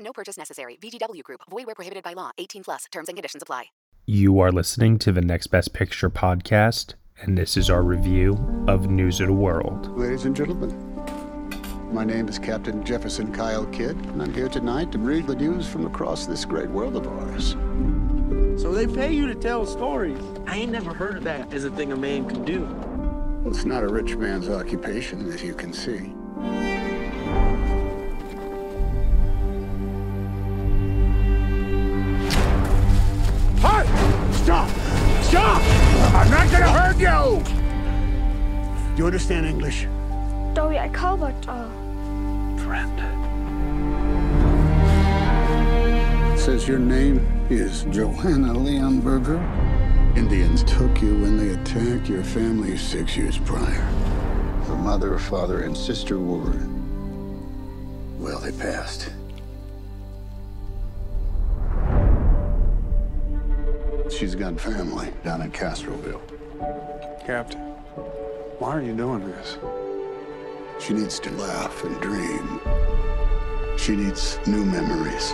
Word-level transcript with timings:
No 0.00 0.12
purchase 0.12 0.36
necessary. 0.36 0.76
VGW 0.80 1.22
Group. 1.22 1.42
Void 1.50 1.66
where 1.66 1.74
prohibited 1.74 2.02
by 2.02 2.14
law. 2.14 2.30
18 2.38 2.64
plus. 2.64 2.84
Terms 2.90 3.08
and 3.08 3.16
conditions 3.16 3.42
apply. 3.42 3.66
You 4.06 4.40
are 4.40 4.50
listening 4.50 4.98
to 5.00 5.12
the 5.12 5.20
Next 5.20 5.48
Best 5.48 5.72
Picture 5.72 6.10
podcast, 6.10 6.94
and 7.20 7.38
this 7.38 7.56
is 7.56 7.70
our 7.70 7.82
review 7.82 8.64
of 8.66 8.90
News 8.90 9.20
of 9.20 9.28
the 9.28 9.32
World. 9.32 9.96
Ladies 9.96 10.24
and 10.24 10.34
gentlemen, 10.34 10.70
my 11.92 12.02
name 12.02 12.26
is 12.26 12.38
Captain 12.38 12.82
Jefferson 12.82 13.32
Kyle 13.32 13.66
Kidd, 13.66 13.96
and 13.96 14.22
I'm 14.22 14.34
here 14.34 14.48
tonight 14.48 14.90
to 14.92 14.98
read 14.98 15.26
the 15.26 15.36
news 15.36 15.68
from 15.68 15.86
across 15.86 16.26
this 16.26 16.44
great 16.44 16.70
world 16.70 16.96
of 16.96 17.06
ours. 17.06 17.52
So 18.60 18.72
they 18.72 18.86
pay 18.86 19.12
you 19.12 19.28
to 19.28 19.34
tell 19.34 19.64
stories. 19.64 20.18
I 20.46 20.56
ain't 20.56 20.72
never 20.72 20.92
heard 20.92 21.18
of 21.18 21.24
that 21.24 21.52
as 21.52 21.64
a 21.64 21.70
thing 21.70 21.92
a 21.92 21.96
man 21.96 22.28
can 22.28 22.44
do. 22.44 22.66
It's 23.48 23.64
not 23.64 23.84
a 23.84 23.88
rich 23.88 24.16
man's 24.16 24.48
occupation, 24.48 25.30
as 25.30 25.42
you 25.42 25.54
can 25.54 25.72
see. 25.72 26.12
Halt! 33.62 33.86
Stop! 34.34 34.68
Stop! 35.22 35.62
I'm 36.14 36.30
not 36.30 36.50
gonna 36.50 36.70
hurt 36.70 36.98
you! 36.98 37.42
Do 38.94 38.98
you 38.98 39.06
understand 39.06 39.46
English? 39.46 39.86
Dog, 40.56 40.74
jeg 40.74 40.90
kan 40.94 41.18
godt 41.18 41.48
og... 41.48 41.70
Friend. 42.58 43.00
It 46.34 46.40
says 46.40 46.66
your 46.68 46.78
name 46.78 47.20
is 47.50 47.86
Johanna 47.92 48.54
Leonberger. 48.54 49.40
Indians 50.16 50.64
took 50.64 51.02
you 51.02 51.14
when 51.22 51.36
they 51.36 51.50
attacked 51.50 52.08
your 52.08 52.24
family 52.24 52.76
six 52.78 53.16
years 53.16 53.38
prior. 53.38 53.86
The 54.66 54.74
mother, 54.74 55.18
father, 55.18 55.60
and 55.60 55.76
sister 55.76 56.18
were. 56.18 56.54
Well, 58.18 58.38
they 58.40 58.52
passed. 58.52 59.10
She's 64.20 64.34
got 64.34 64.60
family 64.60 65.08
down 65.24 65.40
in 65.40 65.50
Castroville. 65.50 66.20
Captain, 67.24 67.58
why 68.58 68.72
are 68.72 68.82
you 68.82 68.94
doing 68.94 69.24
this? 69.24 69.56
She 70.78 70.92
needs 70.92 71.18
to 71.20 71.30
laugh 71.30 71.82
and 71.84 71.98
dream. 72.02 72.60
She 73.78 73.96
needs 73.96 74.38
new 74.46 74.62
memories. 74.66 75.32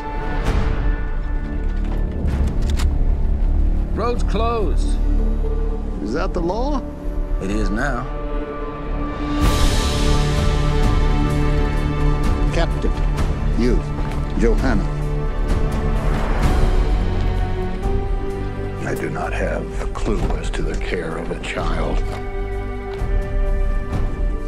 Road's 3.96 4.22
closed. 4.22 4.96
Is 6.04 6.12
that 6.12 6.32
the 6.32 6.40
law? 6.40 6.80
It 7.42 7.50
is 7.50 7.70
now. 7.70 8.04
Captain, 12.54 12.92
you, 13.60 13.82
Johanna. 14.38 14.95
I 18.86 18.94
do 18.94 19.10
not 19.10 19.32
have 19.32 19.82
a 19.82 19.86
clue 19.86 20.22
as 20.36 20.48
to 20.50 20.62
the 20.62 20.76
care 20.76 21.16
of 21.16 21.32
a 21.32 21.40
child. 21.40 21.98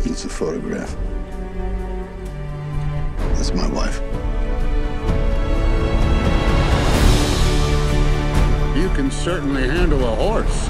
It's 0.07 0.25
a 0.25 0.29
photograph. 0.29 0.97
That's 3.35 3.53
my 3.53 3.67
wife. 3.73 4.01
You 8.77 8.89
can 8.91 9.11
certainly 9.11 9.67
handle 9.67 10.07
a 10.07 10.15
horse. 10.15 10.67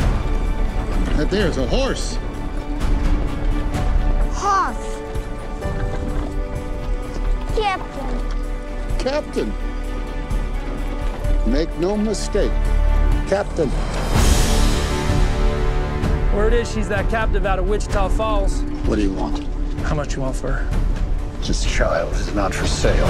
That 1.18 1.28
there's 1.30 1.58
a 1.58 1.66
horse. 1.66 2.16
Horse. 4.32 5.02
Captain. 7.54 8.98
Captain. 8.98 9.52
Make 11.52 11.68
no 11.76 11.98
mistake. 11.98 12.50
Captain. 13.28 13.70
Word 16.34 16.54
is 16.54 16.72
she's 16.72 16.88
that 16.88 17.10
captive 17.10 17.44
out 17.44 17.58
of 17.58 17.68
Wichita 17.68 18.08
Falls. 18.08 18.62
What 18.86 18.96
do 18.96 19.02
you 19.02 19.12
want? 19.12 19.44
How 19.82 19.94
much 19.94 20.16
you 20.16 20.22
want 20.22 20.34
for 20.34 20.50
her? 20.50 20.66
This 21.42 21.62
child 21.62 22.10
is 22.14 22.34
not 22.34 22.54
for 22.54 22.66
sale. 22.66 23.06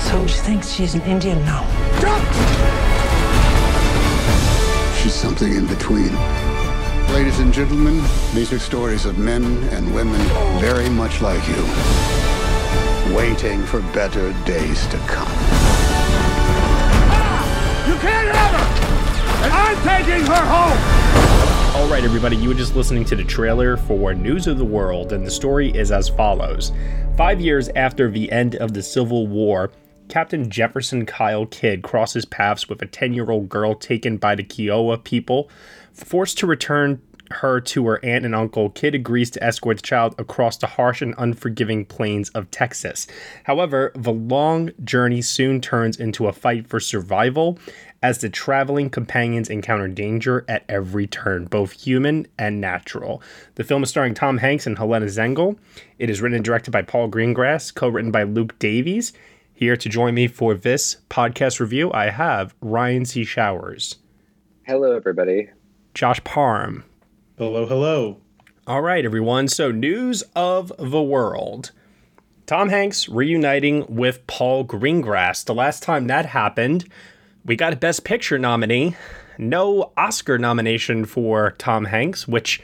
So 0.00 0.26
she 0.26 0.40
thinks 0.40 0.72
she's 0.72 0.96
an 0.96 1.02
Indian 1.02 1.38
now. 1.44 1.64
She's 5.00 5.14
something 5.14 5.54
in 5.54 5.68
between. 5.68 6.49
Ladies 7.12 7.40
and 7.40 7.52
gentlemen, 7.52 8.00
these 8.34 8.52
are 8.52 8.58
stories 8.60 9.04
of 9.04 9.18
men 9.18 9.42
and 9.70 9.92
women 9.92 10.20
very 10.60 10.88
much 10.88 11.20
like 11.20 11.46
you, 11.48 11.62
waiting 13.14 13.64
for 13.64 13.80
better 13.92 14.32
days 14.44 14.86
to 14.86 14.96
come. 14.98 15.26
Ah, 17.10 17.88
you 17.88 17.94
can't 17.98 18.34
have 18.34 18.60
her! 18.60 19.44
And 19.44 19.52
I'm 19.52 19.76
taking 19.82 20.24
her 20.24 20.44
home! 20.46 21.82
All 21.82 21.90
right, 21.90 22.04
everybody, 22.04 22.36
you 22.36 22.48
were 22.50 22.54
just 22.54 22.76
listening 22.76 23.04
to 23.06 23.16
the 23.16 23.24
trailer 23.24 23.76
for 23.76 24.14
News 24.14 24.46
of 24.46 24.56
the 24.56 24.64
World, 24.64 25.12
and 25.12 25.26
the 25.26 25.32
story 25.32 25.70
is 25.70 25.90
as 25.90 26.08
follows. 26.08 26.70
Five 27.16 27.40
years 27.40 27.68
after 27.70 28.08
the 28.08 28.30
end 28.30 28.54
of 28.54 28.72
the 28.72 28.84
Civil 28.84 29.26
War, 29.26 29.72
Captain 30.10 30.50
Jefferson 30.50 31.06
Kyle 31.06 31.46
Kidd 31.46 31.82
crosses 31.82 32.24
paths 32.24 32.68
with 32.68 32.82
a 32.82 32.86
10 32.86 33.14
year 33.14 33.30
old 33.30 33.48
girl 33.48 33.76
taken 33.76 34.16
by 34.16 34.34
the 34.34 34.42
Kiowa 34.42 34.98
people. 34.98 35.48
Forced 35.92 36.38
to 36.38 36.46
return 36.46 37.00
her 37.32 37.60
to 37.60 37.86
her 37.86 38.04
aunt 38.04 38.24
and 38.24 38.34
uncle, 38.34 38.70
Kidd 38.70 38.94
agrees 38.94 39.30
to 39.30 39.42
escort 39.42 39.78
the 39.78 39.82
child 39.82 40.14
across 40.18 40.56
the 40.56 40.66
harsh 40.66 41.00
and 41.00 41.14
unforgiving 41.16 41.84
plains 41.84 42.28
of 42.30 42.50
Texas. 42.50 43.06
However, 43.44 43.92
the 43.94 44.12
long 44.12 44.70
journey 44.82 45.22
soon 45.22 45.60
turns 45.60 45.96
into 45.96 46.26
a 46.26 46.32
fight 46.32 46.66
for 46.66 46.80
survival 46.80 47.58
as 48.02 48.18
the 48.18 48.30
traveling 48.30 48.90
companions 48.90 49.48
encounter 49.48 49.86
danger 49.86 50.44
at 50.48 50.64
every 50.68 51.06
turn, 51.06 51.44
both 51.44 51.72
human 51.72 52.26
and 52.38 52.60
natural. 52.60 53.22
The 53.54 53.64
film 53.64 53.82
is 53.82 53.90
starring 53.90 54.14
Tom 54.14 54.38
Hanks 54.38 54.66
and 54.66 54.78
Helena 54.78 55.06
Zengel. 55.06 55.56
It 55.98 56.10
is 56.10 56.20
written 56.20 56.36
and 56.36 56.44
directed 56.44 56.70
by 56.70 56.82
Paul 56.82 57.08
Greengrass, 57.08 57.74
co 57.74 57.88
written 57.88 58.10
by 58.10 58.24
Luke 58.24 58.58
Davies. 58.58 59.12
Here 59.52 59.76
to 59.76 59.88
join 59.88 60.14
me 60.14 60.26
for 60.26 60.54
this 60.54 60.96
podcast 61.10 61.60
review, 61.60 61.92
I 61.92 62.08
have 62.08 62.54
Ryan 62.62 63.04
C. 63.04 63.24
Showers. 63.24 63.96
Hello, 64.62 64.96
everybody. 64.96 65.50
Josh 65.94 66.22
Parham. 66.24 66.84
Hello, 67.38 67.66
hello. 67.66 68.18
All 68.66 68.82
right, 68.82 69.04
everyone. 69.04 69.48
So, 69.48 69.70
news 69.70 70.22
of 70.36 70.72
the 70.78 71.02
world. 71.02 71.72
Tom 72.46 72.68
Hanks 72.68 73.08
reuniting 73.08 73.84
with 73.88 74.26
Paul 74.26 74.64
Greengrass. 74.64 75.44
The 75.44 75.54
last 75.54 75.82
time 75.82 76.06
that 76.08 76.26
happened, 76.26 76.86
we 77.44 77.56
got 77.56 77.72
a 77.72 77.76
Best 77.76 78.04
Picture 78.04 78.38
nominee. 78.38 78.96
No 79.38 79.92
Oscar 79.96 80.38
nomination 80.38 81.04
for 81.04 81.52
Tom 81.58 81.86
Hanks, 81.86 82.28
which, 82.28 82.60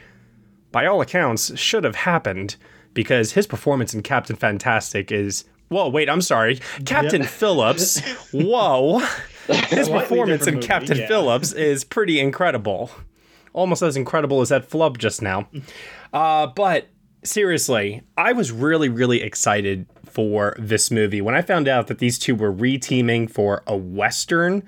by 0.71 0.85
all 0.85 1.01
accounts, 1.01 1.57
should 1.57 1.83
have 1.83 1.95
happened 1.95 2.55
because 2.93 3.31
his 3.33 3.47
performance 3.47 3.93
in 3.93 4.03
Captain 4.03 4.35
Fantastic 4.35 5.11
is. 5.11 5.45
Whoa, 5.69 5.89
wait, 5.89 6.09
I'm 6.09 6.21
sorry. 6.21 6.59
Captain 6.85 7.21
Yep. 7.21 7.29
Phillips. 7.29 7.99
Whoa. 8.31 8.99
His 9.67 9.89
performance 9.89 10.47
in 10.47 10.55
movie, 10.55 10.67
Captain 10.67 10.97
yeah. 10.97 11.07
Phillips 11.07 11.51
is 11.53 11.83
pretty 11.83 12.19
incredible. 12.19 12.89
Almost 13.57 13.81
as 13.81 13.97
incredible 13.97 14.39
as 14.39 14.49
that 14.49 14.69
flub 14.69 14.97
just 14.97 15.21
now. 15.21 15.49
Uh, 16.13 16.47
but 16.47 16.87
seriously, 17.23 18.01
I 18.15 18.31
was 18.31 18.51
really, 18.51 18.87
really 18.87 19.21
excited 19.21 19.87
for 20.05 20.55
this 20.57 20.89
movie 20.91 21.21
when 21.21 21.35
I 21.35 21.41
found 21.41 21.67
out 21.67 21.87
that 21.87 21.99
these 21.99 22.17
two 22.17 22.35
were 22.35 22.53
reteaming 22.53 23.29
for 23.29 23.63
a 23.67 23.75
Western. 23.75 24.63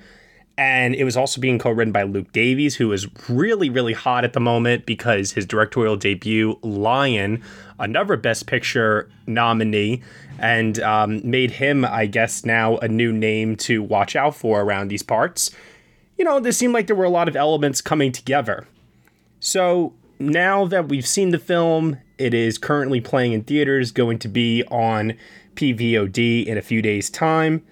And 0.58 0.94
it 0.94 1.06
was 1.06 1.16
also 1.16 1.40
being 1.40 1.58
co 1.58 1.72
written 1.72 1.94
by 1.94 2.04
Luke 2.04 2.34
Davies, 2.34 2.76
who 2.76 2.92
is 2.92 3.08
really, 3.30 3.70
really 3.70 3.94
hot 3.94 4.26
at 4.26 4.34
the 4.34 4.42
moment 4.42 4.86
because 4.86 5.32
his 5.32 5.46
directorial 5.46 5.96
debut, 5.96 6.60
Lion, 6.62 7.42
another 7.80 8.18
Best 8.18 8.46
Picture 8.46 9.10
nominee, 9.26 10.02
and 10.38 10.82
um, 10.82 11.22
made 11.24 11.52
him, 11.52 11.86
I 11.86 12.08
guess, 12.08 12.44
now 12.44 12.78
a 12.80 12.90
new 12.90 13.14
name 13.14 13.56
to 13.58 13.82
watch 13.82 14.18
out 14.18 14.36
for 14.36 14.60
around 14.60 14.90
these 14.90 15.04
parts. 15.04 15.52
You 16.18 16.26
know, 16.26 16.42
this 16.42 16.58
seemed 16.58 16.74
like 16.74 16.88
there 16.88 16.96
were 16.98 17.06
a 17.06 17.10
lot 17.10 17.30
of 17.30 17.38
elements 17.38 17.80
coming 17.80 18.12
together. 18.12 18.68
So 19.40 19.94
now 20.20 20.66
that 20.66 20.90
we've 20.90 21.08
seen 21.08 21.30
the 21.30 21.40
film, 21.40 21.98
it 22.18 22.34
is 22.34 22.58
currently 22.58 23.02
playing 23.02 23.34
in 23.34 23.44
theaters, 23.44 23.92
going 23.92 24.20
to 24.20 24.28
be 24.28 24.64
on 24.66 25.14
PVOD 25.56 26.46
in 26.46 26.58
a 26.58 26.62
few 26.62 26.82
days' 26.82 27.10
time. 27.10 27.64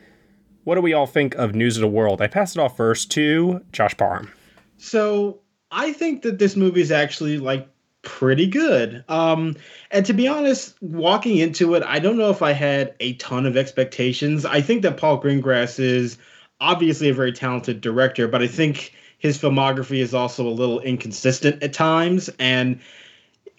What 0.64 0.76
do 0.76 0.82
we 0.82 0.94
all 0.94 1.08
think 1.08 1.36
of 1.36 1.56
News 1.56 1.78
of 1.78 1.82
the 1.82 1.88
World? 1.88 2.22
I 2.22 2.28
pass 2.28 2.56
it 2.56 2.60
off 2.60 2.76
first 2.76 3.12
to 3.12 3.64
Josh 3.72 3.96
Parham. 3.96 4.32
So 4.78 5.40
I 5.72 5.94
think 5.94 6.22
that 6.24 6.40
this 6.40 6.56
movie 6.56 6.82
is 6.82 6.92
actually 6.92 7.38
like 7.38 7.68
pretty 8.02 8.48
good. 8.48 9.04
Um, 9.10 9.56
and 9.92 10.06
to 10.06 10.14
be 10.14 10.28
honest, 10.28 10.76
walking 10.82 11.38
into 11.38 11.76
it, 11.76 11.84
I 11.84 12.00
don't 12.00 12.18
know 12.18 12.30
if 12.30 12.42
I 12.42 12.54
had 12.54 12.96
a 13.00 13.14
ton 13.14 13.46
of 13.46 13.58
expectations. 13.58 14.46
I 14.46 14.62
think 14.62 14.82
that 14.84 14.98
Paul 14.98 15.22
Greengrass 15.22 15.80
is 15.80 16.18
obviously 16.60 17.10
a 17.10 17.14
very 17.14 17.32
talented 17.32 17.82
director, 17.82 18.28
but 18.28 18.42
I 18.42 18.48
think 18.48 18.94
his 19.18 19.38
filmography 19.38 20.00
is 20.00 20.14
also 20.14 20.48
a 20.48 20.50
little 20.50 20.80
inconsistent 20.80 21.64
at 21.64 21.74
times. 21.74 22.30
And 22.40 22.80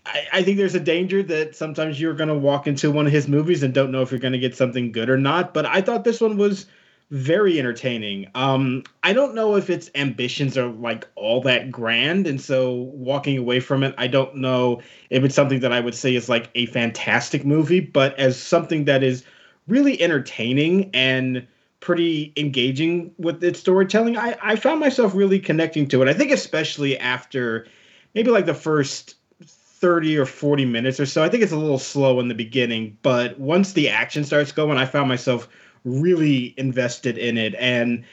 I, 0.06 0.26
I 0.34 0.42
think 0.42 0.56
there's 0.56 0.74
a 0.74 0.80
danger 0.80 1.22
that 1.24 1.56
sometimes 1.56 2.00
you're 2.00 2.14
going 2.14 2.28
to 2.28 2.34
walk 2.34 2.66
into 2.66 2.90
one 2.90 3.06
of 3.06 3.12
his 3.12 3.28
movies 3.28 3.62
and 3.62 3.74
don't 3.74 3.90
know 3.90 4.02
if 4.02 4.10
you're 4.10 4.20
going 4.20 4.32
to 4.32 4.38
get 4.38 4.56
something 4.56 4.92
good 4.92 5.10
or 5.10 5.18
not. 5.18 5.54
But 5.54 5.66
I 5.66 5.80
thought 5.80 6.04
this 6.04 6.20
one 6.20 6.36
was 6.36 6.66
very 7.10 7.58
entertaining. 7.58 8.30
Um, 8.34 8.84
I 9.02 9.12
don't 9.12 9.34
know 9.34 9.56
if 9.56 9.70
its 9.70 9.90
ambitions 9.94 10.58
are 10.58 10.68
like 10.68 11.08
all 11.14 11.40
that 11.42 11.70
grand, 11.70 12.26
and 12.26 12.40
so 12.40 12.72
walking 12.74 13.38
away 13.38 13.60
from 13.60 13.82
it, 13.82 13.94
I 13.96 14.08
don't 14.08 14.36
know 14.36 14.82
if 15.08 15.24
it's 15.24 15.34
something 15.34 15.60
that 15.60 15.72
I 15.72 15.80
would 15.80 15.94
say 15.94 16.14
is 16.14 16.28
like 16.28 16.50
a 16.54 16.66
fantastic 16.66 17.46
movie, 17.46 17.80
but 17.80 18.18
as 18.18 18.38
something 18.38 18.84
that 18.84 19.02
is 19.02 19.24
really 19.68 20.00
entertaining 20.02 20.90
and 20.92 21.46
pretty 21.80 22.32
engaging 22.36 23.12
with 23.18 23.42
its 23.42 23.60
storytelling, 23.60 24.16
I, 24.16 24.36
I 24.42 24.56
found 24.56 24.80
myself 24.80 25.14
really 25.14 25.38
connecting 25.38 25.88
to 25.88 26.02
it. 26.02 26.08
I 26.08 26.14
think 26.14 26.30
especially 26.30 26.98
after 26.98 27.66
maybe 28.14 28.30
like 28.30 28.46
the 28.46 28.54
first 28.54 29.14
30 29.78 30.18
or 30.18 30.26
40 30.26 30.64
minutes 30.64 30.98
or 30.98 31.06
so. 31.06 31.22
I 31.22 31.28
think 31.28 31.42
it's 31.42 31.52
a 31.52 31.56
little 31.56 31.78
slow 31.78 32.18
in 32.18 32.28
the 32.28 32.34
beginning, 32.34 32.98
but 33.02 33.38
once 33.38 33.72
the 33.72 33.88
action 33.88 34.24
starts 34.24 34.50
going, 34.50 34.76
I 34.76 34.86
found 34.86 35.08
myself 35.08 35.48
really 35.84 36.52
invested 36.56 37.16
in 37.16 37.38
it. 37.38 37.54
And 37.54 38.04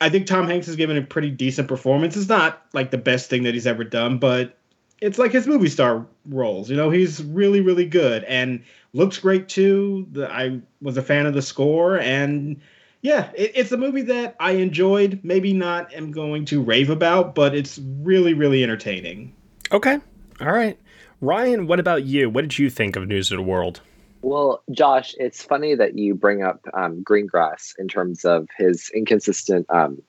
I 0.00 0.08
think 0.08 0.26
Tom 0.26 0.46
Hanks 0.46 0.66
has 0.66 0.76
given 0.76 0.96
a 0.96 1.02
pretty 1.02 1.30
decent 1.30 1.68
performance. 1.68 2.16
It's 2.16 2.28
not 2.28 2.64
like 2.72 2.90
the 2.90 2.98
best 2.98 3.28
thing 3.28 3.42
that 3.42 3.52
he's 3.52 3.66
ever 3.66 3.84
done, 3.84 4.18
but 4.18 4.56
it's 5.02 5.18
like 5.18 5.32
his 5.32 5.46
movie 5.46 5.68
star 5.68 6.06
roles. 6.26 6.70
You 6.70 6.76
know, 6.76 6.88
he's 6.88 7.22
really, 7.22 7.60
really 7.60 7.86
good 7.86 8.24
and 8.24 8.62
looks 8.94 9.18
great 9.18 9.48
too. 9.48 10.06
The, 10.12 10.32
I 10.32 10.60
was 10.80 10.96
a 10.96 11.02
fan 11.02 11.26
of 11.26 11.34
the 11.34 11.42
score 11.42 11.98
and 11.98 12.60
yeah, 13.02 13.30
it, 13.34 13.52
it's 13.54 13.72
a 13.72 13.76
movie 13.76 14.02
that 14.02 14.36
I 14.40 14.52
enjoyed. 14.52 15.20
Maybe 15.22 15.52
not 15.52 15.92
am 15.94 16.12
going 16.12 16.44
to 16.46 16.62
rave 16.62 16.90
about, 16.90 17.34
but 17.34 17.54
it's 17.54 17.78
really, 17.78 18.34
really 18.34 18.62
entertaining. 18.62 19.34
Okay. 19.72 19.98
All 20.40 20.52
right. 20.52 20.78
Ryan, 21.20 21.66
what 21.66 21.80
about 21.80 22.04
you? 22.04 22.28
What 22.28 22.42
did 22.42 22.58
you 22.58 22.68
think 22.68 22.96
of 22.96 23.06
News 23.08 23.30
of 23.32 23.38
the 23.38 23.42
World? 23.42 23.80
Well, 24.22 24.62
Josh, 24.70 25.14
it's 25.18 25.42
funny 25.42 25.74
that 25.74 25.96
you 25.96 26.14
bring 26.14 26.42
up 26.42 26.60
um, 26.74 27.04
Greengrass 27.04 27.74
in 27.78 27.88
terms 27.88 28.24
of 28.24 28.48
his 28.58 28.90
inconsistent 28.94 29.66
um, 29.70 30.02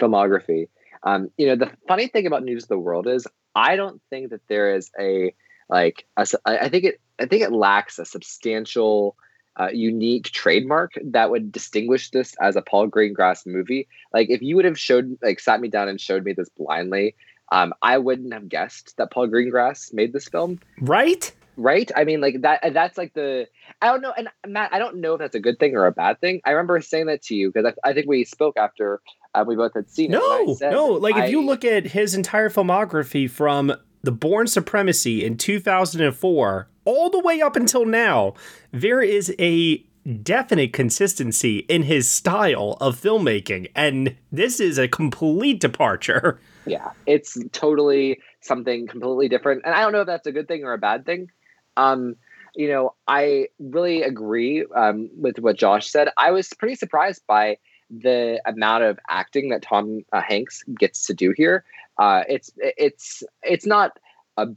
filmography. 0.00 0.68
Um, 1.02 1.30
you 1.36 1.46
know, 1.46 1.56
the 1.56 1.70
funny 1.86 2.08
thing 2.08 2.26
about 2.26 2.44
News 2.44 2.64
of 2.64 2.68
the 2.70 2.78
World 2.78 3.06
is 3.06 3.26
I 3.54 3.76
don't 3.76 4.00
think 4.10 4.30
that 4.30 4.40
there 4.48 4.74
is 4.74 4.90
a 4.98 5.34
like 5.68 6.06
a, 6.16 6.26
I 6.44 6.68
think 6.68 6.84
it 6.84 7.00
I 7.18 7.26
think 7.26 7.42
it 7.42 7.52
lacks 7.52 7.98
a 7.98 8.04
substantial 8.04 9.16
uh, 9.58 9.68
unique 9.72 10.30
trademark 10.30 10.92
that 11.02 11.30
would 11.30 11.52
distinguish 11.52 12.10
this 12.10 12.34
as 12.40 12.56
a 12.56 12.62
Paul 12.62 12.88
Greengrass 12.88 13.46
movie. 13.46 13.88
Like 14.12 14.30
if 14.30 14.42
you 14.42 14.56
would 14.56 14.64
have 14.64 14.78
showed 14.78 15.18
like 15.22 15.40
sat 15.40 15.60
me 15.60 15.68
down 15.68 15.88
and 15.88 16.00
showed 16.00 16.24
me 16.24 16.32
this 16.32 16.48
blindly, 16.50 17.14
um, 17.52 17.74
I 17.82 17.98
wouldn't 17.98 18.32
have 18.32 18.48
guessed 18.48 18.96
that 18.96 19.12
Paul 19.12 19.28
Greengrass 19.28 19.92
made 19.92 20.12
this 20.12 20.26
film. 20.26 20.58
Right? 20.80 21.30
Right? 21.58 21.90
I 21.94 22.04
mean, 22.04 22.22
like 22.22 22.40
that. 22.40 22.60
That's 22.72 22.96
like 22.96 23.12
the. 23.12 23.46
I 23.82 23.88
don't 23.88 24.00
know, 24.00 24.14
and 24.16 24.28
Matt, 24.46 24.72
I 24.72 24.78
don't 24.78 24.96
know 24.96 25.14
if 25.14 25.18
that's 25.18 25.34
a 25.34 25.40
good 25.40 25.58
thing 25.58 25.76
or 25.76 25.86
a 25.86 25.92
bad 25.92 26.18
thing. 26.20 26.40
I 26.46 26.52
remember 26.52 26.80
saying 26.80 27.06
that 27.06 27.22
to 27.24 27.34
you 27.34 27.52
because 27.52 27.74
I, 27.84 27.90
I, 27.90 27.92
think 27.92 28.06
we 28.06 28.24
spoke 28.24 28.56
after 28.56 29.02
uh, 29.34 29.44
we 29.46 29.54
both 29.54 29.74
had 29.74 29.90
seen 29.90 30.12
no, 30.12 30.18
it. 30.48 30.60
No, 30.62 30.70
no. 30.70 30.86
Like 30.86 31.14
I, 31.14 31.26
if 31.26 31.30
you 31.30 31.44
look 31.44 31.62
at 31.62 31.88
his 31.88 32.14
entire 32.14 32.48
filmography 32.48 33.28
from 33.28 33.74
The 34.02 34.12
Bourne 34.12 34.46
Supremacy 34.46 35.22
in 35.22 35.36
2004 35.36 36.68
all 36.84 37.10
the 37.10 37.20
way 37.20 37.40
up 37.40 37.56
until 37.56 37.84
now, 37.84 38.34
there 38.72 39.00
is 39.00 39.34
a 39.38 39.84
definite 40.22 40.72
consistency 40.72 41.58
in 41.68 41.84
his 41.84 42.08
style 42.08 42.76
of 42.80 43.00
filmmaking, 43.00 43.70
and 43.74 44.16
this 44.30 44.60
is 44.60 44.78
a 44.78 44.88
complete 44.88 45.60
departure. 45.60 46.40
Yeah, 46.64 46.92
it's 47.06 47.36
totally 47.50 48.20
something 48.40 48.86
completely 48.86 49.28
different, 49.28 49.62
and 49.64 49.74
I 49.74 49.80
don't 49.80 49.90
know 49.90 50.02
if 50.02 50.06
that's 50.06 50.28
a 50.28 50.30
good 50.30 50.46
thing 50.46 50.62
or 50.62 50.72
a 50.72 50.78
bad 50.78 51.04
thing. 51.04 51.28
Um, 51.76 52.14
you 52.54 52.68
know, 52.68 52.94
I 53.08 53.48
really 53.58 54.02
agree 54.02 54.64
um, 54.76 55.10
with 55.16 55.40
what 55.40 55.56
Josh 55.56 55.90
said. 55.90 56.10
I 56.16 56.30
was 56.30 56.50
pretty 56.50 56.76
surprised 56.76 57.22
by 57.26 57.56
the 57.90 58.40
amount 58.46 58.84
of 58.84 58.98
acting 59.08 59.48
that 59.48 59.62
Tom 59.62 60.02
uh, 60.12 60.20
Hanks 60.20 60.62
gets 60.78 61.06
to 61.06 61.14
do 61.14 61.34
here. 61.36 61.64
Uh, 61.98 62.22
it's 62.28 62.52
it's 62.56 63.22
it's 63.42 63.66
not 63.66 63.98
a, 64.36 64.48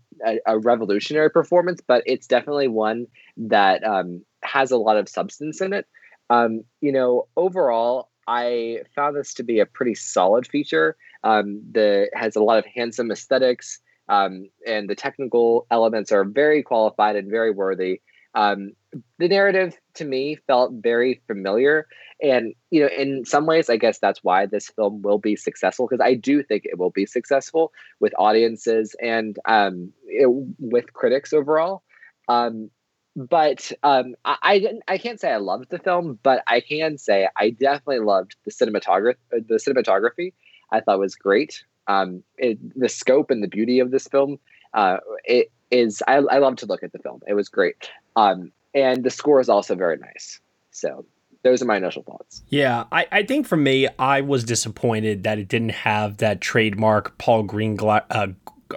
a, 0.46 0.60
revolutionary 0.60 1.30
performance, 1.30 1.82
but 1.86 2.04
it's 2.06 2.28
definitely 2.28 2.68
one 2.68 3.08
that 3.38 3.84
um, 3.84 4.24
has 4.44 4.72
a 4.72 4.78
lot 4.78 4.98
of 4.98 5.10
substance 5.10 5.62
in 5.62 5.74
it. 5.74 5.86
Um, 6.30 6.64
you 6.82 6.92
know, 6.92 7.28
overall, 7.36 8.10
I 8.28 8.80
found 8.96 9.16
this 9.16 9.34
to 9.36 9.44
be 9.44 9.60
a 9.60 9.66
pretty 9.66 9.96
solid 9.96 10.48
feature. 10.48 10.98
Um, 11.24 11.62
the 11.72 12.10
has 12.14 12.36
a 12.36 12.44
lot 12.44 12.58
of 12.58 12.66
handsome 12.66 13.12
aesthetics, 13.12 13.80
um, 14.10 14.50
and 14.66 14.90
the 14.90 14.96
technical 14.96 15.68
elements 15.70 16.12
are 16.12 16.24
very 16.24 16.64
qualified 16.64 17.16
and 17.16 17.30
very 17.30 17.52
worthy. 17.52 18.02
Um, 18.36 18.74
the 19.18 19.28
narrative 19.28 19.76
to 19.96 20.06
me 20.06 20.38
felt 20.48 20.74
very 20.74 21.22
familiar, 21.28 21.88
and 22.22 22.54
you 22.70 22.82
know, 22.82 22.88
in 22.88 23.26
some 23.26 23.46
ways, 23.46 23.70
I 23.70 23.78
guess 23.78 24.00
that's 24.00 24.24
why 24.24 24.46
this 24.46 24.70
film 24.70 25.02
will 25.02 25.18
be 25.18 25.36
successful 25.36 25.88
because 25.88 26.04
I 26.06 26.14
do 26.14 26.44
think 26.44 26.66
it 26.66 26.78
will 26.78 26.92
be 26.92 27.06
successful 27.06 27.72
with 28.00 28.14
audiences 28.18 28.96
and 29.02 29.38
um, 29.46 29.92
it, 30.06 30.28
with 30.60 30.94
critics 30.94 31.34
overall. 31.34 31.84
Um, 32.28 32.70
but 33.16 33.72
um, 33.84 34.16
I, 34.26 34.38
I 34.42 34.60
didn't. 34.60 34.84
I 34.88 34.98
can't 34.98 35.20
say 35.20 35.32
I 35.32 35.38
loved 35.38 35.70
the 35.70 35.80
film, 35.80 36.20
but 36.22 36.44
I 36.48 36.60
can 36.60 36.98
say 36.98 37.28
I 37.38 37.52
definitely 37.52 38.00
loved 38.00 38.36
the 38.46 38.52
cinematography. 38.52 39.16
The 39.32 39.56
cinematography 39.56 40.34
I 40.72 40.82
thought 40.82 41.00
was 41.00 41.16
great. 41.16 41.64
Um, 41.88 42.24
it, 42.38 42.58
the 42.78 42.90
scope 42.90 43.32
and 43.32 43.42
the 43.42 43.48
beauty 43.48 43.80
of 43.80 43.92
this 43.92 44.08
film. 44.08 44.40
Uh, 44.74 44.98
it 45.24 45.52
is. 45.72 46.02
I, 46.08 46.16
I 46.16 46.38
love 46.40 46.58
to 46.58 46.66
look 46.66 46.84
at 46.84 46.92
the 46.92 47.00
film. 47.00 47.22
It 47.28 47.34
was 47.34 47.50
great. 47.50 47.90
Um, 48.16 48.52
and 48.74 49.04
the 49.04 49.10
score 49.10 49.40
is 49.40 49.50
also 49.50 49.76
very 49.76 49.98
nice. 49.98 50.40
So 50.72 51.06
those 51.44 51.62
are 51.62 51.66
my 51.66 51.78
initial 51.78 52.04
thoughts. 52.04 52.42
Yeah, 52.50 52.86
I, 52.92 53.08
I 53.12 53.24
think 53.24 53.48
for 53.48 53.58
me, 53.58 53.88
I 54.00 54.22
was 54.22 54.44
disappointed 54.44 55.24
that 55.24 55.38
it 55.40 55.48
didn't 55.48 55.70
have 55.70 56.18
that 56.18 56.42
trademark 56.42 57.18
Paul 57.18 57.46
Greenglass. 57.46 58.04
Uh, 58.10 58.28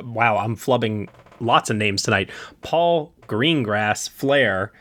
wow, 0.02 0.36
I'm 0.36 0.54
flubbing 0.54 1.08
lots 1.40 1.70
of 1.70 1.76
names 1.76 2.02
tonight. 2.02 2.30
Paul 2.62 3.12
Greengrass 3.26 4.08
flair. 4.08 4.72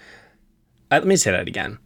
Uh, 0.91 0.95
let 0.95 1.07
me 1.07 1.15
say 1.15 1.31
that 1.31 1.47
again. 1.47 1.79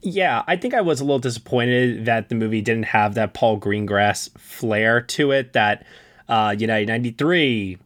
Yeah, 0.00 0.42
I 0.46 0.56
think 0.56 0.74
I 0.74 0.80
was 0.80 1.00
a 1.00 1.04
little 1.04 1.20
disappointed 1.20 2.06
that 2.06 2.28
the 2.28 2.34
movie 2.34 2.60
didn't 2.60 2.86
have 2.86 3.14
that 3.14 3.34
Paul 3.34 3.60
Greengrass 3.60 4.36
flair 4.38 5.00
to 5.00 5.30
it. 5.30 5.52
That 5.52 5.86
uh, 6.28 6.54
United 6.58 6.88
93, 6.88 7.78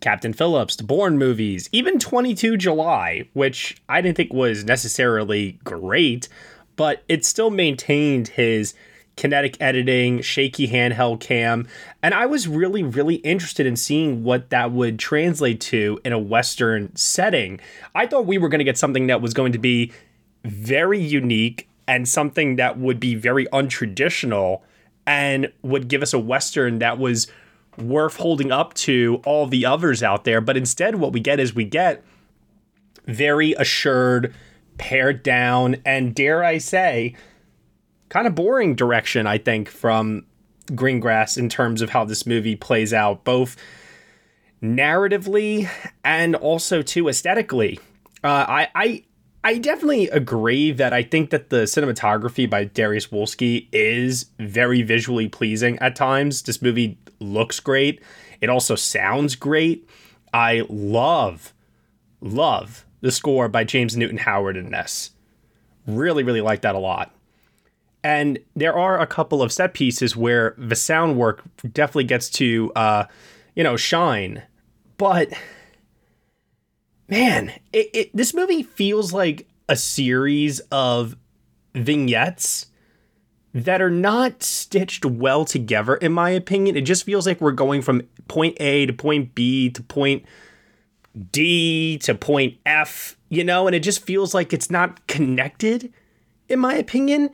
Captain 0.00 0.32
Phillips, 0.32 0.76
the 0.76 0.82
Bourne 0.82 1.18
movies, 1.18 1.68
even 1.72 1.98
22 1.98 2.56
July, 2.56 3.28
which 3.34 3.76
I 3.88 4.00
didn't 4.00 4.16
think 4.16 4.32
was 4.32 4.64
necessarily 4.64 5.58
great, 5.64 6.28
but 6.76 7.02
it 7.08 7.24
still 7.24 7.50
maintained 7.50 8.28
his 8.28 8.74
kinetic 9.16 9.60
editing, 9.60 10.22
shaky 10.22 10.68
handheld 10.68 11.20
cam. 11.20 11.68
And 12.02 12.14
I 12.14 12.24
was 12.24 12.48
really, 12.48 12.82
really 12.82 13.16
interested 13.16 13.66
in 13.66 13.76
seeing 13.76 14.24
what 14.24 14.48
that 14.48 14.72
would 14.72 14.98
translate 14.98 15.60
to 15.62 16.00
in 16.04 16.14
a 16.14 16.18
Western 16.18 16.96
setting. 16.96 17.60
I 17.94 18.06
thought 18.06 18.24
we 18.24 18.38
were 18.38 18.48
going 18.48 18.60
to 18.60 18.64
get 18.64 18.78
something 18.78 19.08
that 19.08 19.20
was 19.20 19.34
going 19.34 19.52
to 19.52 19.58
be 19.58 19.92
very 20.44 20.98
unique 20.98 21.68
and 21.86 22.08
something 22.08 22.56
that 22.56 22.78
would 22.78 22.98
be 22.98 23.14
very 23.14 23.44
untraditional 23.46 24.62
and 25.06 25.52
would 25.60 25.88
give 25.88 26.02
us 26.02 26.14
a 26.14 26.18
Western 26.18 26.78
that 26.78 26.98
was 26.98 27.26
worth 27.80 28.16
holding 28.16 28.52
up 28.52 28.74
to 28.74 29.20
all 29.24 29.46
the 29.46 29.66
others 29.66 30.02
out 30.02 30.24
there. 30.24 30.40
But 30.40 30.56
instead, 30.56 30.96
what 30.96 31.12
we 31.12 31.20
get 31.20 31.40
is 31.40 31.54
we 31.54 31.64
get 31.64 32.02
very 33.06 33.52
assured, 33.54 34.34
pared 34.78 35.22
down, 35.22 35.76
and 35.84 36.14
dare 36.14 36.44
I 36.44 36.58
say, 36.58 37.14
kind 38.08 38.26
of 38.26 38.34
boring 38.34 38.74
direction, 38.74 39.26
I 39.26 39.38
think, 39.38 39.68
from 39.68 40.26
Greengrass 40.66 41.36
in 41.36 41.48
terms 41.48 41.82
of 41.82 41.90
how 41.90 42.04
this 42.04 42.26
movie 42.26 42.56
plays 42.56 42.92
out, 42.92 43.24
both 43.24 43.56
narratively 44.62 45.68
and 46.04 46.36
also 46.36 46.82
too 46.82 47.08
aesthetically. 47.08 47.80
Uh, 48.22 48.44
I, 48.46 48.68
I 48.74 49.04
I 49.42 49.56
definitely 49.56 50.08
agree 50.10 50.70
that 50.72 50.92
I 50.92 51.02
think 51.02 51.30
that 51.30 51.48
the 51.48 51.62
cinematography 51.62 52.48
by 52.48 52.66
Dariusz 52.66 53.08
Wolski 53.08 53.68
is 53.72 54.26
very 54.38 54.82
visually 54.82 55.28
pleasing 55.28 55.78
at 55.78 55.96
times. 55.96 56.42
This 56.42 56.60
movie 56.60 56.98
looks 57.20 57.60
great. 57.60 58.02
It 58.40 58.48
also 58.48 58.74
sounds 58.74 59.36
great. 59.36 59.88
I 60.32 60.64
love, 60.68 61.52
love 62.20 62.86
the 63.00 63.12
score 63.12 63.48
by 63.48 63.64
James 63.64 63.96
Newton 63.96 64.18
Howard 64.18 64.56
in 64.56 64.70
this. 64.70 65.10
Really, 65.86 66.22
really 66.22 66.40
like 66.40 66.62
that 66.62 66.74
a 66.74 66.78
lot. 66.78 67.14
And 68.02 68.38
there 68.56 68.76
are 68.76 68.98
a 68.98 69.06
couple 69.06 69.42
of 69.42 69.52
set 69.52 69.74
pieces 69.74 70.16
where 70.16 70.54
the 70.56 70.76
sound 70.76 71.16
work 71.16 71.42
definitely 71.72 72.04
gets 72.04 72.30
to, 72.30 72.72
uh, 72.74 73.04
you 73.54 73.62
know, 73.62 73.76
shine. 73.76 74.42
But 74.96 75.32
man, 77.08 77.52
it, 77.72 77.90
it, 77.92 78.16
this 78.16 78.32
movie 78.32 78.62
feels 78.62 79.12
like 79.12 79.46
a 79.68 79.76
series 79.76 80.60
of 80.70 81.16
vignettes 81.74 82.66
that 83.52 83.82
are 83.82 83.90
not 83.90 84.42
stitched 84.42 85.04
well 85.04 85.44
together, 85.44 85.96
in 85.96 86.12
my 86.12 86.30
opinion. 86.30 86.76
It 86.76 86.82
just 86.82 87.04
feels 87.04 87.26
like 87.26 87.40
we're 87.40 87.52
going 87.52 87.82
from 87.82 88.02
point 88.28 88.56
A 88.60 88.86
to 88.86 88.92
point 88.92 89.34
B 89.34 89.70
to 89.70 89.82
point 89.82 90.24
D 91.32 91.98
to 91.98 92.14
point 92.14 92.58
F, 92.64 93.16
you 93.28 93.42
know, 93.42 93.66
and 93.66 93.74
it 93.74 93.80
just 93.80 94.04
feels 94.04 94.34
like 94.34 94.52
it's 94.52 94.70
not 94.70 95.06
connected, 95.06 95.92
in 96.48 96.60
my 96.60 96.74
opinion. 96.74 97.30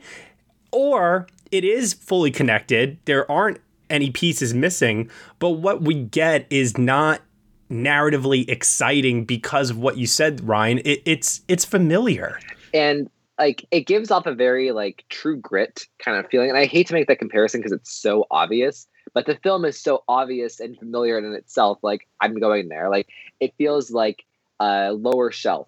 Or 0.71 1.27
it 1.51 1.63
is 1.63 1.93
fully 1.93 2.31
connected. 2.31 2.97
There 3.05 3.29
aren't 3.31 3.59
any 3.89 4.09
pieces 4.09 4.53
missing, 4.53 5.09
but 5.39 5.51
what 5.51 5.81
we 5.81 5.93
get 5.93 6.45
is 6.49 6.77
not 6.77 7.21
narratively 7.69 8.49
exciting 8.49 9.25
because 9.25 9.69
of 9.69 9.77
what 9.77 9.97
you 9.97 10.07
said, 10.07 10.45
Ryan. 10.45 10.79
It, 10.79 11.01
it's 11.05 11.41
it's 11.47 11.65
familiar. 11.65 12.39
And 12.73 13.09
like 13.39 13.65
it 13.71 13.81
gives 13.81 14.11
off 14.11 14.25
a 14.25 14.33
very 14.33 14.71
like 14.71 15.05
true 15.09 15.37
grit 15.37 15.87
kind 15.99 16.17
of 16.17 16.29
feeling. 16.29 16.49
And 16.49 16.57
I 16.57 16.65
hate 16.65 16.87
to 16.87 16.93
make 16.93 17.07
that 17.07 17.19
comparison 17.19 17.59
because 17.59 17.71
it's 17.71 17.91
so 17.91 18.25
obvious, 18.31 18.87
but 19.13 19.25
the 19.25 19.35
film 19.35 19.65
is 19.65 19.79
so 19.79 20.03
obvious 20.07 20.59
and 20.59 20.77
familiar 20.77 21.17
in 21.17 21.33
itself. 21.33 21.79
Like 21.81 22.07
I'm 22.19 22.39
going 22.39 22.69
there. 22.69 22.89
Like 22.89 23.07
it 23.39 23.53
feels 23.57 23.91
like 23.91 24.23
a 24.59 24.91
lower 24.91 25.31
shelf 25.31 25.67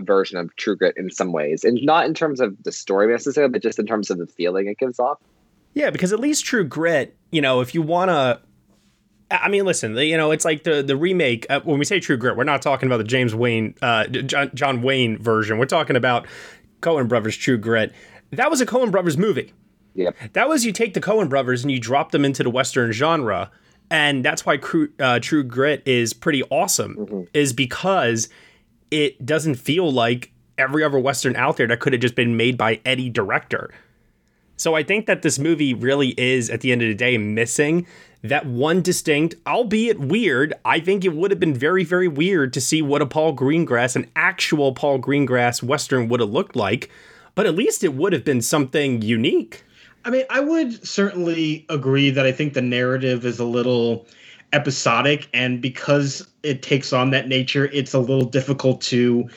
version 0.00 0.38
of 0.38 0.54
True 0.56 0.76
Grit 0.76 0.96
in 0.96 1.10
some 1.10 1.32
ways, 1.32 1.62
and 1.62 1.78
not 1.82 2.06
in 2.06 2.14
terms 2.14 2.40
of 2.40 2.56
the 2.62 2.72
story 2.72 3.06
necessarily, 3.06 3.52
but 3.52 3.62
just 3.62 3.78
in 3.78 3.86
terms 3.86 4.10
of 4.10 4.18
the 4.18 4.26
feeling 4.26 4.66
it 4.66 4.78
gives 4.78 4.98
off. 4.98 5.18
Yeah, 5.74 5.90
because 5.90 6.12
at 6.12 6.20
least 6.20 6.44
True 6.44 6.64
Grit, 6.64 7.16
you 7.30 7.40
know, 7.40 7.60
if 7.60 7.74
you 7.74 7.82
want 7.82 8.10
to 8.10 8.40
I 9.30 9.48
mean, 9.48 9.64
listen, 9.64 9.96
you 9.96 10.16
know, 10.16 10.30
it's 10.30 10.44
like 10.44 10.64
the 10.64 10.82
the 10.82 10.96
remake. 10.96 11.46
Uh, 11.48 11.60
when 11.64 11.78
we 11.78 11.84
say 11.84 12.00
True 12.00 12.16
Grit, 12.16 12.36
we're 12.36 12.44
not 12.44 12.62
talking 12.62 12.86
about 12.86 12.98
the 12.98 13.04
James 13.04 13.34
Wayne, 13.34 13.74
uh, 13.82 14.06
John, 14.06 14.50
John 14.54 14.82
Wayne 14.82 15.18
version. 15.18 15.58
We're 15.58 15.66
talking 15.66 15.96
about 15.96 16.26
Coen 16.84 17.08
Brothers 17.08 17.36
True 17.36 17.58
Grit. 17.58 17.92
That 18.30 18.50
was 18.50 18.60
a 18.60 18.66
Coen 18.66 18.90
Brothers 18.90 19.16
movie. 19.16 19.52
Yep. 19.94 20.16
That 20.32 20.48
was 20.48 20.64
you 20.64 20.72
take 20.72 20.94
the 20.94 21.00
Coen 21.00 21.28
Brothers 21.28 21.62
and 21.62 21.70
you 21.70 21.78
drop 21.78 22.10
them 22.10 22.24
into 22.24 22.42
the 22.42 22.50
Western 22.50 22.92
genre, 22.92 23.50
and 23.90 24.24
that's 24.24 24.44
why 24.44 24.58
uh, 24.98 25.20
True 25.20 25.44
Grit 25.44 25.82
is 25.86 26.12
pretty 26.12 26.42
awesome. 26.44 26.96
Mm-hmm. 26.96 27.22
Is 27.32 27.52
because 27.52 28.28
it 28.90 29.24
doesn't 29.24 29.54
feel 29.56 29.90
like 29.90 30.32
every 30.58 30.84
other 30.84 30.98
Western 30.98 31.36
out 31.36 31.56
there 31.56 31.66
that 31.66 31.80
could 31.80 31.92
have 31.92 32.02
just 32.02 32.14
been 32.14 32.36
made 32.36 32.56
by 32.58 32.80
any 32.84 33.08
director. 33.08 33.72
So 34.56 34.74
I 34.74 34.82
think 34.84 35.06
that 35.06 35.22
this 35.22 35.38
movie 35.38 35.74
really 35.74 36.14
is, 36.16 36.48
at 36.48 36.60
the 36.60 36.70
end 36.70 36.82
of 36.82 36.88
the 36.88 36.94
day, 36.94 37.18
missing 37.18 37.86
that 38.24 38.46
one 38.46 38.80
distinct, 38.80 39.34
albeit 39.46 40.00
weird, 40.00 40.54
I 40.64 40.80
think 40.80 41.04
it 41.04 41.14
would 41.14 41.30
have 41.30 41.38
been 41.38 41.54
very, 41.54 41.84
very 41.84 42.08
weird 42.08 42.54
to 42.54 42.60
see 42.60 42.80
what 42.80 43.02
a 43.02 43.06
Paul 43.06 43.36
Greengrass, 43.36 43.96
an 43.96 44.10
actual 44.16 44.72
Paul 44.72 44.98
Greengrass 44.98 45.62
Western 45.62 46.08
would 46.08 46.20
have 46.20 46.30
looked 46.30 46.56
like, 46.56 46.90
but 47.34 47.44
at 47.44 47.54
least 47.54 47.84
it 47.84 47.92
would 47.92 48.14
have 48.14 48.24
been 48.24 48.40
something 48.40 49.02
unique. 49.02 49.62
I 50.06 50.10
mean, 50.10 50.24
I 50.30 50.40
would 50.40 50.86
certainly 50.86 51.66
agree 51.68 52.08
that 52.10 52.24
I 52.24 52.32
think 52.32 52.54
the 52.54 52.62
narrative 52.62 53.26
is 53.26 53.38
a 53.38 53.44
little 53.44 54.06
episodic, 54.54 55.28
and 55.34 55.60
because 55.60 56.26
it 56.42 56.62
takes 56.62 56.94
on 56.94 57.10
that 57.10 57.28
nature, 57.28 57.66
it's 57.74 57.92
a 57.92 57.98
little 57.98 58.24
difficult 58.24 58.80
to 58.82 59.28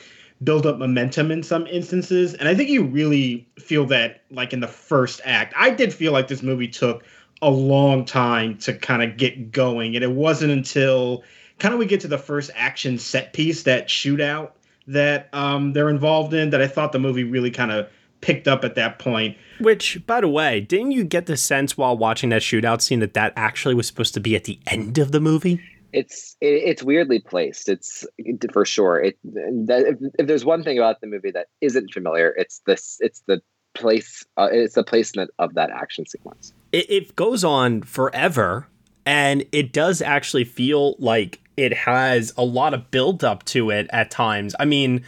build 0.44 0.64
up 0.64 0.78
momentum 0.78 1.30
in 1.30 1.42
some 1.42 1.66
instances. 1.66 2.32
And 2.34 2.48
I 2.48 2.54
think 2.54 2.70
you 2.70 2.84
really 2.84 3.46
feel 3.58 3.84
that, 3.86 4.22
like 4.30 4.54
in 4.54 4.60
the 4.60 4.68
first 4.68 5.20
act. 5.24 5.52
I 5.58 5.70
did 5.70 5.92
feel 5.92 6.12
like 6.12 6.28
this 6.28 6.42
movie 6.42 6.68
took 6.68 7.04
a 7.42 7.50
long 7.50 8.04
time 8.04 8.58
to 8.58 8.74
kind 8.74 9.02
of 9.02 9.16
get 9.16 9.52
going. 9.52 9.94
And 9.94 10.02
it 10.02 10.12
wasn't 10.12 10.52
until 10.52 11.22
kind 11.58 11.72
of 11.72 11.78
we 11.78 11.86
get 11.86 12.00
to 12.00 12.08
the 12.08 12.18
first 12.18 12.50
action 12.54 12.98
set 12.98 13.32
piece, 13.32 13.62
that 13.64 13.88
shootout 13.88 14.52
that 14.86 15.28
um, 15.32 15.72
they're 15.72 15.90
involved 15.90 16.32
in, 16.32 16.50
that 16.50 16.62
I 16.62 16.66
thought 16.66 16.92
the 16.92 16.98
movie 16.98 17.24
really 17.24 17.50
kind 17.50 17.70
of 17.70 17.88
picked 18.20 18.48
up 18.48 18.64
at 18.64 18.74
that 18.74 18.98
point. 18.98 19.36
Which, 19.60 20.04
by 20.06 20.20
the 20.20 20.28
way, 20.28 20.60
didn't 20.60 20.92
you 20.92 21.04
get 21.04 21.26
the 21.26 21.36
sense 21.36 21.76
while 21.76 21.96
watching 21.96 22.30
that 22.30 22.42
shootout 22.42 22.80
scene 22.80 23.00
that 23.00 23.14
that 23.14 23.32
actually 23.36 23.74
was 23.74 23.86
supposed 23.86 24.14
to 24.14 24.20
be 24.20 24.34
at 24.34 24.44
the 24.44 24.58
end 24.66 24.98
of 24.98 25.12
the 25.12 25.20
movie? 25.20 25.60
It's 25.92 26.36
it, 26.40 26.46
it's 26.46 26.82
weirdly 26.82 27.20
placed. 27.20 27.68
It's 27.68 28.06
for 28.52 28.64
sure. 28.64 29.00
It 29.00 29.18
that, 29.24 29.84
if, 29.86 30.12
if 30.18 30.26
there's 30.26 30.44
one 30.44 30.62
thing 30.62 30.78
about 30.78 31.00
the 31.00 31.06
movie 31.06 31.30
that 31.30 31.46
isn't 31.60 31.92
familiar, 31.92 32.34
it's 32.36 32.60
this. 32.66 32.98
It's 33.00 33.22
the 33.26 33.40
place. 33.74 34.24
Uh, 34.36 34.48
it's 34.50 34.74
the 34.74 34.84
placement 34.84 35.30
of 35.38 35.54
that 35.54 35.70
action 35.70 36.06
sequence 36.06 36.52
it, 36.72 36.90
it 36.90 37.16
goes 37.16 37.44
on 37.44 37.82
forever 37.82 38.66
and 39.06 39.44
it 39.52 39.72
does 39.72 40.02
actually 40.02 40.44
feel 40.44 40.94
like 40.98 41.40
it 41.56 41.72
has 41.72 42.32
a 42.36 42.44
lot 42.44 42.74
of 42.74 42.90
build 42.90 43.24
up 43.24 43.44
to 43.46 43.70
it 43.70 43.88
at 43.90 44.10
times. 44.10 44.54
I 44.60 44.64
mean, 44.64 45.04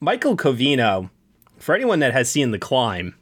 Michael 0.00 0.36
Covino, 0.36 1.10
for 1.58 1.74
anyone 1.74 2.00
that 2.00 2.12
has 2.12 2.30
seen 2.30 2.50
The 2.50 2.58
Climb, 2.58 3.14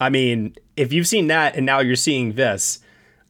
I 0.00 0.08
mean, 0.10 0.54
if 0.76 0.92
you've 0.92 1.08
seen 1.08 1.26
that 1.26 1.56
and 1.56 1.66
now 1.66 1.80
you're 1.80 1.96
seeing 1.96 2.34
this, 2.34 2.80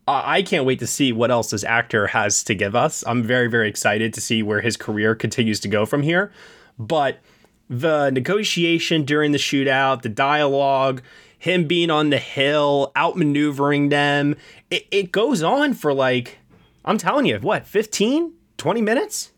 I 0.09 0.43
can't 0.43 0.65
wait 0.65 0.79
to 0.79 0.87
see 0.87 1.13
what 1.13 1.33
else 1.33 1.51
this 1.51 1.65
actor 1.65 2.07
has 2.07 2.45
to 2.45 2.55
give 2.55 2.77
us. 2.77 3.03
I'm 3.09 3.25
very, 3.25 3.49
very 3.49 3.69
excited 3.69 4.15
to 4.15 4.21
see 4.21 4.41
where 4.41 4.61
his 4.61 4.77
career 4.77 5.17
continues 5.17 5.59
to 5.61 5.69
go 5.69 5.85
from 5.85 6.03
here. 6.03 6.31
But 6.79 7.19
the 7.69 8.11
negotiation 8.11 9.05
during 9.05 9.33
the 9.33 9.39
shootout, 9.39 10.03
the 10.03 10.09
dialogue, 10.09 11.03
him 11.38 11.66
being 11.66 11.90
on 11.90 12.11
the 12.11 12.19
hill, 12.19 12.93
outmaneuvering 12.97 13.90
them. 13.90 14.37
It, 14.71 14.87
it 14.90 15.12
goes 15.12 15.43
on 15.43 15.75
for 15.75 15.93
like, 15.93 16.38
I'm 16.85 16.99
telling 16.99 17.26
you, 17.26 17.38
what, 17.38 17.66
15, 17.66 18.33
20 18.57 18.83
minutes? 18.83 19.33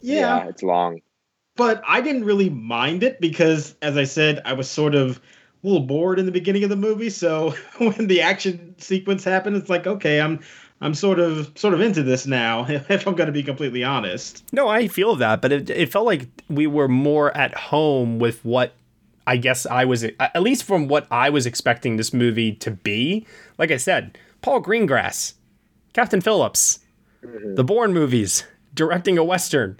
Yeah. 0.00 0.20
yeah, 0.20 0.48
it's 0.48 0.62
long. 0.62 1.00
But 1.56 1.82
I 1.86 2.00
didn't 2.00 2.24
really 2.24 2.50
mind 2.50 3.02
it 3.02 3.20
because, 3.20 3.74
as 3.82 3.96
I 3.96 4.04
said, 4.04 4.40
I 4.44 4.52
was 4.52 4.70
sort 4.70 4.94
of 4.94 5.20
a 5.62 5.66
little 5.66 5.86
bored 5.86 6.18
in 6.18 6.26
the 6.26 6.32
beginning 6.32 6.62
of 6.62 6.70
the 6.70 6.76
movie. 6.76 7.10
So 7.10 7.50
when 7.78 8.06
the 8.06 8.22
action 8.22 8.74
sequence 8.78 9.24
happened, 9.24 9.56
it's 9.56 9.68
like, 9.68 9.86
okay, 9.86 10.20
I'm 10.20 10.40
I'm 10.80 10.94
sort 10.94 11.18
of 11.18 11.50
sort 11.56 11.74
of 11.74 11.80
into 11.80 12.02
this 12.02 12.26
now, 12.26 12.64
if 12.68 13.06
I'm 13.06 13.14
going 13.14 13.26
to 13.26 13.32
be 13.32 13.42
completely 13.42 13.82
honest. 13.82 14.44
No, 14.52 14.68
I 14.68 14.86
feel 14.88 15.16
that, 15.16 15.42
but 15.42 15.50
it, 15.50 15.70
it 15.70 15.92
felt 15.92 16.06
like 16.06 16.28
we 16.48 16.66
were 16.66 16.88
more 16.88 17.36
at 17.36 17.54
home 17.56 18.18
with 18.18 18.44
what 18.44 18.74
I 19.28 19.36
guess 19.36 19.66
I 19.66 19.84
was 19.84 20.04
at 20.04 20.42
least 20.42 20.64
from 20.64 20.88
what 20.88 21.06
I 21.10 21.28
was 21.28 21.44
expecting 21.44 21.98
this 21.98 22.14
movie 22.14 22.54
to 22.54 22.70
be. 22.70 23.26
Like 23.58 23.70
I 23.70 23.76
said, 23.76 24.16
Paul 24.40 24.62
Greengrass, 24.62 25.34
Captain 25.92 26.22
Phillips, 26.22 26.78
mm-hmm. 27.22 27.54
the 27.54 27.62
Bourne 27.62 27.92
movies, 27.92 28.44
directing 28.72 29.18
a 29.18 29.22
western. 29.22 29.78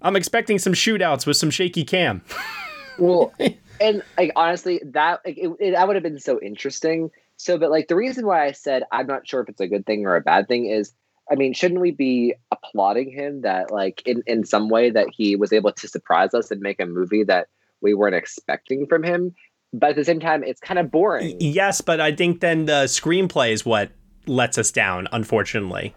I'm 0.00 0.16
expecting 0.16 0.58
some 0.58 0.72
shootouts 0.72 1.26
with 1.26 1.36
some 1.36 1.50
shaky 1.50 1.84
cam. 1.84 2.22
well, 2.98 3.34
and 3.78 4.02
like 4.16 4.32
honestly, 4.34 4.80
that 4.86 5.20
like, 5.22 5.36
it, 5.36 5.50
it, 5.60 5.72
that 5.72 5.86
would 5.86 5.96
have 5.96 6.02
been 6.02 6.18
so 6.18 6.40
interesting. 6.40 7.10
So, 7.36 7.58
but 7.58 7.70
like 7.70 7.88
the 7.88 7.96
reason 7.96 8.24
why 8.24 8.46
I 8.46 8.52
said 8.52 8.84
I'm 8.90 9.06
not 9.06 9.28
sure 9.28 9.42
if 9.42 9.50
it's 9.50 9.60
a 9.60 9.68
good 9.68 9.84
thing 9.84 10.06
or 10.06 10.16
a 10.16 10.22
bad 10.22 10.48
thing 10.48 10.64
is, 10.64 10.94
I 11.30 11.34
mean, 11.34 11.52
shouldn't 11.52 11.82
we 11.82 11.90
be 11.90 12.32
applauding 12.50 13.10
him 13.10 13.42
that 13.42 13.70
like 13.70 14.02
in 14.06 14.22
in 14.26 14.46
some 14.46 14.70
way 14.70 14.88
that 14.88 15.08
he 15.14 15.36
was 15.36 15.52
able 15.52 15.72
to 15.72 15.88
surprise 15.88 16.32
us 16.32 16.50
and 16.50 16.62
make 16.62 16.80
a 16.80 16.86
movie 16.86 17.24
that 17.24 17.48
we 17.80 17.94
weren't 17.94 18.14
expecting 18.14 18.86
from 18.86 19.02
him. 19.02 19.34
But 19.72 19.90
at 19.90 19.96
the 19.96 20.04
same 20.04 20.20
time, 20.20 20.42
it's 20.44 20.60
kind 20.60 20.78
of 20.78 20.90
boring. 20.90 21.36
Yes, 21.40 21.80
but 21.80 22.00
I 22.00 22.14
think 22.14 22.40
then 22.40 22.64
the 22.64 22.84
screenplay 22.84 23.50
is 23.52 23.66
what 23.66 23.90
lets 24.26 24.56
us 24.56 24.70
down, 24.70 25.08
unfortunately. 25.12 25.94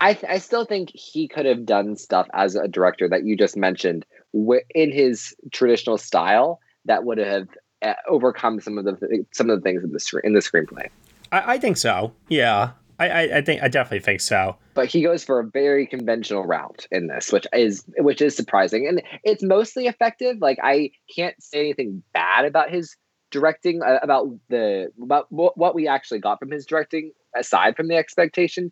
I, 0.00 0.14
th- 0.14 0.30
I 0.30 0.38
still 0.38 0.64
think 0.64 0.90
he 0.94 1.28
could 1.28 1.44
have 1.44 1.66
done 1.66 1.96
stuff 1.96 2.28
as 2.32 2.54
a 2.54 2.68
director 2.68 3.08
that 3.08 3.24
you 3.24 3.36
just 3.36 3.56
mentioned 3.56 4.06
wh- 4.34 4.64
in 4.74 4.92
his 4.92 5.34
traditional 5.52 5.98
style 5.98 6.60
that 6.86 7.04
would 7.04 7.18
have 7.18 7.48
uh, 7.82 7.94
overcome 8.08 8.60
some 8.60 8.78
of 8.78 8.84
the 8.84 8.94
th- 8.94 9.26
some 9.32 9.50
of 9.50 9.58
the 9.58 9.62
things 9.62 9.84
in 9.84 9.92
the 9.92 10.00
screen 10.00 10.22
in 10.24 10.32
the 10.32 10.40
screenplay. 10.40 10.88
I, 11.32 11.54
I 11.54 11.58
think 11.58 11.76
so. 11.76 12.12
Yeah, 12.28 12.70
I, 13.00 13.08
I, 13.08 13.38
I 13.38 13.42
think 13.42 13.62
I 13.62 13.68
definitely 13.68 14.00
think 14.00 14.20
so. 14.20 14.56
But 14.74 14.88
he 14.88 15.02
goes 15.02 15.24
for 15.24 15.40
a 15.40 15.44
very 15.44 15.86
conventional 15.86 16.44
route 16.44 16.86
in 16.90 17.06
this, 17.06 17.32
which 17.32 17.46
is 17.52 17.82
which 17.98 18.20
is 18.20 18.36
surprising, 18.36 18.86
and 18.86 19.02
it's 19.24 19.42
mostly 19.42 19.86
effective. 19.86 20.36
Like 20.40 20.58
I 20.62 20.90
can't 21.14 21.34
say 21.42 21.60
anything 21.60 22.02
bad 22.12 22.44
about 22.44 22.70
his 22.70 22.94
directing, 23.30 23.82
uh, 23.82 23.98
about 24.02 24.28
the 24.50 24.92
about 25.02 25.26
what 25.30 25.74
we 25.74 25.88
actually 25.88 26.20
got 26.20 26.38
from 26.38 26.50
his 26.50 26.66
directing, 26.66 27.12
aside 27.34 27.74
from 27.74 27.88
the 27.88 27.96
expectation. 27.96 28.70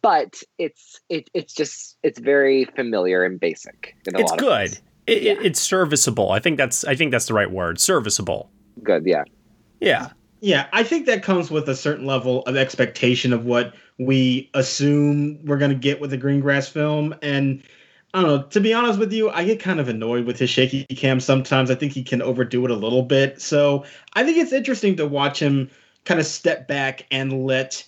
But 0.00 0.42
it's 0.58 1.00
it 1.08 1.28
it's 1.34 1.52
just 1.52 1.98
it's 2.04 2.20
very 2.20 2.66
familiar 2.76 3.24
and 3.24 3.38
basic. 3.38 3.96
it's 4.06 4.32
good. 4.36 4.78
It, 5.08 5.22
yeah. 5.22 5.34
It's 5.40 5.60
serviceable. 5.60 6.30
I 6.30 6.38
think 6.38 6.56
that's 6.56 6.84
I 6.84 6.94
think 6.94 7.10
that's 7.10 7.26
the 7.26 7.34
right 7.34 7.50
word. 7.50 7.80
Serviceable. 7.80 8.50
Good. 8.82 9.04
Yeah. 9.06 9.24
Yeah. 9.80 10.10
Yeah, 10.46 10.68
I 10.72 10.84
think 10.84 11.06
that 11.06 11.24
comes 11.24 11.50
with 11.50 11.68
a 11.68 11.74
certain 11.74 12.06
level 12.06 12.42
of 12.42 12.54
expectation 12.54 13.32
of 13.32 13.46
what 13.46 13.74
we 13.98 14.48
assume 14.54 15.44
we're 15.44 15.58
going 15.58 15.72
to 15.72 15.76
get 15.76 16.00
with 16.00 16.12
a 16.12 16.16
Greengrass 16.16 16.70
film. 16.70 17.16
And 17.20 17.64
I 18.14 18.22
don't 18.22 18.30
know, 18.30 18.42
to 18.44 18.60
be 18.60 18.72
honest 18.72 19.00
with 19.00 19.12
you, 19.12 19.28
I 19.30 19.42
get 19.42 19.58
kind 19.58 19.80
of 19.80 19.88
annoyed 19.88 20.24
with 20.24 20.38
his 20.38 20.48
shaky 20.48 20.84
cam 20.84 21.18
sometimes. 21.18 21.68
I 21.68 21.74
think 21.74 21.90
he 21.90 22.04
can 22.04 22.22
overdo 22.22 22.64
it 22.64 22.70
a 22.70 22.76
little 22.76 23.02
bit. 23.02 23.42
So 23.42 23.84
I 24.12 24.22
think 24.22 24.38
it's 24.38 24.52
interesting 24.52 24.94
to 24.98 25.06
watch 25.08 25.42
him 25.42 25.68
kind 26.04 26.20
of 26.20 26.26
step 26.26 26.68
back 26.68 27.04
and 27.10 27.44
let 27.44 27.84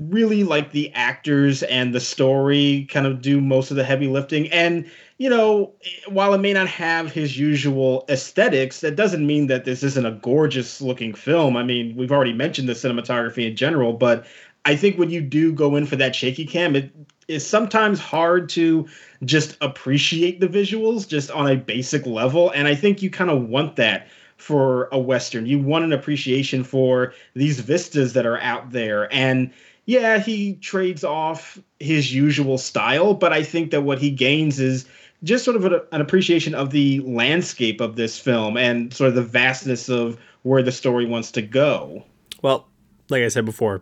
really 0.00 0.42
like 0.42 0.72
the 0.72 0.92
actors 0.94 1.62
and 1.62 1.94
the 1.94 2.00
story 2.00 2.88
kind 2.90 3.06
of 3.06 3.22
do 3.22 3.40
most 3.40 3.70
of 3.70 3.76
the 3.76 3.84
heavy 3.84 4.08
lifting. 4.08 4.50
And 4.50 4.90
you 5.18 5.30
know, 5.30 5.72
while 6.08 6.34
it 6.34 6.38
may 6.38 6.52
not 6.52 6.66
have 6.66 7.12
his 7.12 7.38
usual 7.38 8.04
aesthetics, 8.08 8.80
that 8.80 8.96
doesn't 8.96 9.26
mean 9.26 9.46
that 9.46 9.64
this 9.64 9.82
isn't 9.82 10.06
a 10.06 10.12
gorgeous 10.12 10.80
looking 10.80 11.14
film. 11.14 11.56
I 11.56 11.62
mean, 11.62 11.96
we've 11.96 12.12
already 12.12 12.32
mentioned 12.32 12.68
the 12.68 12.72
cinematography 12.72 13.48
in 13.48 13.54
general, 13.54 13.92
but 13.92 14.26
I 14.64 14.74
think 14.74 14.98
when 14.98 15.10
you 15.10 15.20
do 15.20 15.52
go 15.52 15.76
in 15.76 15.86
for 15.86 15.96
that 15.96 16.16
shaky 16.16 16.46
cam, 16.46 16.74
it 16.74 16.90
is 17.28 17.46
sometimes 17.46 18.00
hard 18.00 18.48
to 18.50 18.88
just 19.24 19.56
appreciate 19.60 20.40
the 20.40 20.48
visuals 20.48 21.06
just 21.06 21.30
on 21.30 21.48
a 21.48 21.56
basic 21.56 22.06
level. 22.06 22.50
And 22.50 22.66
I 22.66 22.74
think 22.74 23.00
you 23.02 23.10
kind 23.10 23.30
of 23.30 23.48
want 23.48 23.76
that 23.76 24.08
for 24.36 24.88
a 24.90 24.98
Western. 24.98 25.46
You 25.46 25.60
want 25.60 25.84
an 25.84 25.92
appreciation 25.92 26.64
for 26.64 27.14
these 27.34 27.60
vistas 27.60 28.14
that 28.14 28.26
are 28.26 28.38
out 28.40 28.72
there. 28.72 29.12
And 29.12 29.52
yeah, 29.86 30.18
he 30.18 30.54
trades 30.56 31.04
off 31.04 31.58
his 31.78 32.12
usual 32.12 32.58
style, 32.58 33.14
but 33.14 33.32
I 33.32 33.42
think 33.42 33.70
that 33.70 33.82
what 33.82 33.98
he 33.98 34.10
gains 34.10 34.58
is 34.58 34.86
just 35.24 35.44
sort 35.44 35.56
of 35.56 35.64
a, 35.64 35.82
an 35.92 36.00
appreciation 36.00 36.54
of 36.54 36.70
the 36.70 37.00
landscape 37.00 37.80
of 37.80 37.96
this 37.96 38.18
film 38.18 38.56
and 38.56 38.92
sort 38.92 39.08
of 39.08 39.14
the 39.14 39.22
vastness 39.22 39.88
of 39.88 40.18
where 40.42 40.62
the 40.62 40.72
story 40.72 41.06
wants 41.06 41.32
to 41.32 41.42
go. 41.42 42.04
Well, 42.42 42.68
like 43.08 43.22
I 43.22 43.28
said 43.28 43.44
before, 43.44 43.80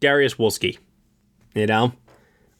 Dariusz 0.00 0.36
Wolski, 0.36 0.78
you 1.54 1.66
know, 1.66 1.92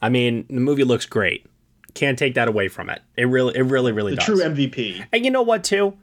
I 0.03 0.11
mean, 0.11 0.47
the 0.49 0.61
movie 0.61 0.85
looks 0.85 1.07
great. 1.07 1.47
Can't 1.95 2.19
take 2.19 2.35
that 2.35 2.47
away 2.47 2.69
from 2.69 2.89
it. 2.89 3.03
It 3.17 3.25
really, 3.25 3.57
it 3.57 3.63
really, 3.63 3.91
really 3.91 4.13
the 4.13 4.17
does. 4.17 4.27
True 4.27 4.39
MVP. 4.39 5.07
And 5.13 5.25
you 5.25 5.31
know 5.31 5.43
what, 5.43 5.65
too, 5.65 5.97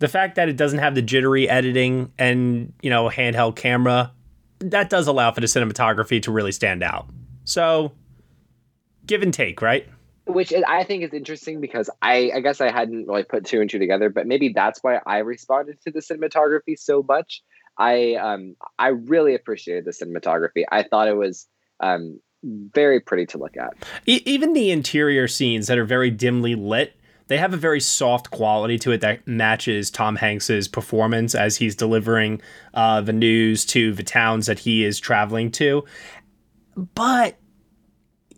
the 0.00 0.08
fact 0.08 0.34
that 0.34 0.48
it 0.48 0.56
doesn't 0.56 0.80
have 0.80 0.94
the 0.94 1.02
jittery 1.02 1.48
editing 1.48 2.12
and 2.18 2.72
you 2.82 2.90
know 2.90 3.08
handheld 3.08 3.54
camera, 3.54 4.12
that 4.58 4.90
does 4.90 5.06
allow 5.06 5.30
for 5.30 5.40
the 5.40 5.46
cinematography 5.46 6.20
to 6.22 6.32
really 6.32 6.52
stand 6.52 6.82
out. 6.82 7.08
So, 7.44 7.92
give 9.06 9.22
and 9.22 9.32
take, 9.32 9.62
right? 9.62 9.86
Which 10.30 10.52
I 10.52 10.84
think 10.84 11.04
is 11.04 11.12
interesting 11.12 11.60
because 11.60 11.90
I, 12.00 12.30
I 12.34 12.40
guess 12.40 12.60
I 12.60 12.70
hadn't 12.70 13.06
really 13.06 13.24
put 13.24 13.44
two 13.44 13.60
and 13.60 13.68
two 13.68 13.78
together, 13.78 14.10
but 14.10 14.26
maybe 14.26 14.52
that's 14.54 14.80
why 14.82 15.00
I 15.06 15.18
responded 15.18 15.80
to 15.82 15.90
the 15.90 16.00
cinematography 16.00 16.78
so 16.78 17.02
much. 17.02 17.42
I 17.78 18.14
um 18.14 18.56
I 18.78 18.88
really 18.88 19.34
appreciated 19.34 19.84
the 19.84 19.92
cinematography. 19.92 20.64
I 20.70 20.82
thought 20.82 21.08
it 21.08 21.16
was 21.16 21.46
um 21.80 22.20
very 22.42 23.00
pretty 23.00 23.26
to 23.26 23.38
look 23.38 23.56
at. 23.56 23.74
even 24.06 24.54
the 24.54 24.70
interior 24.70 25.28
scenes 25.28 25.66
that 25.66 25.78
are 25.78 25.84
very 25.84 26.10
dimly 26.10 26.54
lit, 26.54 26.96
they 27.28 27.38
have 27.38 27.52
a 27.54 27.58
very 27.58 27.80
soft 27.80 28.30
quality 28.30 28.78
to 28.78 28.92
it 28.92 29.02
that 29.02 29.26
matches 29.26 29.90
Tom 29.90 30.16
Hanks's 30.16 30.66
performance 30.66 31.34
as 31.34 31.58
he's 31.58 31.76
delivering 31.76 32.40
uh, 32.74 33.02
the 33.02 33.12
news 33.12 33.64
to 33.66 33.92
the 33.92 34.02
towns 34.02 34.46
that 34.46 34.58
he 34.60 34.84
is 34.84 34.98
traveling 34.98 35.50
to. 35.52 35.84
But 36.76 37.36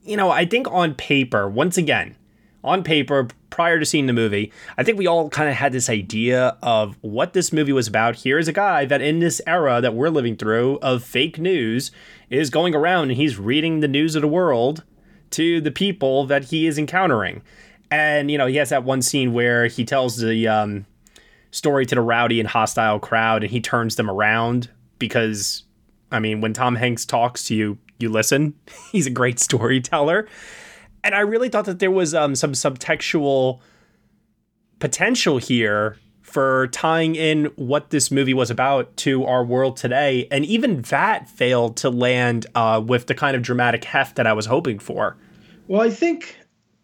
you 0.04 0.16
know, 0.16 0.30
I 0.30 0.44
think 0.44 0.70
on 0.70 0.94
paper, 0.94 1.48
once 1.48 1.76
again, 1.76 2.16
on 2.64 2.82
paper, 2.82 3.28
prior 3.50 3.78
to 3.78 3.84
seeing 3.84 4.06
the 4.06 4.12
movie, 4.12 4.52
I 4.78 4.82
think 4.82 4.98
we 4.98 5.06
all 5.06 5.28
kind 5.28 5.48
of 5.48 5.54
had 5.54 5.72
this 5.72 5.90
idea 5.90 6.56
of 6.62 6.96
what 7.02 7.34
this 7.34 7.52
movie 7.52 7.72
was 7.72 7.86
about. 7.86 8.16
Here 8.16 8.38
is 8.38 8.48
a 8.48 8.52
guy 8.52 8.84
that 8.86 9.02
in 9.02 9.18
this 9.18 9.40
era 9.46 9.80
that 9.80 9.94
we're 9.94 10.08
living 10.08 10.36
through 10.36 10.78
of 10.80 11.04
fake 11.04 11.38
news 11.38 11.90
is 12.30 12.50
going 12.50 12.74
around 12.74 13.10
and 13.10 13.18
he's 13.18 13.38
reading 13.38 13.80
the 13.80 13.88
news 13.88 14.16
of 14.16 14.22
the 14.22 14.28
world 14.28 14.84
to 15.30 15.60
the 15.60 15.70
people 15.70 16.24
that 16.26 16.44
he 16.44 16.66
is 16.66 16.78
encountering. 16.78 17.42
And, 17.90 18.30
you 18.30 18.38
know, 18.38 18.46
he 18.46 18.56
has 18.56 18.70
that 18.70 18.84
one 18.84 19.02
scene 19.02 19.32
where 19.34 19.66
he 19.66 19.84
tells 19.84 20.16
the 20.16 20.48
um, 20.48 20.86
story 21.50 21.84
to 21.86 21.94
the 21.94 22.00
rowdy 22.00 22.40
and 22.40 22.48
hostile 22.48 22.98
crowd 22.98 23.42
and 23.44 23.52
he 23.52 23.60
turns 23.60 23.96
them 23.96 24.08
around 24.08 24.70
because, 24.98 25.64
I 26.10 26.20
mean, 26.20 26.40
when 26.40 26.54
Tom 26.54 26.76
Hanks 26.76 27.04
talks 27.04 27.44
to 27.44 27.54
you, 27.54 27.78
you 28.02 28.10
listen. 28.10 28.54
He's 28.92 29.06
a 29.06 29.10
great 29.10 29.38
storyteller. 29.38 30.28
And 31.04 31.14
I 31.14 31.20
really 31.20 31.48
thought 31.48 31.64
that 31.64 31.78
there 31.78 31.90
was 31.90 32.14
um, 32.14 32.34
some 32.34 32.52
subtextual 32.52 33.60
potential 34.78 35.38
here 35.38 35.96
for 36.20 36.68
tying 36.68 37.14
in 37.14 37.46
what 37.56 37.90
this 37.90 38.10
movie 38.10 38.32
was 38.32 38.50
about 38.50 38.96
to 38.96 39.24
our 39.24 39.44
world 39.44 39.76
today. 39.76 40.26
And 40.30 40.44
even 40.46 40.82
that 40.82 41.28
failed 41.28 41.76
to 41.78 41.90
land 41.90 42.46
uh, 42.54 42.82
with 42.84 43.06
the 43.06 43.14
kind 43.14 43.36
of 43.36 43.42
dramatic 43.42 43.84
heft 43.84 44.16
that 44.16 44.26
I 44.26 44.32
was 44.32 44.46
hoping 44.46 44.78
for. 44.78 45.16
Well, 45.68 45.82
I 45.82 45.90
think 45.90 46.36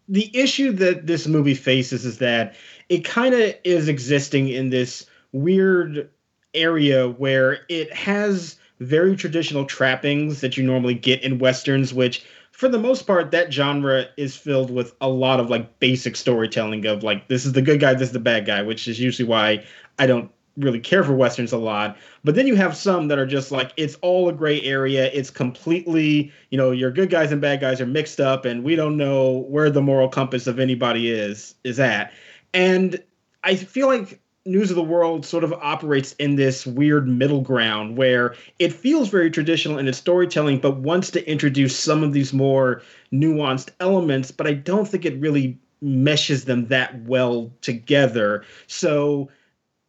the 0.07 0.29
issue 0.37 0.71
that 0.73 1.07
this 1.07 1.27
movie 1.27 1.55
faces 1.55 2.05
is 2.05 2.19
that 2.19 2.55
it 2.89 3.05
kind 3.05 3.33
of 3.33 3.55
is 3.63 3.87
existing 3.87 4.49
in 4.49 4.69
this 4.69 5.05
weird 5.31 6.09
area 6.53 7.09
where 7.09 7.59
it 7.69 7.93
has 7.93 8.57
very 8.79 9.15
traditional 9.15 9.65
trappings 9.65 10.41
that 10.41 10.57
you 10.57 10.63
normally 10.63 10.93
get 10.93 11.21
in 11.23 11.39
westerns, 11.39 11.93
which 11.93 12.23
for 12.51 12.67
the 12.67 12.79
most 12.79 13.03
part, 13.03 13.31
that 13.31 13.53
genre 13.53 14.05
is 14.17 14.35
filled 14.35 14.69
with 14.69 14.93
a 14.99 15.07
lot 15.07 15.39
of 15.39 15.49
like 15.49 15.79
basic 15.79 16.15
storytelling 16.15 16.85
of 16.85 17.03
like 17.03 17.27
this 17.27 17.45
is 17.45 17.53
the 17.53 17.61
good 17.61 17.79
guy, 17.79 17.93
this 17.93 18.09
is 18.09 18.13
the 18.13 18.19
bad 18.19 18.45
guy, 18.45 18.61
which 18.61 18.87
is 18.87 18.99
usually 18.99 19.27
why 19.27 19.63
I 19.97 20.07
don't 20.07 20.29
really 20.57 20.79
care 20.79 21.03
for 21.03 21.13
westerns 21.13 21.53
a 21.53 21.57
lot. 21.57 21.97
But 22.23 22.35
then 22.35 22.47
you 22.47 22.55
have 22.55 22.75
some 22.75 23.07
that 23.07 23.17
are 23.17 23.25
just 23.25 23.51
like 23.51 23.71
it's 23.77 23.95
all 24.01 24.27
a 24.27 24.33
gray 24.33 24.61
area. 24.61 25.09
It's 25.13 25.29
completely, 25.29 26.31
you 26.49 26.57
know, 26.57 26.71
your 26.71 26.91
good 26.91 27.09
guys 27.09 27.31
and 27.31 27.41
bad 27.41 27.61
guys 27.61 27.79
are 27.79 27.85
mixed 27.85 28.19
up 28.19 28.45
and 28.45 28.63
we 28.63 28.75
don't 28.75 28.97
know 28.97 29.45
where 29.49 29.69
the 29.69 29.81
moral 29.81 30.09
compass 30.09 30.47
of 30.47 30.59
anybody 30.59 31.09
is 31.11 31.55
is 31.63 31.79
at. 31.79 32.11
And 32.53 33.01
I 33.43 33.55
feel 33.55 33.87
like 33.87 34.19
News 34.45 34.69
of 34.69 34.75
the 34.75 34.83
World 34.83 35.25
sort 35.25 35.43
of 35.43 35.53
operates 35.53 36.13
in 36.13 36.35
this 36.35 36.65
weird 36.65 37.07
middle 37.07 37.41
ground 37.41 37.97
where 37.97 38.35
it 38.57 38.73
feels 38.73 39.09
very 39.09 39.29
traditional 39.29 39.77
in 39.77 39.87
its 39.87 39.97
storytelling, 39.97 40.59
but 40.59 40.77
wants 40.77 41.11
to 41.11 41.29
introduce 41.29 41.77
some 41.77 42.03
of 42.03 42.13
these 42.13 42.33
more 42.33 42.81
nuanced 43.11 43.69
elements, 43.79 44.31
but 44.31 44.47
I 44.47 44.53
don't 44.53 44.87
think 44.87 45.05
it 45.05 45.19
really 45.19 45.57
meshes 45.81 46.45
them 46.45 46.67
that 46.67 47.03
well 47.03 47.51
together. 47.61 48.43
So 48.67 49.29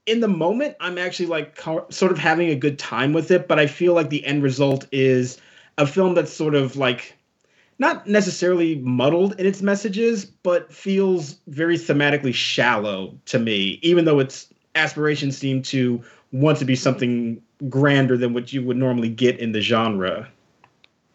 in 0.07 0.21
the 0.21 0.29
moment, 0.29 0.77
I'm 0.81 0.99
actually 0.99 1.27
like 1.27 1.61
sort 1.91 2.13
of 2.13 2.19
having 2.19 2.51
a 2.51 2.57
good 2.57 2.79
time 2.79 3.13
with 3.13 3.31
it, 3.31 3.47
but 3.47 3.59
I 3.59 3.67
feel 3.67 3.95
like 3.95 4.11
the 4.11 4.25
end 4.25 4.43
result 4.43 4.87
is 4.93 5.39
a 5.79 5.87
film 5.87 6.15
that's 6.15 6.33
sort 6.33 6.55
of 6.55 6.77
like 6.77 7.17
not 7.81 8.07
necessarily 8.07 8.77
muddled 8.77 9.41
in 9.41 9.47
its 9.47 9.63
messages, 9.63 10.27
but 10.27 10.73
feels 10.73 11.39
very 11.49 11.79
thematically 11.79 12.35
shallow 12.35 13.19
to 13.25 13.39
me, 13.39 13.81
even 13.83 14.05
though 14.05 14.21
its 14.21 14.53
aspirations 14.75 15.37
seem 15.37 15.63
to 15.63 16.01
want 16.31 16.59
to 16.59 16.67
be 16.67 16.77
something 16.77 17.43
grander 17.71 18.19
than 18.19 18.35
what 18.35 18.53
you 18.53 18.63
would 18.63 18.77
normally 18.77 19.09
get 19.09 19.39
in 19.39 19.53
the 19.53 19.63
genre. 19.63 20.29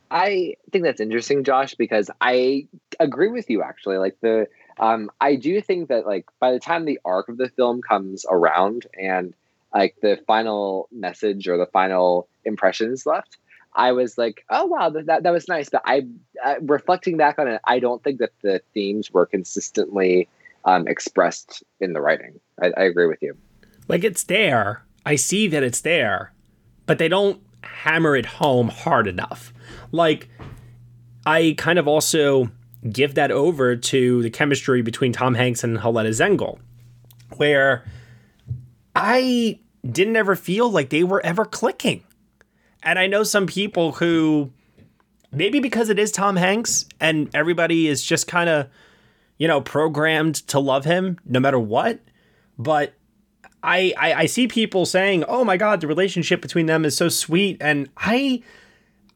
I 0.09 0.55
think 0.71 0.83
that's 0.83 0.99
interesting, 0.99 1.43
Josh, 1.43 1.75
because 1.75 2.09
I 2.19 2.67
agree 2.99 3.29
with 3.29 3.49
you 3.49 3.61
actually. 3.61 3.97
Like 3.97 4.17
the 4.21 4.47
um 4.79 5.11
I 5.21 5.35
do 5.35 5.61
think 5.61 5.89
that 5.89 6.07
like 6.07 6.25
by 6.39 6.51
the 6.51 6.59
time 6.59 6.85
the 6.85 6.99
arc 7.05 7.29
of 7.29 7.37
the 7.37 7.49
film 7.49 7.81
comes 7.81 8.25
around 8.27 8.87
and 8.99 9.35
like 9.73 9.95
the 10.01 10.19
final 10.25 10.87
message 10.91 11.47
or 11.47 11.57
the 11.57 11.65
final 11.67 12.27
impressions 12.43 13.05
left, 13.05 13.37
I 13.75 13.91
was 13.91 14.17
like, 14.17 14.45
oh 14.49 14.65
wow, 14.65 14.89
that 14.89 15.23
that 15.23 15.31
was 15.31 15.47
nice. 15.47 15.69
But 15.69 15.81
I, 15.85 16.07
uh, 16.43 16.55
reflecting 16.61 17.17
back 17.17 17.37
on 17.37 17.47
it, 17.47 17.61
I 17.65 17.79
don't 17.79 18.03
think 18.03 18.19
that 18.19 18.31
the 18.41 18.61
themes 18.73 19.11
were 19.11 19.25
consistently 19.25 20.27
um, 20.63 20.87
expressed 20.87 21.63
in 21.79 21.93
the 21.93 22.01
writing. 22.01 22.39
I, 22.61 22.71
I 22.77 22.83
agree 22.83 23.07
with 23.07 23.21
you. 23.21 23.37
Like 23.87 24.03
it's 24.03 24.23
there. 24.23 24.83
I 25.05 25.15
see 25.15 25.47
that 25.47 25.61
it's 25.61 25.81
there, 25.81 26.33
but 26.85 26.97
they 26.97 27.07
don't 27.07 27.41
hammer 27.61 28.15
it 28.15 28.25
home 28.25 28.69
hard 28.69 29.07
enough. 29.07 29.53
Like 29.91 30.29
I 31.25 31.55
kind 31.57 31.77
of 31.77 31.87
also 31.87 32.49
give 32.89 33.15
that 33.15 33.31
over 33.31 33.75
to 33.75 34.21
the 34.21 34.29
chemistry 34.29 34.81
between 34.81 35.11
Tom 35.11 35.33
Hanks 35.35 35.63
and 35.63 35.79
Helena 35.79 36.09
Zengel, 36.09 36.59
where 37.37 37.83
I 38.95 39.59
didn't 39.89 40.15
ever 40.15 40.35
feel 40.35 40.69
like 40.69 40.89
they 40.89 41.03
were 41.03 41.23
ever 41.25 41.45
clicking. 41.45 42.03
And 42.85 42.99
I 42.99 43.07
know 43.07 43.23
some 43.23 43.47
people 43.47 43.93
who 43.93 44.51
maybe 45.31 45.59
because 45.59 45.89
it 45.89 45.99
is 45.99 46.11
Tom 46.11 46.35
Hanks 46.35 46.85
and 46.99 47.29
everybody 47.33 47.87
is 47.87 48.03
just 48.03 48.27
kind 48.27 48.49
of, 48.49 48.67
you 49.37 49.47
know, 49.47 49.59
programmed 49.59 50.35
to 50.47 50.59
love 50.59 50.85
him 50.85 51.17
no 51.25 51.39
matter 51.39 51.59
what. 51.59 51.99
But 52.57 52.93
I, 53.63 53.93
I 53.97 54.13
I 54.13 54.25
see 54.27 54.47
people 54.47 54.85
saying, 54.85 55.23
"Oh 55.27 55.43
my 55.43 55.57
God, 55.57 55.81
the 55.81 55.87
relationship 55.87 56.41
between 56.41 56.67
them 56.67 56.85
is 56.85 56.95
so 56.95 57.09
sweet," 57.09 57.57
and 57.59 57.89
I. 57.97 58.43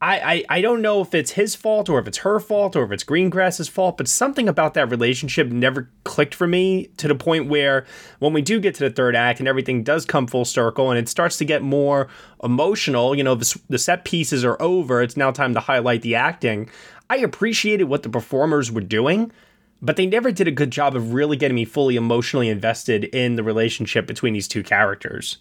I, 0.01 0.19
I, 0.19 0.57
I 0.57 0.61
don't 0.61 0.81
know 0.81 1.01
if 1.01 1.13
it's 1.13 1.31
his 1.31 1.55
fault 1.55 1.89
or 1.89 1.99
if 1.99 2.07
it's 2.07 2.19
her 2.19 2.39
fault 2.39 2.77
or 2.77 2.85
if 2.85 2.91
it's 2.91 3.03
Greengrass's 3.03 3.67
fault, 3.67 3.97
but 3.97 4.07
something 4.07 4.47
about 4.47 4.73
that 4.75 4.89
relationship 4.89 5.47
never 5.47 5.89
clicked 6.05 6.33
for 6.33 6.47
me 6.47 6.85
to 6.97 7.09
the 7.09 7.15
point 7.15 7.49
where 7.49 7.85
when 8.19 8.31
we 8.31 8.41
do 8.41 8.61
get 8.61 8.75
to 8.75 8.87
the 8.87 8.89
third 8.89 9.13
act 9.13 9.39
and 9.39 9.47
everything 9.47 9.83
does 9.83 10.05
come 10.05 10.25
full 10.25 10.45
circle 10.45 10.89
and 10.89 10.97
it 10.97 11.09
starts 11.09 11.37
to 11.37 11.45
get 11.45 11.61
more 11.61 12.07
emotional, 12.41 13.13
you 13.13 13.23
know, 13.23 13.35
the, 13.35 13.59
the 13.67 13.77
set 13.77 14.05
pieces 14.05 14.45
are 14.45 14.61
over, 14.61 15.01
it's 15.01 15.17
now 15.17 15.31
time 15.31 15.53
to 15.53 15.59
highlight 15.59 16.01
the 16.01 16.15
acting. 16.15 16.69
I 17.09 17.17
appreciated 17.17 17.85
what 17.85 18.03
the 18.03 18.09
performers 18.09 18.71
were 18.71 18.81
doing, 18.81 19.33
but 19.81 19.97
they 19.97 20.05
never 20.05 20.31
did 20.31 20.47
a 20.47 20.51
good 20.51 20.71
job 20.71 20.95
of 20.95 21.13
really 21.13 21.35
getting 21.35 21.55
me 21.55 21.65
fully 21.65 21.97
emotionally 21.97 22.47
invested 22.47 23.03
in 23.05 23.35
the 23.35 23.43
relationship 23.43 24.07
between 24.07 24.31
these 24.33 24.47
two 24.47 24.63
characters. 24.63 25.39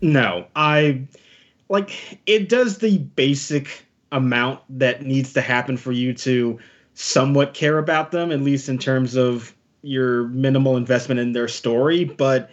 No, 0.00 0.46
I 0.54 1.06
like 1.68 2.20
it 2.26 2.48
does 2.48 2.78
the 2.78 2.98
basic 2.98 3.85
amount 4.12 4.60
that 4.68 5.02
needs 5.02 5.32
to 5.34 5.40
happen 5.40 5.76
for 5.76 5.92
you 5.92 6.14
to 6.14 6.58
somewhat 6.94 7.54
care 7.54 7.78
about 7.78 8.10
them, 8.10 8.32
at 8.32 8.40
least 8.40 8.68
in 8.68 8.78
terms 8.78 9.16
of 9.16 9.54
your 9.82 10.28
minimal 10.28 10.76
investment 10.76 11.20
in 11.20 11.32
their 11.32 11.48
story. 11.48 12.04
But 12.04 12.50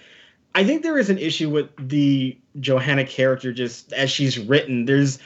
I 0.56 0.64
think 0.64 0.84
there 0.84 0.98
is 0.98 1.10
an 1.10 1.18
issue 1.18 1.50
with 1.50 1.70
the 1.78 2.38
Johanna 2.60 3.06
character 3.06 3.52
just 3.52 3.92
as 3.94 4.12
she's 4.12 4.38
written. 4.38 4.86
There's 4.86 5.20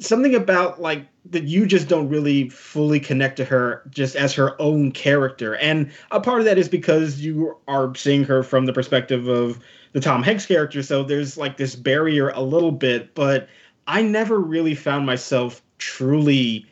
something 0.00 0.34
about 0.34 0.80
like 0.80 1.06
that 1.30 1.44
you 1.44 1.66
just 1.66 1.88
don't 1.88 2.08
really 2.08 2.48
fully 2.48 3.00
connect 3.00 3.36
to 3.36 3.44
her 3.44 3.82
just 3.90 4.16
as 4.16 4.32
her 4.34 4.60
own 4.60 4.92
character. 4.92 5.56
And 5.56 5.90
a 6.10 6.20
part 6.20 6.38
of 6.38 6.44
that 6.44 6.58
is 6.58 6.68
because 6.68 7.20
you 7.20 7.56
are 7.66 7.94
seeing 7.94 8.24
her 8.24 8.42
from 8.42 8.66
the 8.66 8.72
perspective 8.72 9.26
of 9.26 9.58
the 9.92 10.00
Tom 10.00 10.22
Hanks 10.22 10.46
character. 10.46 10.82
So 10.82 11.02
there's 11.02 11.36
like 11.36 11.56
this 11.56 11.74
barrier 11.74 12.30
a 12.30 12.42
little 12.42 12.72
bit, 12.72 13.14
but 13.14 13.48
I 13.86 14.02
never 14.02 14.38
really 14.38 14.74
found 14.74 15.06
myself 15.06 15.62
truly 15.78 16.66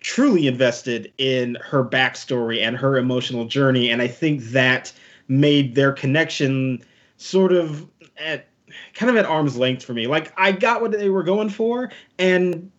truly 0.00 0.46
invested 0.46 1.12
in 1.18 1.56
her 1.56 1.84
backstory 1.84 2.62
and 2.62 2.76
her 2.76 2.96
emotional 2.96 3.44
journey 3.44 3.90
and 3.90 4.00
i 4.00 4.08
think 4.08 4.42
that 4.44 4.92
made 5.28 5.74
their 5.74 5.92
connection 5.92 6.82
sort 7.16 7.52
of 7.52 7.86
at 8.18 8.48
kind 8.94 9.10
of 9.10 9.16
at 9.16 9.24
arm's 9.24 9.56
length 9.56 9.84
for 9.84 9.94
me. 9.94 10.06
Like 10.06 10.32
i 10.36 10.52
got 10.52 10.80
what 10.80 10.92
they 10.92 11.08
were 11.08 11.22
going 11.22 11.48
for 11.48 11.90
and 12.18 12.70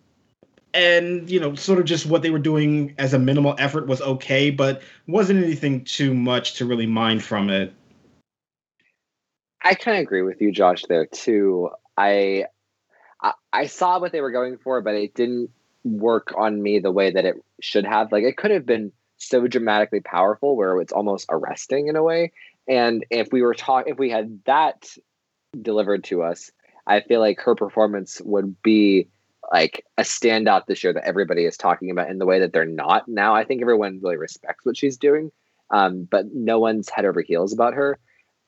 and 0.74 1.30
you 1.30 1.38
know 1.38 1.54
sort 1.54 1.78
of 1.78 1.84
just 1.84 2.06
what 2.06 2.22
they 2.22 2.30
were 2.30 2.38
doing 2.38 2.94
as 2.98 3.14
a 3.14 3.18
minimal 3.18 3.54
effort 3.58 3.86
was 3.86 4.00
okay 4.00 4.50
but 4.50 4.82
wasn't 5.06 5.42
anything 5.42 5.84
too 5.84 6.14
much 6.14 6.54
to 6.54 6.66
really 6.66 6.86
mind 6.86 7.22
from 7.22 7.50
it. 7.50 7.72
I 9.64 9.74
kind 9.74 9.98
of 9.98 10.02
agree 10.02 10.22
with 10.22 10.40
you 10.40 10.52
josh 10.52 10.84
there 10.88 11.06
too. 11.06 11.70
I, 11.96 12.46
I 13.20 13.32
i 13.52 13.66
saw 13.66 13.98
what 14.00 14.12
they 14.12 14.20
were 14.20 14.32
going 14.32 14.58
for 14.58 14.80
but 14.80 14.94
it 14.94 15.14
didn't 15.14 15.50
work 15.84 16.32
on 16.36 16.62
me 16.62 16.78
the 16.78 16.92
way 16.92 17.10
that 17.10 17.24
it 17.24 17.36
should 17.60 17.84
have. 17.84 18.12
Like 18.12 18.24
it 18.24 18.36
could 18.36 18.50
have 18.50 18.66
been 18.66 18.92
so 19.16 19.46
dramatically 19.46 20.00
powerful 20.00 20.56
where 20.56 20.80
it's 20.80 20.92
almost 20.92 21.26
arresting 21.30 21.88
in 21.88 21.96
a 21.96 22.02
way. 22.02 22.32
And 22.68 23.04
if 23.10 23.28
we 23.32 23.42
were 23.42 23.54
talking, 23.54 23.92
if 23.92 23.98
we 23.98 24.10
had 24.10 24.40
that 24.46 24.96
delivered 25.60 26.04
to 26.04 26.22
us, 26.22 26.50
I 26.86 27.00
feel 27.00 27.20
like 27.20 27.40
her 27.40 27.54
performance 27.54 28.20
would 28.24 28.60
be 28.62 29.08
like 29.52 29.84
a 29.98 30.02
standout 30.02 30.66
this 30.66 30.82
year 30.82 30.92
that 30.92 31.04
everybody 31.04 31.44
is 31.44 31.56
talking 31.56 31.90
about 31.90 32.10
in 32.10 32.18
the 32.18 32.26
way 32.26 32.40
that 32.40 32.52
they're 32.52 32.64
not 32.64 33.08
now. 33.08 33.34
I 33.34 33.44
think 33.44 33.60
everyone 33.60 34.00
really 34.02 34.16
respects 34.16 34.64
what 34.64 34.76
she's 34.76 34.96
doing, 34.96 35.30
um, 35.70 36.06
but 36.10 36.26
no 36.32 36.58
one's 36.58 36.88
head 36.88 37.04
over 37.04 37.20
heels 37.20 37.52
about 37.52 37.74
her. 37.74 37.98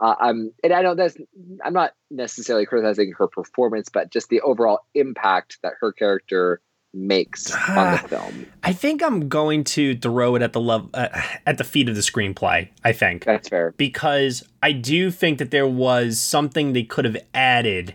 Uh, 0.01 0.14
um, 0.20 0.53
and 0.62 0.73
I 0.73 0.83
don't. 0.83 0.97
That's 0.97 1.16
I'm 1.64 1.73
not 1.73 1.92
necessarily 2.11 2.66
criticizing 2.66 3.12
her 3.16 3.29
performance, 3.29 3.88
but 3.88 4.11
just 4.11 4.29
the 4.29 4.40
overall 4.40 4.81
impact 4.94 5.59
that 5.62 5.75
her 5.81 5.92
character 5.92 6.61
makes 6.94 7.52
on 7.68 7.92
the 7.92 8.09
film. 8.09 8.46
I 8.62 8.72
think 8.72 9.02
I'm 9.02 9.28
going 9.28 9.64
to 9.64 9.96
throw 9.96 10.37
it 10.37 10.42
at 10.42 10.52
the 10.52 10.61
love 10.61 10.88
uh, 10.94 11.09
at 11.46 11.59
the 11.59 11.64
feet 11.64 11.88
of 11.88 11.94
the 11.94 12.00
screenplay. 12.00 12.68
I 12.85 12.92
think 12.92 13.24
that's 13.24 13.48
fair 13.48 13.72
because 13.76 14.46
I 14.62 14.72
do 14.72 15.11
think 15.11 15.38
that 15.38 15.50
there 15.50 15.66
was 15.66 16.20
something 16.20 16.72
they 16.72 16.85
could 16.85 17.04
have 17.04 17.16
added 17.35 17.94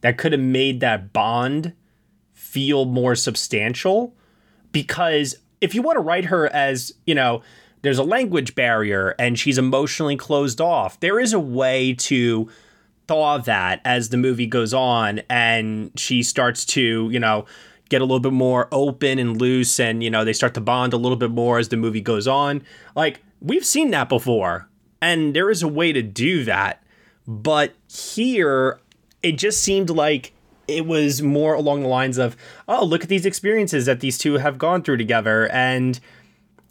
that 0.00 0.18
could 0.18 0.32
have 0.32 0.40
made 0.40 0.80
that 0.80 1.12
bond 1.12 1.72
feel 2.32 2.84
more 2.84 3.14
substantial. 3.14 4.14
Because 4.72 5.36
if 5.60 5.74
you 5.74 5.82
want 5.82 5.96
to 5.96 6.00
write 6.00 6.26
her 6.26 6.46
as 6.48 6.92
you 7.06 7.14
know, 7.14 7.42
there's 7.82 7.98
a 7.98 8.04
language 8.04 8.54
barrier 8.54 9.14
and 9.18 9.38
she's 9.38 9.58
emotionally 9.58 10.16
closed 10.16 10.60
off. 10.60 11.00
There 11.00 11.20
is 11.20 11.32
a 11.32 11.40
way 11.40 11.94
to 11.94 12.48
thaw 13.06 13.38
that 13.38 13.80
as 13.84 14.10
the 14.10 14.16
movie 14.18 14.46
goes 14.46 14.74
on 14.74 15.22
and 15.30 15.90
she 15.96 16.22
starts 16.22 16.66
to 16.66 17.08
you 17.10 17.18
know 17.18 17.46
get 17.88 18.00
a 18.00 18.04
little 18.04 18.20
bit 18.20 18.32
more 18.32 18.68
open 18.72 19.18
and 19.18 19.40
loose 19.40 19.80
and 19.80 20.02
you 20.02 20.10
know 20.10 20.24
they 20.24 20.32
start 20.32 20.54
to 20.54 20.60
bond 20.60 20.92
a 20.92 20.96
little 20.96 21.16
bit 21.16 21.30
more 21.30 21.58
as 21.58 21.68
the 21.68 21.76
movie 21.76 22.00
goes 22.00 22.26
on. 22.26 22.62
Like 22.94 23.20
we've 23.40 23.64
seen 23.64 23.90
that 23.90 24.08
before 24.08 24.68
and 25.00 25.34
there 25.34 25.50
is 25.50 25.62
a 25.62 25.68
way 25.68 25.92
to 25.92 26.02
do 26.02 26.44
that. 26.44 26.82
But 27.26 27.74
here 27.90 28.80
it 29.22 29.32
just 29.32 29.62
seemed 29.62 29.90
like 29.90 30.32
it 30.66 30.86
was 30.86 31.22
more 31.22 31.54
along 31.54 31.82
the 31.82 31.88
lines 31.88 32.18
of 32.18 32.36
oh 32.68 32.84
look 32.84 33.02
at 33.02 33.08
these 33.08 33.26
experiences 33.26 33.86
that 33.86 34.00
these 34.00 34.18
two 34.18 34.34
have 34.34 34.58
gone 34.58 34.82
through 34.82 34.98
together. 34.98 35.48
And 35.48 35.98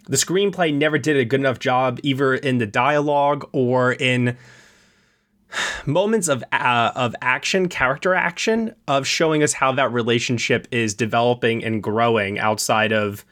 the 0.05 0.17
screenplay 0.17 0.73
never 0.73 0.97
did 0.97 1.17
a 1.17 1.25
good 1.25 1.41
enough 1.41 1.59
job 1.59 1.99
either 2.03 2.33
in 2.33 2.59
the 2.59 2.65
dialogue 2.65 3.47
or 3.51 3.93
in 3.93 4.37
moments 5.85 6.27
of 6.27 6.43
uh, 6.51 6.91
of 6.95 7.15
action, 7.21 7.69
character 7.69 8.13
action, 8.13 8.75
of 8.87 9.07
showing 9.07 9.43
us 9.43 9.53
how 9.53 9.71
that 9.73 9.91
relationship 9.91 10.67
is 10.71 10.93
developing 10.93 11.63
and 11.63 11.81
growing 11.81 12.39
outside 12.39 12.91
of. 12.91 13.25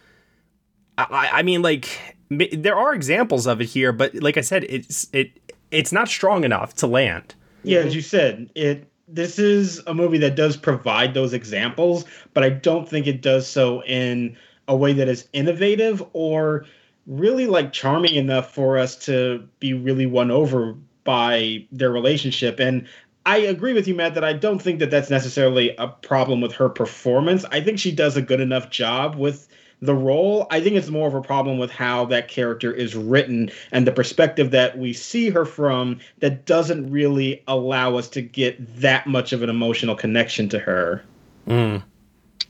I, 0.97 1.29
I 1.33 1.43
mean, 1.43 1.61
like 1.61 2.15
there 2.29 2.75
are 2.75 2.93
examples 2.93 3.47
of 3.47 3.61
it 3.61 3.65
here, 3.65 3.91
but 3.91 4.15
like 4.15 4.37
I 4.37 4.41
said, 4.41 4.65
it's 4.69 5.07
it 5.13 5.53
it's 5.71 5.91
not 5.91 6.07
strong 6.07 6.43
enough 6.43 6.73
to 6.75 6.87
land. 6.87 7.35
Yeah, 7.63 7.79
as 7.79 7.95
you 7.95 8.01
said, 8.01 8.49
it 8.55 8.87
this 9.07 9.37
is 9.37 9.81
a 9.87 9.93
movie 9.93 10.17
that 10.19 10.35
does 10.35 10.57
provide 10.57 11.13
those 11.13 11.33
examples, 11.33 12.05
but 12.33 12.43
I 12.43 12.49
don't 12.49 12.87
think 12.87 13.07
it 13.07 13.21
does 13.21 13.47
so 13.47 13.83
in 13.83 14.37
a 14.67 14.75
way 14.75 14.93
that 14.93 15.07
is 15.07 15.27
innovative 15.33 16.03
or 16.13 16.65
really 17.05 17.45
like 17.45 17.71
charming 17.71 18.15
enough 18.15 18.53
for 18.53 18.77
us 18.77 18.95
to 18.95 19.47
be 19.59 19.73
really 19.73 20.07
won 20.07 20.31
over 20.31 20.75
by 21.05 21.65
their 21.71 21.91
relationship. 21.91 22.59
And 22.59 22.85
I 23.25 23.37
agree 23.37 23.73
with 23.73 23.87
you, 23.87 23.95
Matt, 23.95 24.13
that 24.15 24.23
I 24.23 24.33
don't 24.33 24.61
think 24.61 24.79
that 24.79 24.91
that's 24.91 25.09
necessarily 25.09 25.73
a 25.77 25.87
problem 25.87 26.41
with 26.41 26.53
her 26.53 26.67
performance. 26.67 27.45
I 27.51 27.61
think 27.61 27.79
she 27.79 27.91
does 27.91 28.17
a 28.17 28.21
good 28.21 28.41
enough 28.41 28.69
job 28.69 29.15
with 29.15 29.47
the 29.81 29.95
role. 29.95 30.47
I 30.51 30.61
think 30.61 30.75
it's 30.75 30.89
more 30.89 31.07
of 31.07 31.15
a 31.15 31.21
problem 31.21 31.57
with 31.57 31.71
how 31.71 32.05
that 32.05 32.27
character 32.27 32.71
is 32.71 32.95
written 32.95 33.49
and 33.71 33.87
the 33.87 33.91
perspective 33.91 34.51
that 34.51 34.77
we 34.77 34.93
see 34.93 35.29
her 35.29 35.45
from 35.45 35.99
that 36.19 36.45
doesn't 36.45 36.91
really 36.91 37.43
allow 37.47 37.95
us 37.95 38.09
to 38.09 38.21
get 38.21 38.81
that 38.81 39.07
much 39.07 39.33
of 39.33 39.41
an 39.41 39.49
emotional 39.49 39.95
connection 39.95 40.49
to 40.49 40.59
her. 40.59 41.03
Mm. 41.47 41.83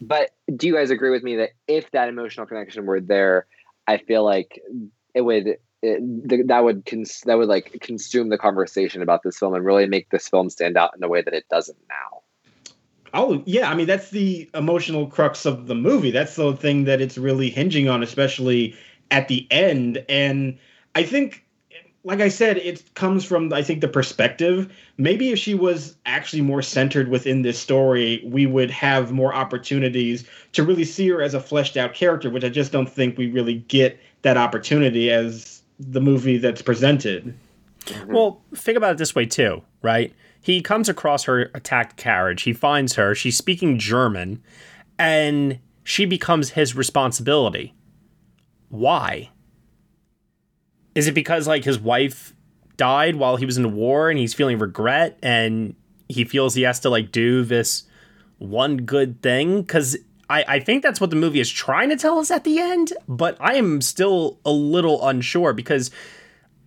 But 0.02 0.32
do 0.56 0.68
you 0.68 0.76
guys 0.76 0.89
agree 0.89 1.10
with 1.10 1.24
me 1.24 1.38
that 1.38 1.52
if 1.68 1.89
that 1.91 2.10
emotional 2.10 2.46
connection 2.46 2.86
were 2.86 3.00
there, 3.00 3.48
I 3.88 3.98
feel 3.98 4.24
like 4.24 4.60
it 5.13 5.22
would 5.22 5.58
it, 5.86 6.48
that 6.48 6.63
would 6.63 6.86
cons- 6.86 7.21
that 7.26 7.38
would 7.38 7.48
like 7.48 7.78
consume 7.82 8.30
the 8.30 8.38
conversation 8.38 9.02
about 9.02 9.24
this 9.24 9.38
film 9.38 9.54
and 9.54 9.65
really 9.65 9.88
make 9.88 10.10
this 10.10 10.28
film 10.28 10.50
stand 10.50 10.78
out 10.78 10.91
in 10.95 11.04
a 11.04 11.08
way 11.08 11.21
that 11.21 11.34
it 11.34 11.45
doesn't 11.50 11.78
now. 11.89 12.21
Oh 13.13 13.41
yeah, 13.45 13.69
I 13.69 13.76
mean 13.76 13.88
that's 13.88 14.10
the 14.10 14.50
emotional 14.54 15.08
crux 15.08 15.45
of 15.45 15.67
the 15.67 15.76
movie. 15.76 16.12
That's 16.12 16.36
the 16.36 16.56
thing 16.56 16.86
that 16.86 17.02
it's 17.02 17.17
really 17.17 17.50
hinging 17.50 17.88
on, 17.88 18.04
especially 18.04 18.76
at 19.12 19.28
the 19.28 19.48
end. 19.52 20.04
And 20.10 20.58
I 20.95 21.04
think, 21.04 21.45
like 22.04 22.19
I 22.19 22.28
said, 22.28 22.58
it 22.58 22.93
comes 22.95 23.24
from 23.24 23.54
I 23.54 23.62
think 23.62 23.82
the 23.82 23.88
perspective. 23.88 24.74
Maybe 24.98 25.30
if 25.30 25.39
she 25.39 25.54
was 25.54 25.95
actually 26.06 26.41
more 26.41 26.62
centered 26.62 27.10
within 27.10 27.43
this 27.43 27.60
story, 27.60 28.21
we 28.26 28.45
would 28.45 28.71
have 28.71 29.12
more 29.12 29.34
opportunities 29.34 30.28
to 30.54 30.63
really 30.63 30.86
see 30.86 31.08
her 31.10 31.21
as 31.21 31.34
a 31.34 31.39
fleshed 31.39 31.78
out 31.78 31.93
character, 31.93 32.30
which 32.30 32.43
I 32.43 32.50
just 32.50 32.71
don't 32.71 32.89
think 32.89 33.17
we 33.17 33.30
really 33.30 33.56
get 33.67 34.00
that 34.24 34.38
opportunity 34.38 35.12
as 35.12 35.55
the 35.80 36.02
movie 36.02 36.38
that's 36.38 36.62
presented. 36.62 37.36
Mm-hmm. 37.86 38.14
Well, 38.14 38.42
think 38.56 38.78
about 38.78 38.94
it 38.94 38.98
this 38.98 39.16
way 39.16 39.26
too, 39.26 39.62
right? 39.82 40.14
He 40.42 40.62
comes 40.62 40.90
across 40.90 41.24
her 41.24 41.50
attacked 41.54 41.98
carriage. 41.98 42.44
He 42.44 42.54
finds 42.54 42.94
her. 42.94 43.16
She's 43.16 43.38
speaking 43.38 43.80
German, 43.80 44.44
and 45.00 45.60
she 45.84 46.06
becomes 46.06 46.52
his 46.52 46.76
responsibility. 46.76 47.74
Why? 48.70 49.30
Is 50.94 51.08
it 51.08 51.14
because 51.14 51.48
like 51.48 51.64
his 51.64 51.80
wife 51.80 52.34
died 52.78 53.16
while 53.16 53.38
he 53.38 53.46
was 53.46 53.58
in 53.58 53.64
the 53.64 53.70
war 53.70 54.10
and 54.10 54.20
he's 54.20 54.34
feeling 54.34 54.60
regret 54.60 55.18
and 55.22 55.76
he 56.08 56.24
feels 56.26 56.56
he 56.56 56.64
has 56.64 56.80
to 56.82 56.90
like 56.90 57.12
do 57.12 57.44
this 57.44 57.84
one 58.38 58.78
good 58.78 59.22
thing? 59.22 59.62
Because 59.62 59.98
I, 60.30 60.46
I 60.48 60.60
think 60.60 60.84
that's 60.84 61.00
what 61.00 61.10
the 61.10 61.16
movie 61.16 61.40
is 61.40 61.50
trying 61.50 61.90
to 61.90 61.96
tell 61.96 62.20
us 62.20 62.32
at 62.32 62.44
the 62.44 62.60
end, 62.60 62.94
but 63.08 63.38
I 63.40 63.56
am 63.56 63.82
still 63.82 64.40
a 64.46 64.52
little 64.52 65.08
unsure 65.08 65.54
because 65.54 65.92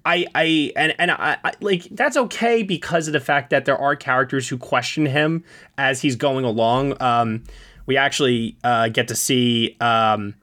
I 0.05 0.27
I 0.35 0.73
and 0.77 0.95
and 0.99 1.11
I, 1.11 1.39
I, 1.45 1.53
like 1.61 1.85
that's 1.91 2.17
okay 2.17 2.63
because 2.63 3.09
of 3.09 3.13
the 3.13 3.21
fact 3.21 3.51
that 3.51 3.65
there 3.65 3.77
are 3.77 3.97
characters 3.97 4.49
who 4.49 4.59
question 4.59 5.07
him 5.07 5.45
as 5.77 6.03
he's 6.03 6.17
going 6.17 6.45
along. 6.45 7.01
Um, 7.03 7.45
we 7.87 7.97
actually 7.97 8.57
uh, 8.63 8.89
get 8.89 9.09
to 9.09 9.17
see 9.17 9.77
um, 9.81 10.35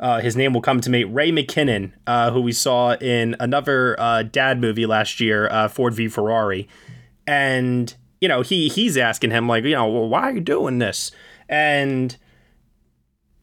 uh, 0.00 0.20
his 0.20 0.36
name 0.36 0.52
will 0.52 0.60
come 0.60 0.80
to 0.80 0.90
me, 0.90 1.04
Ray 1.04 1.30
McKinnon, 1.30 1.92
uh, 2.06 2.30
who 2.30 2.40
we 2.40 2.52
saw 2.52 2.94
in 2.94 3.36
another 3.40 3.98
uh, 4.00 4.22
dad 4.22 4.60
movie 4.60 4.86
last 4.86 5.20
year, 5.20 5.48
uh, 5.50 5.68
Ford 5.68 5.92
v 5.92 6.08
Ferrari, 6.08 6.68
and 7.26 7.94
you 8.20 8.28
know 8.28 8.40
he 8.40 8.68
he's 8.68 8.96
asking 8.96 9.32
him 9.32 9.48
like 9.48 9.64
you 9.64 9.74
know 9.74 9.86
well, 9.86 10.08
why 10.08 10.22
are 10.22 10.32
you 10.32 10.40
doing 10.40 10.78
this 10.78 11.10
and 11.48 12.16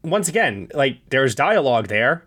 once 0.06 0.28
again 0.28 0.70
like 0.74 0.98
there's 1.10 1.36
dialogue 1.36 1.88
there 1.88 2.24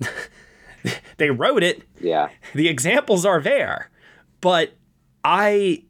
they 1.16 1.30
wrote 1.30 1.62
it. 1.62 1.82
Yeah. 2.00 2.28
The 2.54 2.68
examples 2.68 3.24
are 3.24 3.40
there. 3.40 3.90
But 4.40 4.74
I 5.24 5.84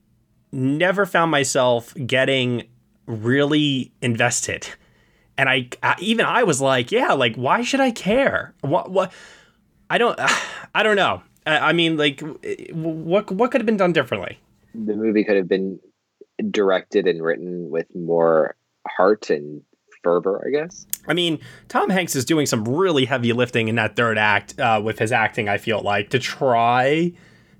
never 0.52 1.06
found 1.06 1.30
myself 1.30 1.94
getting 2.06 2.68
really 3.06 3.92
invested. 4.00 4.68
And 5.38 5.48
I, 5.48 5.68
I 5.82 5.96
even 6.00 6.24
I 6.24 6.44
was 6.44 6.60
like, 6.60 6.90
yeah, 6.90 7.12
like 7.12 7.36
why 7.36 7.62
should 7.62 7.80
I 7.80 7.90
care? 7.90 8.54
What 8.62 8.90
what 8.90 9.12
I 9.90 9.98
don't 9.98 10.18
I 10.74 10.82
don't 10.82 10.96
know. 10.96 11.22
I 11.44 11.72
mean 11.72 11.96
like 11.96 12.20
what 12.72 13.30
what 13.30 13.50
could 13.50 13.60
have 13.60 13.66
been 13.66 13.76
done 13.76 13.92
differently? 13.92 14.38
The 14.74 14.94
movie 14.94 15.24
could 15.24 15.36
have 15.36 15.48
been 15.48 15.78
directed 16.50 17.06
and 17.06 17.22
written 17.22 17.70
with 17.70 17.86
more 17.94 18.56
heart 18.86 19.30
and 19.30 19.62
fervor, 20.06 20.40
I 20.46 20.50
guess. 20.50 20.86
I 21.08 21.14
mean, 21.14 21.40
Tom 21.66 21.90
Hanks 21.90 22.14
is 22.14 22.24
doing 22.24 22.46
some 22.46 22.64
really 22.64 23.06
heavy 23.06 23.32
lifting 23.32 23.66
in 23.66 23.74
that 23.74 23.96
third 23.96 24.18
act 24.18 24.56
uh, 24.60 24.80
with 24.82 25.00
his 25.00 25.10
acting. 25.10 25.48
I 25.48 25.58
feel 25.58 25.80
like 25.80 26.10
to 26.10 26.20
try 26.20 27.12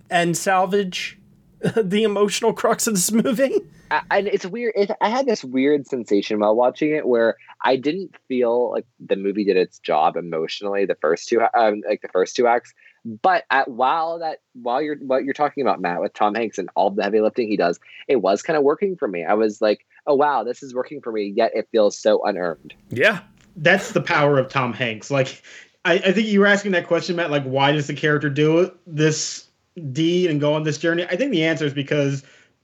and 0.08 0.36
salvage 0.36 1.18
the 1.76 2.04
emotional 2.04 2.52
crux 2.52 2.86
of 2.86 2.94
this 2.94 3.10
movie. 3.10 3.62
I, 3.90 4.02
and 4.12 4.28
it's 4.28 4.46
weird. 4.46 4.74
It, 4.76 4.92
I 5.00 5.08
had 5.08 5.26
this 5.26 5.42
weird 5.42 5.88
sensation 5.88 6.38
while 6.38 6.54
watching 6.54 6.94
it 6.94 7.08
where 7.08 7.36
I 7.64 7.74
didn't 7.74 8.14
feel 8.28 8.70
like 8.70 8.86
the 9.00 9.16
movie 9.16 9.44
did 9.44 9.56
its 9.56 9.80
job 9.80 10.16
emotionally 10.16 10.86
the 10.86 10.94
first 10.94 11.28
two, 11.28 11.40
um, 11.52 11.82
like 11.88 12.02
the 12.02 12.08
first 12.08 12.36
two 12.36 12.46
acts. 12.46 12.72
But 13.04 13.42
at, 13.50 13.68
while 13.68 14.20
that, 14.20 14.38
while 14.54 14.80
you're 14.80 14.98
what 14.98 15.24
you're 15.24 15.34
talking 15.34 15.62
about, 15.62 15.80
Matt, 15.80 16.00
with 16.00 16.14
Tom 16.14 16.36
Hanks 16.36 16.58
and 16.58 16.68
all 16.76 16.90
the 16.90 17.02
heavy 17.02 17.20
lifting 17.20 17.48
he 17.48 17.56
does, 17.56 17.80
it 18.06 18.16
was 18.16 18.42
kind 18.42 18.56
of 18.56 18.62
working 18.62 18.96
for 18.96 19.08
me. 19.08 19.24
I 19.24 19.34
was 19.34 19.60
like, 19.60 19.84
oh 20.06 20.14
wow, 20.14 20.44
this 20.44 20.62
is 20.62 20.74
working 20.74 21.00
for 21.00 21.12
me, 21.12 21.32
yet 21.36 21.52
it 21.54 21.68
feels 21.72 21.98
so 21.98 22.24
unearned. 22.24 22.74
Yeah. 22.90 23.20
That's 23.56 23.92
the 23.92 24.02
power 24.02 24.38
of 24.38 24.48
Tom 24.48 24.72
Hanks. 24.72 25.10
Like 25.10 25.42
I, 25.84 25.94
I 25.94 26.12
think 26.12 26.26
you 26.26 26.40
were 26.40 26.46
asking 26.46 26.72
that 26.72 26.86
question, 26.86 27.16
Matt, 27.16 27.30
like 27.30 27.44
why 27.44 27.72
does 27.72 27.86
the 27.86 27.94
character 27.94 28.28
do 28.28 28.58
it, 28.58 28.74
this 28.86 29.46
deed 29.92 30.30
and 30.30 30.40
go 30.40 30.52
on 30.52 30.64
this 30.64 30.78
journey? 30.78 31.04
I 31.04 31.16
think 31.16 31.30
the 31.30 31.44
answer 31.44 31.64
is 31.64 31.72
because 31.72 32.22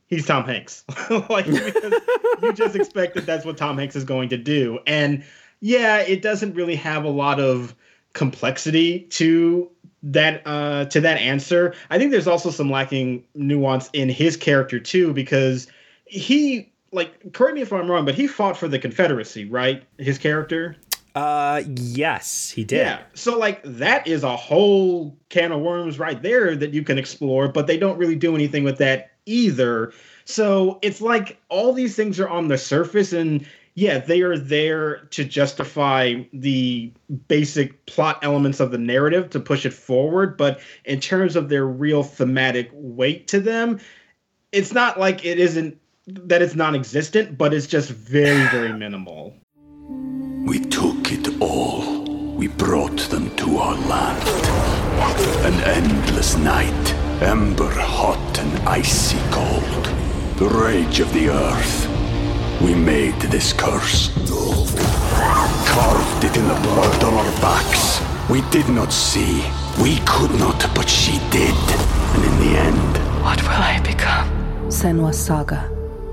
he's 0.09 0.27
Tom 0.27 0.45
Hanks. 0.45 0.85
like 1.31 1.47
you 2.43 2.53
just 2.53 2.77
expect 2.77 3.15
that 3.15 3.25
that's 3.25 3.45
what 3.45 3.57
Tom 3.57 3.79
Hanks 3.79 3.97
is 3.97 4.05
going 4.05 4.29
to 4.31 4.37
do. 4.37 4.81
And 4.87 5.25
yeah, 5.61 5.99
it 5.99 6.21
doesn't 6.21 6.55
really 6.55 6.75
have 6.77 7.05
a 7.05 7.11
lot 7.11 7.41
of 7.41 7.75
complexity 8.13 9.01
to 9.05 9.71
that 10.03 10.43
uh 10.45 10.85
to 10.87 11.01
that 11.01 11.19
answer. 11.19 11.75
I 11.89 11.99
think 11.99 12.11
there's 12.11 12.27
also 12.27 12.51
some 12.51 12.71
lacking 12.71 13.25
nuance 13.35 13.89
in 13.93 14.09
his 14.09 14.37
character 14.37 14.81
too 14.81 15.13
because 15.13 15.69
he 16.07 16.72
like 16.93 17.33
correct 17.33 17.55
me 17.55 17.63
if 17.63 17.73
I'm 17.73 17.91
wrong, 17.91 18.05
but 18.05 18.15
he 18.15 18.27
fought 18.27 18.57
for 18.57 18.69
the 18.69 18.79
Confederacy, 18.79 19.47
right? 19.47 19.83
His 19.99 20.19
character. 20.19 20.77
Uh, 21.15 21.63
yes, 21.67 22.51
he 22.51 22.65
did. 22.65 22.79
Yeah. 22.79 23.03
So 23.15 23.39
like 23.39 23.61
that 23.65 24.07
is 24.07 24.23
a 24.23 24.37
whole 24.37 25.17
can 25.29 25.53
of 25.53 25.61
worms 25.61 25.99
right 25.99 26.21
there 26.23 26.57
that 26.57 26.73
you 26.73 26.83
can 26.83 26.99
explore, 26.99 27.49
but 27.49 27.67
they 27.67 27.77
don't 27.77 27.99
really 27.99 28.17
do 28.17 28.35
anything 28.35 28.65
with 28.65 28.79
that 28.79 29.13
either. 29.27 29.93
So 30.25 30.79
it's 30.83 31.01
like 31.01 31.39
all 31.49 31.73
these 31.73 31.97
things 31.97 32.19
are 32.19 32.29
on 32.29 32.49
the 32.49 32.59
surface 32.59 33.13
and 33.13 33.47
yeah, 33.75 33.99
they 33.99 34.21
are 34.21 34.37
there 34.37 34.99
to 35.13 35.25
justify 35.25 36.23
the 36.33 36.93
basic 37.29 37.87
plot 37.87 38.19
elements 38.23 38.61
of 38.61 38.71
the 38.71 38.79
narrative 38.79 39.31
to 39.31 39.41
push 39.41 39.65
it 39.65 39.73
forward, 39.73 40.37
but 40.37 40.61
in 40.85 41.01
terms 41.01 41.37
of 41.37 41.49
their 41.49 41.67
real 41.67 42.03
thematic 42.03 42.71
weight 42.75 43.29
to 43.29 43.41
them, 43.41 43.81
it's 44.51 44.75
not 44.75 45.01
like 45.01 45.25
it 45.25 45.39
isn't 45.39 45.79
that 46.07 46.43
it's 46.43 46.55
non-existent, 46.55 47.39
but 47.39 47.55
it's 47.55 47.67
just 47.67 47.91
very, 47.91 48.47
very 48.49 48.73
minimal. 48.79 49.35
We 50.45 50.59
took 50.59 51.13
it 51.13 51.41
all. 51.41 52.03
We 52.35 52.49
brought 52.49 52.99
them 53.11 53.35
to 53.37 53.59
our 53.59 53.77
land. 53.87 54.29
An 55.47 55.55
endless 55.65 56.37
night, 56.37 56.95
ember 57.23 57.71
hot 57.71 58.39
and 58.39 58.69
icy 58.69 59.19
cold. 59.31 59.85
The 60.39 60.49
rage 60.49 60.99
of 60.99 61.13
the 61.13 61.29
earth. 61.29 61.89
We 62.61 62.75
made 62.75 63.21
this 63.23 63.53
curse. 63.53 64.11
Carved 65.67 66.25
it 66.25 66.37
in 66.37 66.47
the 66.49 66.61
blood 66.63 67.05
on 67.05 67.15
our 67.15 67.41
backs. 67.41 68.01
We 68.29 68.41
did 68.51 68.69
not 68.69 68.93
see. 68.93 69.45
We 69.81 69.99
could 70.07 70.33
not, 70.39 70.61
but 70.75 70.89
she 70.89 71.19
did. 71.31 71.55
And 72.15 72.25
in 72.25 72.41
the 72.41 72.59
end, 72.59 73.23
what 73.23 73.41
will 73.43 73.51
I 73.51 73.81
become? 73.85 74.29
Senua's 74.69 75.19
Saga. 75.19 75.72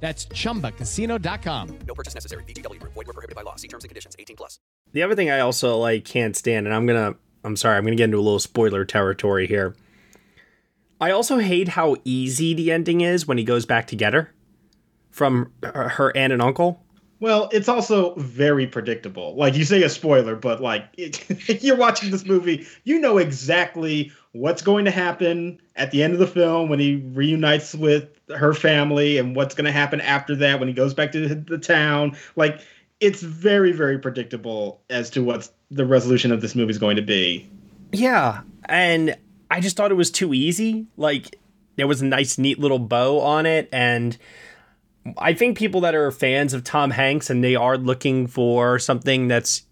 That's 0.00 0.26
ChumbaCasino.com. 0.26 1.78
No 1.86 1.94
purchase 1.94 2.14
necessary. 2.14 2.44
VGW. 2.44 2.82
Void 2.82 3.06
were 3.06 3.12
prohibited 3.14 3.36
by 3.36 3.42
law. 3.42 3.56
See 3.56 3.68
terms 3.68 3.84
and 3.84 3.88
conditions. 3.88 4.14
18 4.18 4.36
plus. 4.36 4.60
The 4.92 5.02
other 5.02 5.14
thing 5.14 5.30
I 5.30 5.40
also 5.40 5.76
like 5.78 6.04
can't 6.04 6.36
stand, 6.36 6.66
and 6.66 6.74
I'm 6.74 6.86
gonna, 6.86 7.14
I'm 7.42 7.56
sorry, 7.56 7.76
I'm 7.76 7.84
gonna 7.84 7.96
get 7.96 8.04
into 8.04 8.18
a 8.18 8.20
little 8.20 8.38
spoiler 8.38 8.84
territory 8.84 9.46
here. 9.46 9.74
I 11.00 11.10
also 11.10 11.38
hate 11.38 11.68
how 11.68 11.96
easy 12.04 12.54
the 12.54 12.70
ending 12.70 13.00
is 13.00 13.26
when 13.26 13.38
he 13.38 13.44
goes 13.44 13.66
back 13.66 13.88
to 13.88 13.96
get 13.96 14.14
her 14.14 14.32
from 15.10 15.52
her 15.62 16.16
aunt 16.16 16.32
and 16.32 16.40
uncle. 16.42 16.80
Well, 17.20 17.48
it's 17.52 17.68
also 17.68 18.14
very 18.16 18.66
predictable. 18.66 19.34
Like 19.36 19.54
you 19.54 19.64
say 19.64 19.82
a 19.82 19.88
spoiler, 19.88 20.36
but 20.36 20.60
like 20.60 20.86
it, 20.98 21.62
you're 21.62 21.76
watching 21.76 22.10
this 22.10 22.24
movie, 22.24 22.66
you 22.84 22.98
know 23.00 23.18
exactly 23.18 24.12
what's 24.34 24.62
going 24.62 24.84
to 24.84 24.90
happen 24.90 25.60
at 25.76 25.92
the 25.92 26.02
end 26.02 26.12
of 26.12 26.18
the 26.18 26.26
film 26.26 26.68
when 26.68 26.80
he 26.80 26.96
reunites 27.14 27.72
with 27.72 28.08
her 28.36 28.52
family 28.52 29.16
and 29.16 29.36
what's 29.36 29.54
going 29.54 29.64
to 29.64 29.72
happen 29.72 30.00
after 30.00 30.34
that 30.34 30.58
when 30.58 30.68
he 30.68 30.74
goes 30.74 30.92
back 30.92 31.12
to 31.12 31.28
the 31.28 31.56
town. 31.56 32.16
Like 32.36 32.60
it's 33.00 33.22
very 33.22 33.72
very 33.72 33.98
predictable 33.98 34.82
as 34.90 35.08
to 35.10 35.22
what 35.22 35.48
the 35.70 35.86
resolution 35.86 36.32
of 36.32 36.40
this 36.40 36.54
movie 36.54 36.70
is 36.70 36.78
going 36.78 36.96
to 36.96 37.02
be. 37.02 37.48
Yeah, 37.92 38.42
and 38.64 39.16
I 39.50 39.60
just 39.60 39.76
thought 39.76 39.92
it 39.92 39.94
was 39.94 40.10
too 40.10 40.34
easy. 40.34 40.88
Like 40.96 41.38
there 41.76 41.86
was 41.86 42.02
a 42.02 42.06
nice 42.06 42.36
neat 42.36 42.58
little 42.58 42.80
bow 42.80 43.20
on 43.20 43.46
it 43.46 43.68
and 43.72 44.18
I 45.18 45.34
think 45.34 45.58
people 45.58 45.82
that 45.82 45.94
are 45.94 46.10
fans 46.10 46.54
of 46.54 46.64
Tom 46.64 46.90
Hanks 46.90 47.30
and 47.30 47.44
they 47.44 47.54
are 47.54 47.76
looking 47.76 48.26
for 48.26 48.78
something 48.78 49.28
that's 49.28 49.62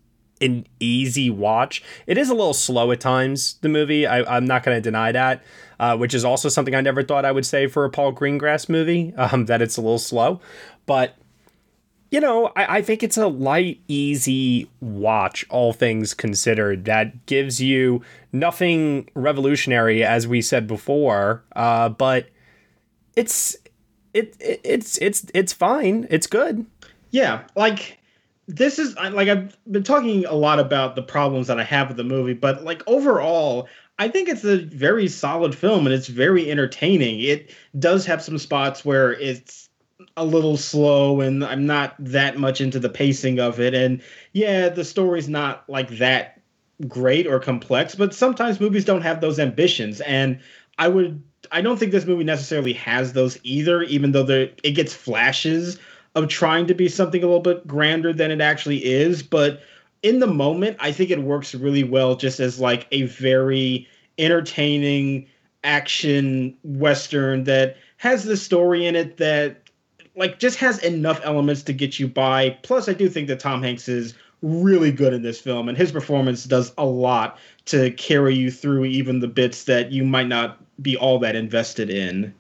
an 0.43 0.67
easy 0.81 1.31
watch. 1.31 1.83
It 2.07 2.19
is 2.19 2.29
a 2.29 2.35
little 2.35 2.55
slow 2.55 2.91
at 2.93 3.01
times, 3.01 3.55
the 3.61 3.69
movie. 3.69 4.07
I, 4.07 4.37
am 4.37 4.45
not 4.47 4.63
going 4.63 4.77
to 4.77 4.81
deny 4.81 5.13
that, 5.13 5.43
uh, 5.79 5.97
which 5.97 6.15
is 6.15 6.25
also 6.25 6.49
something 6.49 6.75
I 6.75 6.81
never 6.81 7.03
thought 7.03 7.25
I 7.25 7.33
would 7.33 7.47
say 7.47 7.67
for 7.67 7.85
a 7.85 7.91
Paul 7.91 8.13
Greengrass 8.13 8.69
movie, 8.69 9.15
um, 9.17 9.47
that 9.47 9.63
it's 9.63 9.77
a 9.77 9.81
little 9.81 9.99
slow. 9.99 10.41
But, 10.87 11.17
you 12.11 12.21
know, 12.21 12.53
I, 12.57 12.79
I 12.79 12.83
think 12.83 13.03
it's 13.03 13.17
a 13.17 13.29
light, 13.29 13.81
easy 13.89 14.69
watch, 14.81 15.47
all 15.49 15.73
things 15.73 16.13
considered, 16.15 16.85
that 16.87 17.27
gives 17.27 17.61
you 17.61 18.03
nothing 18.33 19.09
revolutionary, 19.15 20.05
as 20.05 20.27
we 20.27 20.43
said 20.43 20.67
before, 20.67 21.45
uh, 21.55 21.89
but 21.89 22.29
it's 23.15 23.57
it, 24.15 24.37
it 24.41 24.61
it's 24.65 24.99
it's 24.99 25.27
it's 25.35 25.53
fine. 25.53 26.07
It's 26.11 26.27
good. 26.27 26.67
Yeah, 27.11 27.45
like 27.55 27.99
this 28.53 28.79
is 28.79 28.95
like 28.97 29.29
I've 29.29 29.57
been 29.71 29.83
talking 29.83 30.27
a 30.27 30.35
lot 30.35 30.59
about 30.59 30.95
the 30.95 31.03
problems 31.03 31.47
that 31.47 31.59
I 31.59 31.65
have 31.65 31.89
with 31.89 31.97
the 31.97 32.05
movie, 32.05 32.35
but 32.35 32.65
like 32.65 32.83
overall, 32.87 33.67
I 33.99 34.09
think 34.09 34.29
it's 34.29 34.45
a 34.45 34.59
very 34.59 35.09
solid 35.09 35.55
film 35.55 35.87
and 35.87 35.95
it's 35.95 36.09
very 36.09 36.51
entertaining. 36.51 37.21
It 37.21 37.55
does 37.79 38.05
have 38.07 38.23
some 38.23 38.37
spots 38.37 38.85
where 38.85 39.13
it's 39.15 39.71
a 40.19 40.25
little 40.25 40.59
slow 40.59 41.23
and 41.23 41.43
I'm 41.43 41.67
not 41.67 41.95
that 41.99 42.37
much 42.37 42.61
into 42.61 42.79
the 42.79 42.91
pacing 42.91 43.41
of 43.41 43.59
it. 43.59 43.75
And 43.75 44.03
yeah, 44.33 44.69
the 44.69 44.85
story's 44.85 45.29
not 45.29 45.65
like 45.69 45.89
that 45.99 46.41
great 46.87 47.27
or 47.27 47.39
complex, 47.39 47.95
but 47.95 48.15
sometimes 48.15 48.61
movies 48.61 48.85
don't 48.85 49.03
have 49.03 49.23
those 49.23 49.39
ambitions. 49.39 50.03
And 50.03 50.41
I 50.77 50.89
would 50.89 51.23
I 51.51 51.63
don't 51.63 51.79
think 51.79 51.93
this 51.93 52.07
movie 52.07 52.25
necessarily 52.25 52.75
has 52.75 53.15
those 53.15 53.39
either, 53.45 53.83
even 53.83 54.13
though 54.13 54.27
it 54.29 54.75
gets 54.75 54.93
flashes 54.93 55.79
of 56.15 56.29
trying 56.29 56.67
to 56.67 56.75
be 56.75 56.89
something 56.89 57.23
a 57.23 57.27
little 57.27 57.41
bit 57.41 57.67
grander 57.67 58.13
than 58.13 58.31
it 58.31 58.41
actually 58.41 58.85
is. 58.85 59.23
But 59.23 59.63
in 60.03 60.19
the 60.19 60.27
moment, 60.27 60.77
I 60.81 60.93
think 60.93 61.11
it 61.11 61.23
works 61.23 61.55
really 61.55 61.85
well 61.85 62.17
just 62.17 62.41
as 62.41 62.61
like 62.61 62.87
a 62.93 63.03
very 63.03 63.89
entertaining 64.19 65.27
action 65.65 66.57
western 66.65 67.45
that 67.45 67.77
has 67.97 68.25
the 68.25 68.37
story 68.37 68.87
in 68.87 68.97
it 68.97 69.17
that 69.19 69.63
like 70.17 70.39
just 70.39 70.59
has 70.59 70.79
enough 70.81 71.21
elements 71.25 71.63
to 71.63 71.73
get 71.73 71.99
you 71.99 72.09
by. 72.09 72.51
Plus, 72.63 72.89
I 72.89 72.93
do 72.93 73.09
think 73.09 73.29
that 73.29 73.41
Tom 73.41 73.63
Hanks 73.63 73.89
is 73.89 74.15
really 74.43 74.91
good 74.91 75.15
in 75.15 75.23
this 75.23 75.41
film, 75.41 75.69
and 75.69 75.79
his 75.79 75.93
performance 75.93 76.45
does 76.45 76.73
a 76.77 76.85
lot 76.85 77.39
to 77.67 77.93
carry 77.93 78.35
you 78.35 78.51
through 78.51 78.85
even 78.85 79.21
the 79.21 79.29
bits 79.29 79.65
that 79.65 79.93
you 79.93 80.05
might 80.05 80.27
not 80.27 80.59
be 80.83 80.97
all 80.97 81.19
that 81.21 81.37
invested 81.37 81.89
in. 81.89 82.35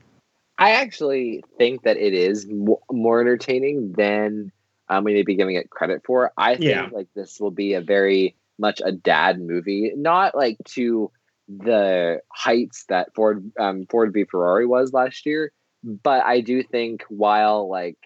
I 0.62 0.70
actually 0.72 1.42
think 1.59 1.83
that 1.83 1.96
it 1.96 2.14
is 2.14 2.46
mo- 2.48 2.81
more 2.88 3.20
entertaining 3.20 3.94
than 3.96 4.53
um, 4.88 5.03
we 5.03 5.12
may 5.12 5.25
be 5.25 5.35
giving 5.35 5.57
it 5.57 5.70
credit 5.70 6.03
for. 6.07 6.31
I 6.37 6.55
think 6.55 6.62
Yeah. 6.62 6.88
like 6.92 7.09
this 7.16 7.40
will 7.40 7.51
be 7.51 7.75
a 7.75 7.81
very 7.81 8.37
much 8.61 8.81
a 8.85 8.92
dad 8.92 9.40
movie, 9.40 9.90
not 9.96 10.37
like 10.37 10.59
to 10.77 11.11
the 11.48 12.20
heights 12.33 12.85
that 12.88 13.12
Ford 13.16 13.51
um, 13.59 13.87
Ford 13.90 14.12
v 14.12 14.22
Ferrari 14.25 14.64
was 14.64 14.92
last 14.92 15.27
year, 15.27 15.51
but 15.83 16.25
I 16.25 16.40
do 16.40 16.62
think 16.62 17.03
while 17.09 17.68
like 17.68 17.98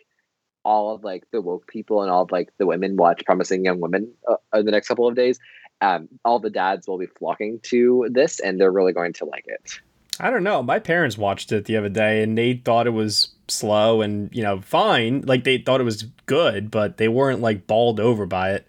all 0.65 0.95
of 0.95 1.05
like 1.05 1.25
the 1.33 1.43
woke 1.43 1.67
people 1.67 2.01
and 2.01 2.11
all 2.11 2.23
of 2.23 2.33
like 2.33 2.49
the 2.59 2.67
women 2.67 2.97
watch 2.97 3.23
Promising 3.27 3.67
Young 3.67 3.81
Women 3.81 4.15
uh, 4.27 4.37
in 4.55 4.65
the 4.65 4.73
next 4.73 4.89
couple 4.89 5.07
of 5.07 5.15
days, 5.15 5.39
um, 5.83 6.09
all 6.25 6.39
the 6.39 6.49
dads 6.49 6.89
will 6.89 6.97
be 6.99 7.07
flocking 7.19 7.61
to 7.65 8.09
this, 8.11 8.41
and 8.41 8.59
they're 8.59 8.73
really 8.73 8.95
going 8.95 9.13
to 9.13 9.27
like 9.27 9.45
it. 9.47 9.79
I 10.21 10.31
don't 10.31 10.45
know. 10.45 10.63
My 10.63 10.79
parents 10.79 11.19
watched 11.19 11.53
it 11.53 11.65
the 11.67 11.77
other 11.77 11.89
day 11.89 12.23
and 12.23 12.37
they 12.37 12.55
thought 12.55 12.87
it 12.87 12.91
was 12.91 13.31
slow 13.49 14.01
and, 14.03 14.35
you 14.35 14.43
know, 14.43 14.61
fine. 14.61 15.23
Like 15.23 15.45
they 15.45 15.59
thought 15.59 15.81
it 15.81 15.85
was 15.85 16.05
good, 16.27 16.71
but 16.71 16.97
they 16.97 17.09
weren't 17.09 17.41
like 17.41 17.67
balled 17.67 18.01
over 18.01 18.27
by 18.27 18.53
it. 18.53 18.67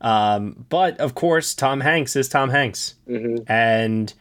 Um, 0.00 0.66
but 0.68 0.98
of 0.98 1.14
course, 1.14 1.54
Tom 1.54 1.80
Hanks 1.80 2.16
is 2.16 2.28
Tom 2.28 2.50
Hanks. 2.50 2.94
And 3.46 4.12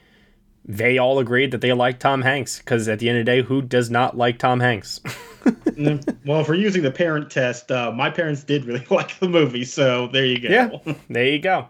they 0.65 0.97
all 0.97 1.19
agreed 1.19 1.51
that 1.51 1.61
they 1.61 1.73
liked 1.73 2.01
Tom 2.01 2.21
Hanks 2.21 2.59
because 2.59 2.87
at 2.87 2.99
the 2.99 3.09
end 3.09 3.19
of 3.19 3.25
the 3.25 3.31
day, 3.31 3.41
who 3.41 3.61
does 3.61 3.89
not 3.89 4.17
like 4.17 4.39
Tom 4.39 4.59
Hanks? 4.59 5.01
Mm, 5.45 6.17
well, 6.25 6.41
if 6.41 6.47
we're 6.47 6.55
using 6.55 6.81
the 6.81 6.89
parent 6.89 7.29
test, 7.29 7.71
uh, 7.71 7.91
my 7.91 8.09
parents 8.09 8.43
did 8.43 8.65
really 8.65 8.83
like 8.89 9.19
the 9.19 9.29
movie, 9.29 9.63
so 9.63 10.07
there 10.07 10.25
you 10.25 10.39
go. 10.39 10.49
Yeah, 10.49 10.93
there 11.07 11.27
you 11.27 11.37
go. 11.37 11.67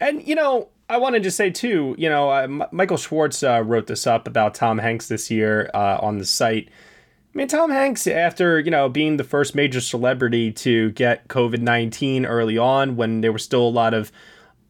And 0.00 0.26
you 0.26 0.34
know, 0.34 0.68
I 0.88 0.98
wanted 0.98 1.22
to 1.22 1.30
say 1.30 1.50
too, 1.50 1.94
you 1.98 2.08
know, 2.08 2.30
uh, 2.30 2.68
Michael 2.70 2.98
Schwartz 2.98 3.42
uh, 3.42 3.62
wrote 3.64 3.86
this 3.86 4.06
up 4.06 4.28
about 4.28 4.54
Tom 4.54 4.78
Hanks 4.78 5.08
this 5.08 5.30
year 5.30 5.70
uh, 5.72 5.98
on 6.00 6.18
the 6.18 6.26
site. 6.26 6.68
I 7.34 7.38
mean, 7.38 7.48
Tom 7.48 7.70
Hanks, 7.70 8.06
after 8.06 8.60
you 8.60 8.70
know 8.70 8.88
being 8.88 9.16
the 9.16 9.24
first 9.24 9.54
major 9.54 9.80
celebrity 9.80 10.52
to 10.52 10.90
get 10.92 11.26
COVID 11.28 11.60
nineteen 11.60 12.26
early 12.26 12.58
on, 12.58 12.96
when 12.96 13.22
there 13.22 13.32
was 13.32 13.42
still 13.42 13.66
a 13.66 13.70
lot 13.70 13.92
of 13.92 14.12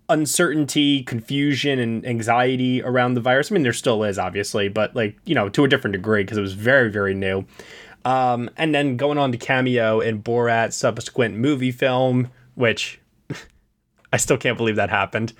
uncertainty, 0.09 1.03
confusion, 1.03 1.79
and 1.79 2.07
anxiety 2.07 2.83
around 2.83 3.14
the 3.14 3.20
virus. 3.20 3.50
I 3.50 3.55
mean, 3.55 3.64
there 3.64 3.72
still 3.72 4.05
is, 4.05 4.18
obviously, 4.18 4.68
but 4.68 4.94
like 4.94 5.18
you 5.24 5.35
know, 5.35 5.48
to 5.50 5.64
a 5.64 5.68
different 5.68 5.92
degree 5.92 6.22
because 6.22 6.38
it 6.38 6.42
was 6.42 6.55
very, 6.55 6.90
very 6.90 7.14
new. 7.14 7.44
Um, 8.07 8.50
and 8.57 8.74
then 8.74 8.96
going 8.96 9.18
on 9.18 9.33
to 9.33 9.38
cameo 9.38 10.00
in 10.00 10.22
Borat's 10.22 10.77
subsequent 10.77 11.37
movie 11.37 11.72
film, 11.72 12.31
which 12.55 13.00
I 14.12 14.16
still 14.18 14.37
can't 14.37 14.57
believe 14.57 14.77
that 14.77 14.90
happened. 14.90 15.33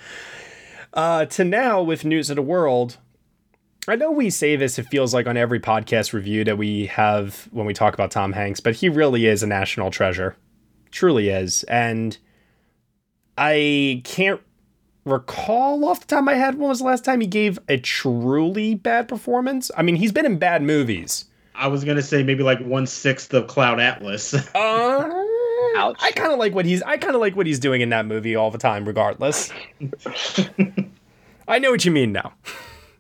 Uh, 0.95 1.27
to 1.27 1.45
now 1.45 1.83
with 1.83 2.05
news 2.05 2.31
of 2.31 2.37
the 2.37 2.43
world. 2.43 2.99
I 3.87 3.97
know 3.97 4.11
we 4.11 4.31
say 4.31 4.57
this, 4.57 4.79
it 4.79 4.85
feels 4.85 5.13
like 5.13 5.27
on 5.27 5.37
every 5.37 5.61
podcast 5.61 6.15
review 6.15 6.45
that 6.45 6.57
we 6.57 6.87
have 6.87 7.49
when 7.51 7.67
we 7.67 7.75
talk 7.75 7.93
about 7.93 8.11
Tom 8.11 8.33
Hanks, 8.33 8.61
but 8.61 8.77
he 8.77 8.89
really 8.89 9.27
is 9.27 9.43
a 9.43 9.47
national 9.47 9.91
treasure. 9.91 10.37
Truly 10.91 11.29
is. 11.29 11.65
And 11.65 12.17
I 13.37 14.01
can't 14.05 14.41
recall 15.05 15.85
off 15.85 16.01
the 16.01 16.07
top 16.07 16.21
of 16.21 16.25
my 16.25 16.35
head 16.35 16.55
when 16.55 16.69
was 16.69 16.79
the 16.79 16.87
last 16.87 17.05
time 17.05 17.21
he 17.21 17.27
gave 17.27 17.59
a 17.69 17.77
truly 17.77 18.75
bad 18.75 19.07
performance. 19.09 19.71
I 19.77 19.83
mean, 19.83 19.97
he's 19.97 20.13
been 20.13 20.25
in 20.25 20.39
bad 20.39 20.63
movies. 20.63 21.27
I 21.55 21.69
was 21.69 21.85
gonna 21.85 22.03
say 22.03 22.23
maybe 22.23 22.43
like 22.43 22.61
one 22.61 22.87
sixth 22.87 23.33
of 23.35 23.47
Cloud 23.47 23.81
Atlas. 23.81 24.35
Uh, 24.55 25.24
I 25.75 26.13
kind 26.13 26.33
of 26.33 26.39
like 26.39 26.55
what 26.55 26.67
he's. 26.67 26.83
I 26.83 26.97
kind 26.97 27.15
of 27.15 27.21
like 27.21 27.37
what 27.37 27.47
he's 27.47 27.59
doing 27.59 27.81
in 27.81 27.89
that 27.91 28.07
movie 28.07 28.37
all 28.37 28.51
the 28.51 28.59
time, 28.59 28.85
regardless. 28.85 29.53
I 31.49 31.59
know 31.59 31.71
what 31.71 31.85
you 31.85 31.91
mean 31.91 32.13
now. 32.13 32.33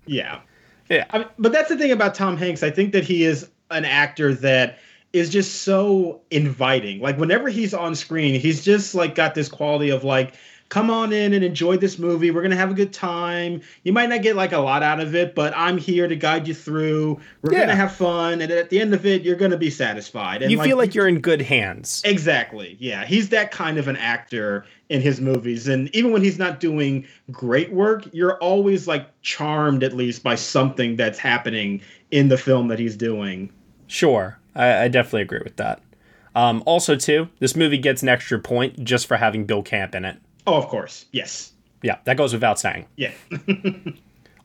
Yeah. 0.06 0.40
Yeah. 0.88 1.06
I 1.10 1.18
mean, 1.18 1.28
but 1.38 1.52
that's 1.52 1.68
the 1.68 1.78
thing 1.78 1.92
about 1.92 2.14
Tom 2.14 2.37
Hanks. 2.37 2.62
I 2.62 2.70
think 2.70 2.92
that 2.92 3.04
he 3.04 3.24
is 3.24 3.48
an 3.70 3.84
actor 3.84 4.34
that 4.34 4.78
is 5.12 5.30
just 5.30 5.62
so 5.62 6.20
inviting. 6.30 7.00
Like 7.00 7.18
whenever 7.18 7.48
he's 7.48 7.72
on 7.72 7.94
screen, 7.94 8.38
he's 8.38 8.64
just 8.64 8.94
like 8.94 9.14
got 9.14 9.34
this 9.34 9.48
quality 9.48 9.88
of 9.88 10.04
like, 10.04 10.34
come 10.74 10.90
on 10.90 11.12
in 11.12 11.32
and 11.34 11.44
enjoy 11.44 11.76
this 11.76 12.00
movie. 12.00 12.32
We're 12.32 12.42
gonna 12.42 12.56
have 12.56 12.72
a 12.72 12.74
good 12.74 12.92
time. 12.92 13.60
You 13.84 13.92
might 13.92 14.08
not 14.08 14.22
get 14.22 14.34
like 14.34 14.50
a 14.50 14.58
lot 14.58 14.82
out 14.82 14.98
of 14.98 15.14
it, 15.14 15.37
but 15.37 15.52
I'm 15.56 15.78
here 15.78 16.08
to 16.08 16.16
guide 16.16 16.48
you 16.48 16.54
through. 16.54 17.20
We're 17.42 17.52
Yeah. 17.52 17.60
gonna 17.60 17.76
have 17.76 17.92
fun, 17.92 18.40
and 18.40 18.50
at 18.50 18.70
the 18.70 18.80
end 18.80 18.92
of 18.92 19.06
it, 19.06 19.22
you're 19.22 19.37
gonna 19.37 19.56
be 19.56 19.70
satisfied. 19.70 20.42
And 20.42 20.50
you 20.50 20.60
feel 20.60 20.76
like 20.76 20.92
you're 20.92 21.06
in 21.06 21.20
good 21.20 21.42
hands. 21.42 22.02
Exactly. 22.04 22.76
Yeah, 22.80 23.04
he's 23.06 23.28
that 23.28 23.52
kind 23.52 23.78
of 23.78 23.87
an 23.87 23.96
actor 23.98 24.64
in 24.88 25.00
his 25.00 25.20
movies, 25.20 25.68
and 25.68 25.94
even 25.94 26.10
when 26.10 26.22
he's 26.24 26.40
not 26.40 26.58
doing 26.58 27.06
great 27.30 27.70
work, 27.72 28.08
you're 28.12 28.37
always 28.38 28.88
like 28.88 29.06
charmed 29.22 29.84
at 29.84 29.92
least 29.92 30.24
by 30.24 30.34
something 30.34 30.96
that's 30.96 31.20
happening 31.20 31.82
in 32.10 32.26
the 32.30 32.37
film 32.37 32.66
that 32.66 32.80
he's 32.80 32.96
doing. 32.96 33.48
Sure, 33.87 34.38
I, 34.56 34.82
I 34.82 34.88
definitely 34.88 35.22
agree 35.22 35.42
with 35.44 35.54
that. 35.54 35.80
Um, 36.34 36.64
also, 36.66 36.96
too, 36.96 37.28
this 37.38 37.54
movie 37.54 37.78
gets 37.78 38.02
an 38.02 38.08
extra 38.08 38.40
point 38.40 38.82
just 38.82 39.06
for 39.06 39.16
having 39.18 39.44
Bill 39.44 39.62
Camp 39.62 39.94
in 39.94 40.04
it. 40.04 40.16
Oh, 40.46 40.57
of 40.57 40.68
course. 40.68 41.07
Yes. 41.12 41.52
Yeah, 41.83 41.98
that 42.04 42.16
goes 42.16 42.33
without 42.33 42.59
saying. 42.59 42.87
Yeah. 42.96 43.12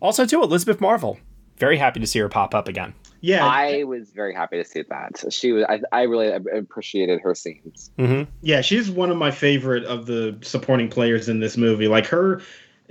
Also, 0.01 0.25
too, 0.25 0.41
Elizabeth 0.41 0.79
Marvel. 0.79 1.19
Very 1.57 1.77
happy 1.77 1.99
to 1.99 2.07
see 2.07 2.19
her 2.19 2.29
pop 2.29 2.55
up 2.55 2.67
again. 2.67 2.93
Yeah. 3.21 3.45
I 3.45 3.83
was 3.83 4.11
very 4.11 4.33
happy 4.33 4.57
to 4.57 4.63
see 4.63 4.83
that. 4.89 5.21
She 5.29 5.51
was. 5.51 5.65
I, 5.67 5.81
I 5.91 6.03
really 6.03 6.31
appreciated 6.57 7.19
her 7.21 7.35
scenes. 7.35 7.91
Mm-hmm. 7.99 8.31
Yeah, 8.41 8.61
she's 8.61 8.89
one 8.89 9.11
of 9.11 9.17
my 9.17 9.29
favorite 9.31 9.83
of 9.83 10.05
the 10.05 10.37
supporting 10.41 10.87
players 10.89 11.27
in 11.27 11.41
this 11.41 11.57
movie. 11.57 11.89
Like 11.89 12.05
her, 12.07 12.41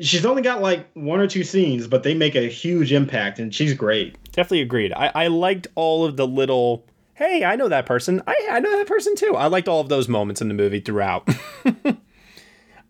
she's 0.00 0.26
only 0.26 0.42
got 0.42 0.60
like 0.60 0.86
one 0.92 1.20
or 1.20 1.26
two 1.26 1.44
scenes, 1.44 1.86
but 1.86 2.02
they 2.02 2.12
make 2.12 2.34
a 2.34 2.46
huge 2.46 2.92
impact, 2.92 3.38
and 3.38 3.54
she's 3.54 3.72
great. 3.72 4.18
Definitely 4.32 4.60
agreed. 4.60 4.92
I, 4.92 5.10
I 5.14 5.26
liked 5.28 5.66
all 5.76 6.04
of 6.04 6.18
the 6.18 6.26
little, 6.26 6.84
hey, 7.14 7.42
I 7.42 7.56
know 7.56 7.68
that 7.70 7.86
person. 7.86 8.22
I, 8.26 8.48
I 8.50 8.60
know 8.60 8.76
that 8.76 8.86
person 8.86 9.16
too. 9.16 9.34
I 9.34 9.46
liked 9.46 9.66
all 9.66 9.80
of 9.80 9.88
those 9.88 10.08
moments 10.08 10.42
in 10.42 10.48
the 10.48 10.54
movie 10.54 10.80
throughout. 10.80 11.26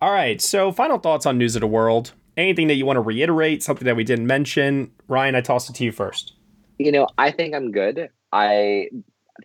all 0.01 0.13
right, 0.13 0.41
so 0.41 0.73
final 0.73 0.99
thoughts 0.99 1.27
on 1.27 1.39
News 1.39 1.57
of 1.57 1.61
the 1.61 1.67
World. 1.67 2.13
Anything 2.37 2.69
that 2.69 2.75
you 2.75 2.87
want 2.87 2.97
to 2.99 3.01
reiterate, 3.01 3.63
something 3.63 3.85
that 3.85 3.97
we 3.97 4.05
didn't 4.05 4.27
mention? 4.27 4.93
Ryan, 5.09 5.35
I 5.35 5.41
toss 5.41 5.69
it 5.69 5.75
to 5.75 5.85
you 5.85 5.91
first. 5.93 6.35
You 6.79 6.93
know, 6.93 7.09
I 7.19 7.33
think 7.33 7.55
I'm 7.55 7.73
good. 7.73 8.09
I 8.33 8.89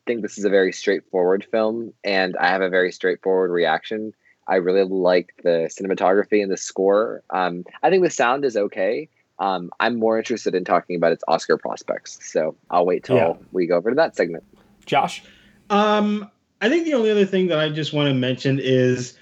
think 0.05 0.21
this 0.21 0.37
is 0.37 0.45
a 0.45 0.49
very 0.49 0.71
straightforward 0.71 1.45
film, 1.49 1.93
and 2.03 2.35
I 2.37 2.47
have 2.49 2.61
a 2.61 2.69
very 2.69 2.91
straightforward 2.91 3.49
reaction. 3.49 4.13
I 4.47 4.55
really 4.55 4.83
like 4.83 5.33
the 5.43 5.69
cinematography 5.71 6.43
and 6.43 6.51
the 6.51 6.57
score. 6.57 7.23
Um, 7.31 7.63
I 7.81 7.89
think 7.89 8.03
the 8.03 8.09
sound 8.11 8.45
is 8.45 8.55
okay. 8.57 9.09
Um, 9.39 9.71
I'm 9.79 9.97
more 9.97 10.17
interested 10.19 10.53
in 10.53 10.63
talking 10.63 10.95
about 10.95 11.11
its 11.13 11.23
Oscar 11.27 11.57
prospects, 11.57 12.19
so 12.21 12.55
I'll 12.69 12.85
wait 12.85 13.03
till 13.03 13.15
Yeah. 13.15 13.33
we 13.51 13.65
go 13.65 13.77
over 13.77 13.89
to 13.89 13.95
that 13.95 14.15
segment. 14.15 14.43
Josh? 14.85 15.23
Um, 15.71 16.29
I 16.61 16.69
think 16.69 16.85
the 16.85 16.93
only 16.93 17.09
other 17.09 17.25
thing 17.25 17.47
that 17.47 17.57
I 17.57 17.69
just 17.69 17.93
want 17.93 18.09
to 18.09 18.13
mention 18.13 18.59
is 18.61 19.17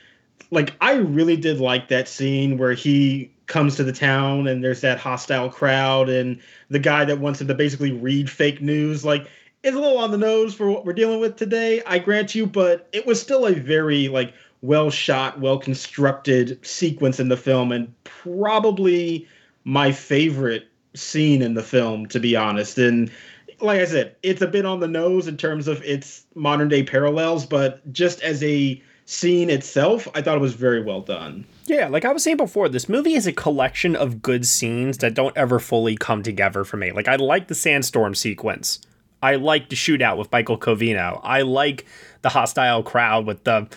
like 0.49 0.75
I 0.81 0.93
really 0.93 1.37
did 1.37 1.59
like 1.59 1.87
that 1.89 2.07
scene 2.07 2.57
where 2.57 2.73
he 2.73 3.31
comes 3.45 3.75
to 3.75 3.83
the 3.83 3.93
town 3.93 4.47
and 4.47 4.63
there's 4.63 4.81
that 4.81 4.99
hostile 4.99 5.49
crowd 5.49 6.09
and 6.09 6.39
the 6.69 6.79
guy 6.79 7.05
that 7.05 7.19
wants 7.19 7.41
him 7.41 7.47
to 7.47 7.53
basically 7.53 7.91
read 7.91 8.29
fake 8.29 8.61
news 8.61 9.03
like 9.03 9.27
it's 9.63 9.75
a 9.75 9.79
little 9.79 9.97
on 9.97 10.11
the 10.11 10.17
nose 10.17 10.55
for 10.55 10.69
what 10.71 10.85
we're 10.85 10.93
dealing 10.93 11.19
with 11.19 11.35
today 11.35 11.83
i 11.85 11.99
grant 11.99 12.33
you 12.33 12.45
but 12.45 12.87
it 12.93 13.05
was 13.05 13.21
still 13.21 13.45
a 13.45 13.53
very 13.53 14.07
like 14.07 14.33
well 14.61 14.89
shot 14.89 15.37
well 15.41 15.59
constructed 15.59 16.65
sequence 16.65 17.19
in 17.19 17.27
the 17.27 17.35
film 17.35 17.73
and 17.73 17.93
probably 18.05 19.27
my 19.65 19.91
favorite 19.91 20.67
scene 20.93 21.41
in 21.41 21.53
the 21.53 21.63
film 21.63 22.07
to 22.07 22.19
be 22.19 22.35
honest. 22.35 22.77
And 22.77 23.11
like 23.59 23.79
I 23.79 23.85
said, 23.85 24.15
it's 24.23 24.41
a 24.41 24.47
bit 24.47 24.65
on 24.65 24.79
the 24.79 24.87
nose 24.87 25.27
in 25.27 25.37
terms 25.37 25.67
of 25.67 25.81
its 25.83 26.25
modern 26.35 26.67
day 26.67 26.83
parallels, 26.83 27.45
but 27.45 27.91
just 27.93 28.21
as 28.21 28.43
a 28.43 28.81
scene 29.11 29.49
itself, 29.49 30.07
I 30.15 30.21
thought 30.21 30.37
it 30.37 30.41
was 30.41 30.53
very 30.53 30.81
well 30.81 31.01
done. 31.01 31.45
Yeah, 31.65 31.89
like 31.89 32.05
I 32.05 32.13
was 32.13 32.23
saying 32.23 32.37
before, 32.37 32.69
this 32.69 32.87
movie 32.87 33.13
is 33.13 33.27
a 33.27 33.33
collection 33.33 33.95
of 33.95 34.21
good 34.21 34.47
scenes 34.47 34.99
that 34.99 35.13
don't 35.13 35.35
ever 35.35 35.59
fully 35.59 35.97
come 35.97 36.23
together 36.23 36.63
for 36.63 36.77
me. 36.77 36.91
Like 36.91 37.09
I 37.09 37.17
like 37.17 37.47
the 37.47 37.55
sandstorm 37.55 38.15
sequence. 38.15 38.79
I 39.21 39.35
like 39.35 39.69
the 39.69 39.75
shootout 39.75 40.17
with 40.17 40.31
Michael 40.31 40.57
Covino. 40.57 41.19
I 41.23 41.41
like 41.41 41.85
the 42.21 42.29
hostile 42.29 42.83
crowd 42.83 43.25
with 43.25 43.43
the 43.43 43.67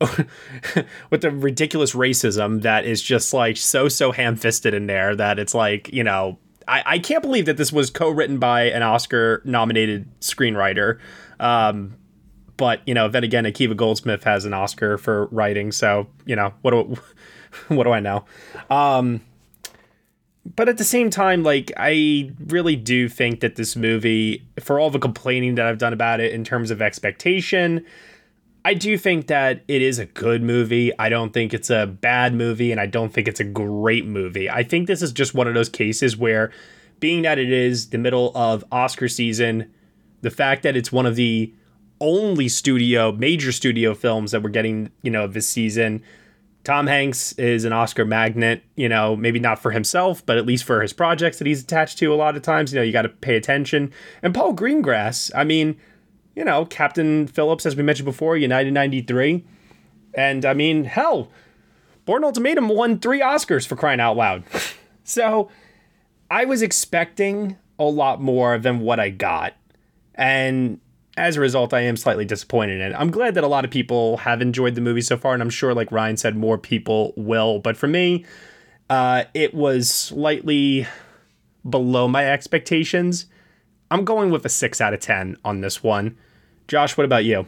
with 1.10 1.22
the 1.22 1.30
ridiculous 1.30 1.94
racism 1.94 2.62
that 2.62 2.84
is 2.84 3.00
just 3.00 3.32
like 3.32 3.56
so 3.56 3.88
so 3.88 4.12
ham-fisted 4.12 4.74
in 4.74 4.86
there 4.86 5.16
that 5.16 5.38
it's 5.38 5.54
like 5.54 5.92
you 5.92 6.04
know 6.04 6.38
I, 6.68 6.82
I 6.84 6.98
can't 6.98 7.22
believe 7.22 7.46
that 7.46 7.56
this 7.56 7.72
was 7.72 7.88
co-written 7.88 8.38
by 8.38 8.64
an 8.64 8.82
Oscar 8.82 9.42
nominated 9.44 10.08
screenwriter 10.20 10.98
um, 11.40 11.96
but 12.56 12.80
you 12.86 12.94
know 12.94 13.08
then 13.08 13.24
again 13.24 13.44
Akiva 13.44 13.74
Goldsman 13.74 14.22
has 14.22 14.44
an 14.44 14.54
Oscar 14.54 14.98
for 14.98 15.26
writing 15.26 15.72
so 15.72 16.06
you 16.26 16.36
know 16.36 16.52
what 16.62 16.70
do 16.72 16.96
what 17.74 17.84
do 17.84 17.90
I 17.92 18.00
know 18.00 18.24
um, 18.70 19.20
but 20.56 20.68
at 20.68 20.78
the 20.78 20.84
same 20.84 21.10
time 21.10 21.42
like 21.42 21.72
I 21.76 22.32
really 22.46 22.76
do 22.76 23.08
think 23.08 23.40
that 23.40 23.56
this 23.56 23.76
movie 23.76 24.46
for 24.60 24.78
all 24.78 24.90
the 24.90 24.98
complaining 24.98 25.54
that 25.56 25.66
I've 25.66 25.78
done 25.78 25.92
about 25.92 26.20
it 26.20 26.32
in 26.32 26.44
terms 26.44 26.70
of 26.70 26.82
expectation 26.82 27.84
I 28.64 28.74
do 28.74 28.96
think 28.96 29.26
that 29.26 29.62
it 29.66 29.82
is 29.82 29.98
a 29.98 30.06
good 30.06 30.42
movie. 30.42 30.96
I 30.98 31.08
don't 31.08 31.32
think 31.32 31.52
it's 31.52 31.70
a 31.70 31.86
bad 31.86 32.32
movie, 32.32 32.70
and 32.70 32.80
I 32.80 32.86
don't 32.86 33.12
think 33.12 33.26
it's 33.26 33.40
a 33.40 33.44
great 33.44 34.06
movie. 34.06 34.48
I 34.48 34.62
think 34.62 34.86
this 34.86 35.02
is 35.02 35.12
just 35.12 35.34
one 35.34 35.48
of 35.48 35.54
those 35.54 35.68
cases 35.68 36.16
where, 36.16 36.52
being 37.00 37.22
that 37.22 37.38
it 37.38 37.50
is 37.50 37.90
the 37.90 37.98
middle 37.98 38.30
of 38.36 38.64
Oscar 38.70 39.08
season, 39.08 39.72
the 40.20 40.30
fact 40.30 40.62
that 40.62 40.76
it's 40.76 40.92
one 40.92 41.06
of 41.06 41.16
the 41.16 41.52
only 42.02 42.48
studio, 42.48 43.12
major 43.12 43.52
studio 43.52 43.94
films 43.94 44.32
that 44.32 44.42
we're 44.42 44.50
getting, 44.50 44.90
you 45.02 45.10
know, 45.10 45.26
this 45.28 45.48
season. 45.48 46.02
Tom 46.64 46.86
Hanks 46.86 47.32
is 47.34 47.64
an 47.64 47.72
Oscar 47.72 48.04
magnet, 48.04 48.62
you 48.76 48.88
know, 48.88 49.16
maybe 49.16 49.38
not 49.38 49.60
for 49.60 49.70
himself, 49.70 50.24
but 50.26 50.36
at 50.36 50.44
least 50.44 50.64
for 50.64 50.82
his 50.82 50.92
projects 50.92 51.38
that 51.38 51.46
he's 51.46 51.62
attached 51.62 51.98
to 51.98 52.12
a 52.12 52.16
lot 52.16 52.36
of 52.36 52.42
times. 52.42 52.72
You 52.72 52.80
know, 52.80 52.82
you 52.82 52.92
got 52.92 53.02
to 53.02 53.08
pay 53.08 53.36
attention. 53.36 53.92
And 54.20 54.34
Paul 54.34 54.54
Greengrass, 54.54 55.30
I 55.34 55.44
mean, 55.44 55.76
you 56.34 56.44
know, 56.44 56.64
Captain 56.64 57.26
Phillips, 57.26 57.64
as 57.66 57.76
we 57.76 57.82
mentioned 57.82 58.06
before, 58.06 58.36
United 58.36 58.72
93. 58.72 59.44
And 60.14 60.44
I 60.44 60.54
mean, 60.54 60.84
hell, 60.84 61.30
Bourne 62.04 62.24
Ultimatum 62.24 62.68
won 62.68 62.98
three 62.98 63.20
Oscars 63.20 63.66
for 63.66 63.76
crying 63.76 64.00
out 64.00 64.16
loud. 64.16 64.44
so 65.04 65.50
I 66.30 66.44
was 66.46 66.62
expecting 66.62 67.56
a 67.78 67.84
lot 67.84 68.20
more 68.20 68.58
than 68.58 68.80
what 68.80 68.98
I 68.98 69.10
got. 69.10 69.54
And 70.14 70.80
as 71.16 71.36
a 71.36 71.40
result, 71.40 71.74
I 71.74 71.80
am 71.80 71.96
slightly 71.96 72.24
disappointed 72.24 72.80
in 72.80 72.92
it. 72.92 72.94
I'm 72.96 73.10
glad 73.10 73.34
that 73.34 73.44
a 73.44 73.48
lot 73.48 73.64
of 73.64 73.70
people 73.70 74.18
have 74.18 74.40
enjoyed 74.40 74.74
the 74.74 74.80
movie 74.80 75.00
so 75.00 75.16
far, 75.16 75.34
and 75.34 75.42
I'm 75.42 75.50
sure, 75.50 75.74
like 75.74 75.92
Ryan 75.92 76.16
said, 76.16 76.36
more 76.36 76.58
people 76.58 77.12
will. 77.16 77.58
But 77.58 77.76
for 77.76 77.86
me, 77.86 78.24
uh, 78.88 79.24
it 79.34 79.54
was 79.54 79.90
slightly 79.90 80.86
below 81.68 82.08
my 82.08 82.30
expectations. 82.30 83.26
I'm 83.90 84.04
going 84.04 84.30
with 84.30 84.44
a 84.46 84.48
six 84.48 84.80
out 84.80 84.94
of 84.94 85.00
10 85.00 85.36
on 85.44 85.60
this 85.60 85.82
one. 85.82 86.16
Josh, 86.66 86.96
what 86.96 87.04
about 87.04 87.24
you? 87.24 87.46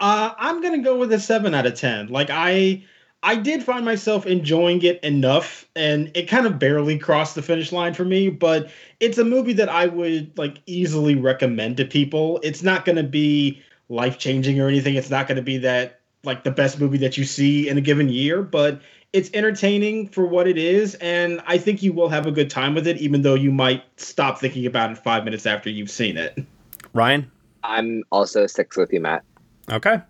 Uh, 0.00 0.34
I'm 0.36 0.60
gonna 0.60 0.82
go 0.82 0.98
with 0.98 1.12
a 1.12 1.20
seven 1.20 1.54
out 1.54 1.66
of 1.66 1.74
ten. 1.74 2.08
Like 2.08 2.28
I, 2.30 2.84
I 3.24 3.36
did 3.36 3.62
find 3.62 3.86
myself 3.86 4.26
enjoying 4.26 4.82
it 4.82 5.02
enough, 5.02 5.66
and 5.74 6.10
it 6.14 6.28
kind 6.28 6.46
of 6.46 6.58
barely 6.58 6.98
crossed 6.98 7.34
the 7.34 7.42
finish 7.42 7.72
line 7.72 7.94
for 7.94 8.04
me. 8.04 8.28
But 8.28 8.70
it's 9.00 9.16
a 9.16 9.24
movie 9.24 9.54
that 9.54 9.70
I 9.70 9.86
would 9.86 10.36
like 10.36 10.58
easily 10.66 11.14
recommend 11.14 11.78
to 11.78 11.86
people. 11.86 12.38
It's 12.42 12.62
not 12.62 12.84
gonna 12.84 13.02
be 13.02 13.62
life 13.88 14.18
changing 14.18 14.60
or 14.60 14.68
anything. 14.68 14.94
It's 14.94 15.08
not 15.08 15.26
gonna 15.26 15.42
be 15.42 15.56
that 15.58 16.00
like 16.22 16.44
the 16.44 16.50
best 16.50 16.78
movie 16.78 16.98
that 16.98 17.16
you 17.16 17.24
see 17.24 17.66
in 17.68 17.78
a 17.78 17.80
given 17.80 18.10
year, 18.10 18.42
but 18.42 18.80
it's 19.14 19.30
entertaining 19.32 20.08
for 20.08 20.26
what 20.26 20.46
it 20.46 20.58
is, 20.58 20.94
and 20.96 21.40
I 21.46 21.56
think 21.56 21.82
you 21.82 21.92
will 21.92 22.10
have 22.10 22.26
a 22.26 22.32
good 22.32 22.50
time 22.50 22.74
with 22.74 22.86
it, 22.86 22.98
even 22.98 23.22
though 23.22 23.34
you 23.34 23.50
might 23.52 23.84
stop 23.98 24.38
thinking 24.38 24.66
about 24.66 24.90
it 24.90 24.98
five 24.98 25.24
minutes 25.24 25.46
after 25.46 25.70
you've 25.70 25.90
seen 25.90 26.18
it. 26.18 26.44
Ryan? 26.92 27.30
I'm 27.62 28.02
also 28.12 28.46
six 28.46 28.76
with 28.76 28.92
you, 28.92 29.00
Matt. 29.00 29.24
Okay. 29.70 30.00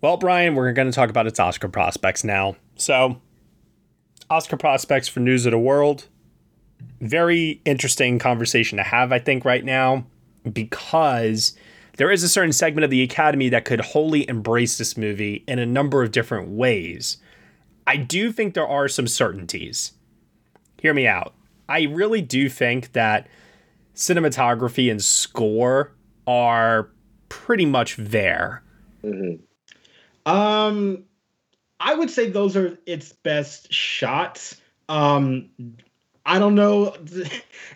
Well, 0.00 0.16
Brian, 0.16 0.54
we're 0.54 0.72
going 0.72 0.88
to 0.88 0.94
talk 0.94 1.10
about 1.10 1.26
its 1.26 1.38
Oscar 1.38 1.68
prospects 1.68 2.24
now. 2.24 2.56
So, 2.76 3.20
Oscar 4.30 4.56
prospects 4.56 5.08
for 5.08 5.20
News 5.20 5.44
of 5.44 5.52
the 5.52 5.58
World. 5.58 6.08
Very 7.00 7.60
interesting 7.66 8.18
conversation 8.18 8.78
to 8.78 8.84
have, 8.84 9.12
I 9.12 9.18
think, 9.18 9.44
right 9.44 9.64
now, 9.64 10.06
because 10.50 11.54
there 11.98 12.10
is 12.10 12.22
a 12.22 12.28
certain 12.30 12.52
segment 12.52 12.84
of 12.84 12.90
the 12.90 13.02
Academy 13.02 13.50
that 13.50 13.66
could 13.66 13.80
wholly 13.80 14.26
embrace 14.26 14.78
this 14.78 14.96
movie 14.96 15.44
in 15.46 15.58
a 15.58 15.66
number 15.66 16.02
of 16.02 16.12
different 16.12 16.48
ways. 16.48 17.18
I 17.86 17.96
do 17.96 18.32
think 18.32 18.54
there 18.54 18.66
are 18.66 18.88
some 18.88 19.06
certainties. 19.06 19.92
Hear 20.80 20.94
me 20.94 21.06
out. 21.06 21.34
I 21.68 21.82
really 21.82 22.22
do 22.22 22.48
think 22.48 22.92
that 22.92 23.26
cinematography 23.94 24.90
and 24.90 25.04
score 25.04 25.92
are 26.26 26.90
pretty 27.28 27.66
much 27.66 27.96
there. 27.96 28.62
Mm-hmm. 29.04 29.42
Um, 30.26 31.04
I 31.78 31.94
would 31.94 32.10
say 32.10 32.30
those 32.30 32.56
are 32.56 32.78
its 32.86 33.12
best 33.12 33.72
shots. 33.72 34.60
Um, 34.88 35.50
I 36.26 36.38
don't 36.38 36.54
know. 36.54 36.94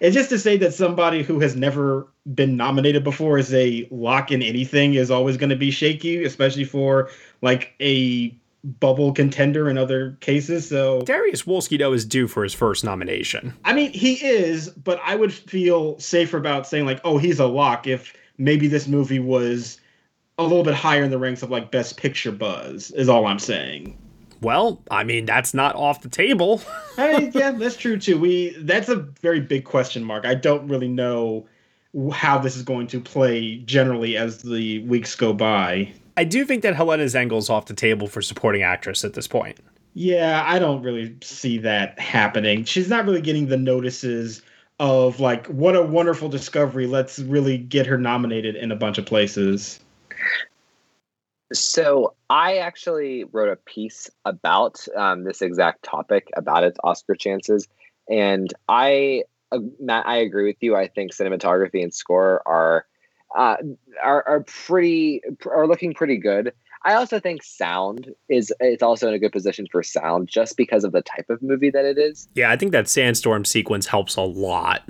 It's 0.00 0.14
just 0.14 0.30
to 0.30 0.40
say 0.40 0.56
that 0.56 0.74
somebody 0.74 1.22
who 1.22 1.38
has 1.38 1.54
never 1.54 2.08
been 2.34 2.56
nominated 2.56 3.04
before 3.04 3.38
as 3.38 3.54
a 3.54 3.86
lock 3.92 4.32
in 4.32 4.42
anything 4.42 4.94
is 4.94 5.08
always 5.08 5.36
going 5.36 5.50
to 5.50 5.56
be 5.56 5.70
shaky, 5.70 6.24
especially 6.24 6.64
for 6.64 7.10
like 7.42 7.74
a 7.80 8.36
bubble 8.64 9.12
contender 9.12 9.70
in 9.70 9.78
other 9.78 10.16
cases. 10.20 10.68
So 10.68 11.02
Dariusz 11.02 11.44
Wolski 11.44 11.78
though 11.78 11.92
is 11.92 12.04
due 12.04 12.26
for 12.26 12.42
his 12.42 12.54
first 12.54 12.82
nomination. 12.82 13.54
I 13.64 13.72
mean, 13.72 13.92
he 13.92 14.14
is, 14.14 14.68
but 14.70 15.00
I 15.04 15.14
would 15.14 15.32
feel 15.32 15.98
safer 16.00 16.38
about 16.38 16.66
saying 16.66 16.86
like, 16.86 17.00
oh, 17.04 17.18
he's 17.18 17.38
a 17.38 17.46
lock 17.46 17.86
if 17.86 18.14
maybe 18.36 18.66
this 18.66 18.88
movie 18.88 19.20
was 19.20 19.80
a 20.38 20.42
little 20.42 20.64
bit 20.64 20.74
higher 20.74 21.02
in 21.02 21.10
the 21.10 21.18
ranks 21.18 21.42
of 21.42 21.50
like 21.50 21.70
best 21.70 21.96
picture 21.96 22.32
buzz. 22.32 22.90
Is 22.92 23.08
all 23.08 23.26
I'm 23.26 23.38
saying. 23.38 23.96
Well, 24.40 24.82
I 24.90 25.04
mean, 25.04 25.24
that's 25.24 25.54
not 25.54 25.74
off 25.74 26.02
the 26.02 26.08
table. 26.08 26.60
I 26.98 27.18
mean, 27.18 27.32
yeah, 27.34 27.52
that's 27.52 27.76
true 27.76 27.98
too. 27.98 28.18
We 28.18 28.56
that's 28.58 28.88
a 28.88 28.96
very 28.96 29.40
big 29.40 29.64
question 29.64 30.04
mark. 30.04 30.26
I 30.26 30.34
don't 30.34 30.68
really 30.68 30.88
know 30.88 31.46
how 32.12 32.38
this 32.38 32.56
is 32.56 32.62
going 32.62 32.88
to 32.88 33.00
play 33.00 33.56
generally 33.58 34.16
as 34.16 34.42
the 34.42 34.80
weeks 34.80 35.14
go 35.14 35.32
by. 35.32 35.92
I 36.16 36.24
do 36.24 36.44
think 36.44 36.62
that 36.62 36.76
Helena 36.76 37.04
Zengel's 37.04 37.50
off 37.50 37.66
the 37.66 37.74
table 37.74 38.06
for 38.06 38.22
supporting 38.22 38.62
actress 38.62 39.04
at 39.04 39.14
this 39.14 39.26
point. 39.26 39.58
Yeah, 39.94 40.44
I 40.46 40.58
don't 40.58 40.82
really 40.82 41.16
see 41.22 41.58
that 41.58 41.98
happening. 41.98 42.64
She's 42.64 42.88
not 42.88 43.04
really 43.04 43.20
getting 43.20 43.46
the 43.46 43.56
notices 43.56 44.42
of 44.80 45.20
like 45.20 45.46
what 45.46 45.76
a 45.76 45.82
wonderful 45.82 46.28
discovery. 46.28 46.86
Let's 46.86 47.20
really 47.20 47.58
get 47.58 47.86
her 47.86 47.96
nominated 47.96 48.56
in 48.56 48.72
a 48.72 48.76
bunch 48.76 48.98
of 48.98 49.06
places. 49.06 49.78
So 51.54 52.14
I 52.28 52.58
actually 52.58 53.24
wrote 53.24 53.48
a 53.48 53.56
piece 53.56 54.10
about 54.24 54.86
um, 54.96 55.24
this 55.24 55.42
exact 55.42 55.82
topic 55.82 56.28
about 56.36 56.64
its 56.64 56.78
Oscar 56.82 57.14
chances, 57.14 57.68
and 58.08 58.52
I, 58.68 59.24
uh, 59.52 59.60
Matt, 59.80 60.06
I 60.06 60.16
agree 60.16 60.46
with 60.46 60.56
you. 60.60 60.76
I 60.76 60.88
think 60.88 61.12
cinematography 61.12 61.82
and 61.82 61.94
score 61.94 62.42
are 62.46 62.86
uh, 63.36 63.56
are 64.02 64.24
are 64.28 64.40
pretty 64.40 65.22
are 65.46 65.66
looking 65.66 65.94
pretty 65.94 66.16
good. 66.16 66.52
I 66.84 66.94
also 66.94 67.18
think 67.18 67.42
sound 67.42 68.14
is 68.28 68.52
it's 68.60 68.82
also 68.82 69.08
in 69.08 69.14
a 69.14 69.18
good 69.18 69.32
position 69.32 69.66
for 69.70 69.82
sound 69.82 70.28
just 70.28 70.56
because 70.56 70.84
of 70.84 70.92
the 70.92 71.00
type 71.00 71.30
of 71.30 71.42
movie 71.42 71.70
that 71.70 71.84
it 71.84 71.98
is. 71.98 72.28
Yeah, 72.34 72.50
I 72.50 72.56
think 72.56 72.72
that 72.72 72.88
sandstorm 72.88 73.44
sequence 73.44 73.86
helps 73.86 74.16
a 74.16 74.22
lot. 74.22 74.82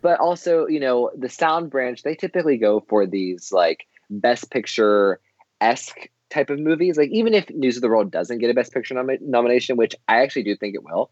But 0.00 0.20
also, 0.20 0.66
you 0.66 0.80
know, 0.80 1.10
the 1.16 1.28
sound 1.28 1.70
branch 1.70 2.02
they 2.02 2.14
typically 2.14 2.56
go 2.56 2.84
for 2.88 3.06
these 3.06 3.52
like 3.52 3.86
best 4.10 4.50
picture 4.50 5.20
esque 5.60 6.08
type 6.30 6.50
of 6.50 6.58
movies. 6.58 6.96
Like 6.96 7.10
even 7.10 7.34
if 7.34 7.48
News 7.50 7.76
of 7.76 7.82
the 7.82 7.88
World 7.88 8.10
doesn't 8.10 8.38
get 8.38 8.50
a 8.50 8.54
Best 8.54 8.72
Picture 8.72 8.94
nom- 8.94 9.18
nomination, 9.20 9.76
which 9.76 9.94
I 10.06 10.22
actually 10.22 10.44
do 10.44 10.56
think 10.56 10.74
it 10.74 10.84
will, 10.84 11.10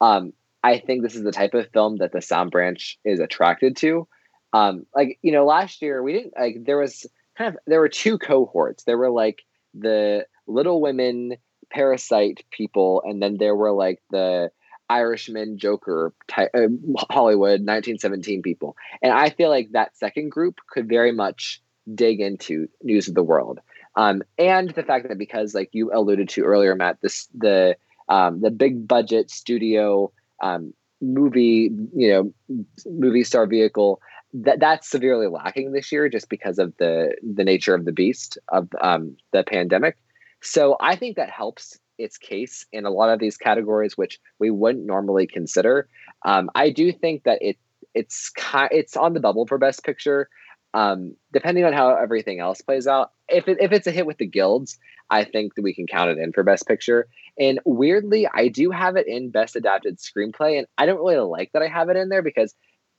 um, 0.00 0.32
I 0.62 0.78
think 0.78 1.02
this 1.02 1.14
is 1.14 1.24
the 1.24 1.32
type 1.32 1.54
of 1.54 1.70
film 1.72 1.96
that 1.98 2.12
the 2.12 2.22
sound 2.22 2.50
branch 2.50 2.98
is 3.04 3.20
attracted 3.20 3.76
to. 3.78 4.06
Um, 4.52 4.86
like 4.94 5.18
you 5.22 5.32
know, 5.32 5.44
last 5.44 5.82
year 5.82 6.02
we 6.02 6.12
didn't 6.12 6.34
like 6.38 6.64
there 6.64 6.78
was 6.78 7.06
kind 7.36 7.54
of 7.54 7.60
there 7.66 7.80
were 7.80 7.88
two 7.88 8.18
cohorts. 8.18 8.84
There 8.84 8.98
were 8.98 9.10
like 9.10 9.42
the 9.74 10.26
Little 10.46 10.80
Women, 10.80 11.36
Parasite 11.70 12.44
people, 12.50 13.02
and 13.04 13.22
then 13.22 13.38
there 13.38 13.56
were 13.56 13.72
like 13.72 14.02
the 14.10 14.50
Irishman, 14.90 15.58
Joker, 15.58 16.12
type, 16.28 16.50
uh, 16.54 16.68
Hollywood, 17.10 17.60
1917 17.60 18.42
people. 18.42 18.76
And 19.00 19.12
I 19.12 19.30
feel 19.30 19.48
like 19.48 19.72
that 19.72 19.96
second 19.96 20.30
group 20.30 20.60
could 20.68 20.88
very 20.88 21.12
much 21.12 21.62
dig 21.94 22.20
into 22.20 22.68
News 22.82 23.08
of 23.08 23.14
the 23.14 23.22
World. 23.22 23.60
Um, 23.96 24.22
and 24.38 24.70
the 24.70 24.82
fact 24.82 25.08
that 25.08 25.18
because, 25.18 25.54
like 25.54 25.70
you 25.72 25.92
alluded 25.92 26.28
to 26.30 26.42
earlier, 26.42 26.74
Matt, 26.74 26.98
this 27.02 27.28
the 27.34 27.76
um, 28.08 28.40
the 28.40 28.50
big 28.50 28.86
budget 28.88 29.30
studio 29.30 30.12
um, 30.42 30.72
movie, 31.00 31.70
you 31.94 32.10
know, 32.10 32.64
movie 32.86 33.24
star 33.24 33.46
vehicle 33.46 34.00
that 34.34 34.60
that's 34.60 34.88
severely 34.88 35.26
lacking 35.26 35.72
this 35.72 35.92
year, 35.92 36.08
just 36.08 36.28
because 36.28 36.58
of 36.58 36.74
the 36.78 37.14
the 37.22 37.44
nature 37.44 37.74
of 37.74 37.84
the 37.84 37.92
beast 37.92 38.38
of 38.48 38.68
um, 38.80 39.16
the 39.32 39.44
pandemic. 39.44 39.96
So 40.40 40.76
I 40.80 40.96
think 40.96 41.16
that 41.16 41.30
helps 41.30 41.78
its 41.98 42.18
case 42.18 42.66
in 42.72 42.84
a 42.84 42.90
lot 42.90 43.10
of 43.10 43.20
these 43.20 43.36
categories, 43.36 43.96
which 43.96 44.18
we 44.38 44.50
wouldn't 44.50 44.86
normally 44.86 45.26
consider. 45.26 45.88
Um, 46.24 46.50
I 46.54 46.70
do 46.70 46.92
think 46.92 47.24
that 47.24 47.38
it 47.42 47.58
it's 47.94 48.32
it's 48.70 48.96
on 48.96 49.12
the 49.12 49.20
bubble 49.20 49.46
for 49.46 49.58
Best 49.58 49.84
Picture. 49.84 50.28
Um, 50.74 51.16
depending 51.32 51.64
on 51.64 51.74
how 51.74 51.94
everything 51.94 52.40
else 52.40 52.62
plays 52.62 52.86
out, 52.86 53.12
if 53.28 53.46
it, 53.46 53.58
if 53.60 53.72
it's 53.72 53.86
a 53.86 53.90
hit 53.90 54.06
with 54.06 54.18
the 54.18 54.26
guilds, 54.26 54.78
I 55.10 55.24
think 55.24 55.54
that 55.54 55.62
we 55.62 55.74
can 55.74 55.86
count 55.86 56.10
it 56.10 56.18
in 56.18 56.32
for 56.32 56.42
Best 56.42 56.66
Picture. 56.66 57.08
And 57.38 57.60
weirdly, 57.64 58.26
I 58.32 58.48
do 58.48 58.70
have 58.70 58.96
it 58.96 59.06
in 59.06 59.30
Best 59.30 59.54
Adapted 59.56 59.98
Screenplay, 59.98 60.58
and 60.58 60.66
I 60.78 60.86
don't 60.86 61.04
really 61.04 61.16
like 61.16 61.52
that 61.52 61.62
I 61.62 61.68
have 61.68 61.90
it 61.90 61.96
in 61.96 62.08
there 62.08 62.22
because 62.22 62.54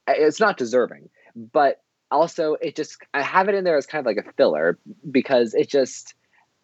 it's 0.07 0.39
not 0.39 0.57
deserving. 0.57 1.09
But 1.35 1.81
also, 2.11 2.53
it 2.53 2.75
just 2.75 2.97
I 3.13 3.23
have 3.23 3.49
it 3.49 3.55
in 3.55 3.63
there 3.63 3.77
as 3.77 3.87
kind 3.87 3.99
of 3.99 4.05
like 4.05 4.23
a 4.23 4.31
filler 4.33 4.77
because 5.09 5.55
it 5.55 5.69
just 5.69 6.13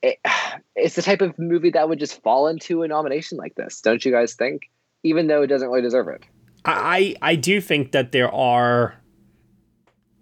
it, 0.01 0.20
it's 0.76 0.95
the 0.95 1.01
type 1.01 1.22
of 1.22 1.38
movie 1.39 1.72
that 1.72 1.89
would 1.89 1.99
just 1.99 2.22
fall 2.22 2.47
into 2.47 2.84
a 2.84 2.88
nomination 2.88 3.38
like 3.38 3.55
this, 3.55 3.82
don't 3.82 4.03
you 4.03 4.12
guys 4.12 4.36
think? 4.36 4.70
Even 5.03 5.28
though 5.28 5.41
it 5.41 5.47
doesn't 5.47 5.70
really 5.70 5.82
deserve 5.82 6.10
it. 6.10 6.24
I 6.66 7.16
I 7.22 7.36
do 7.36 7.62
think 7.62 7.93
that 7.93 8.12
there 8.12 8.34
are 8.34 8.99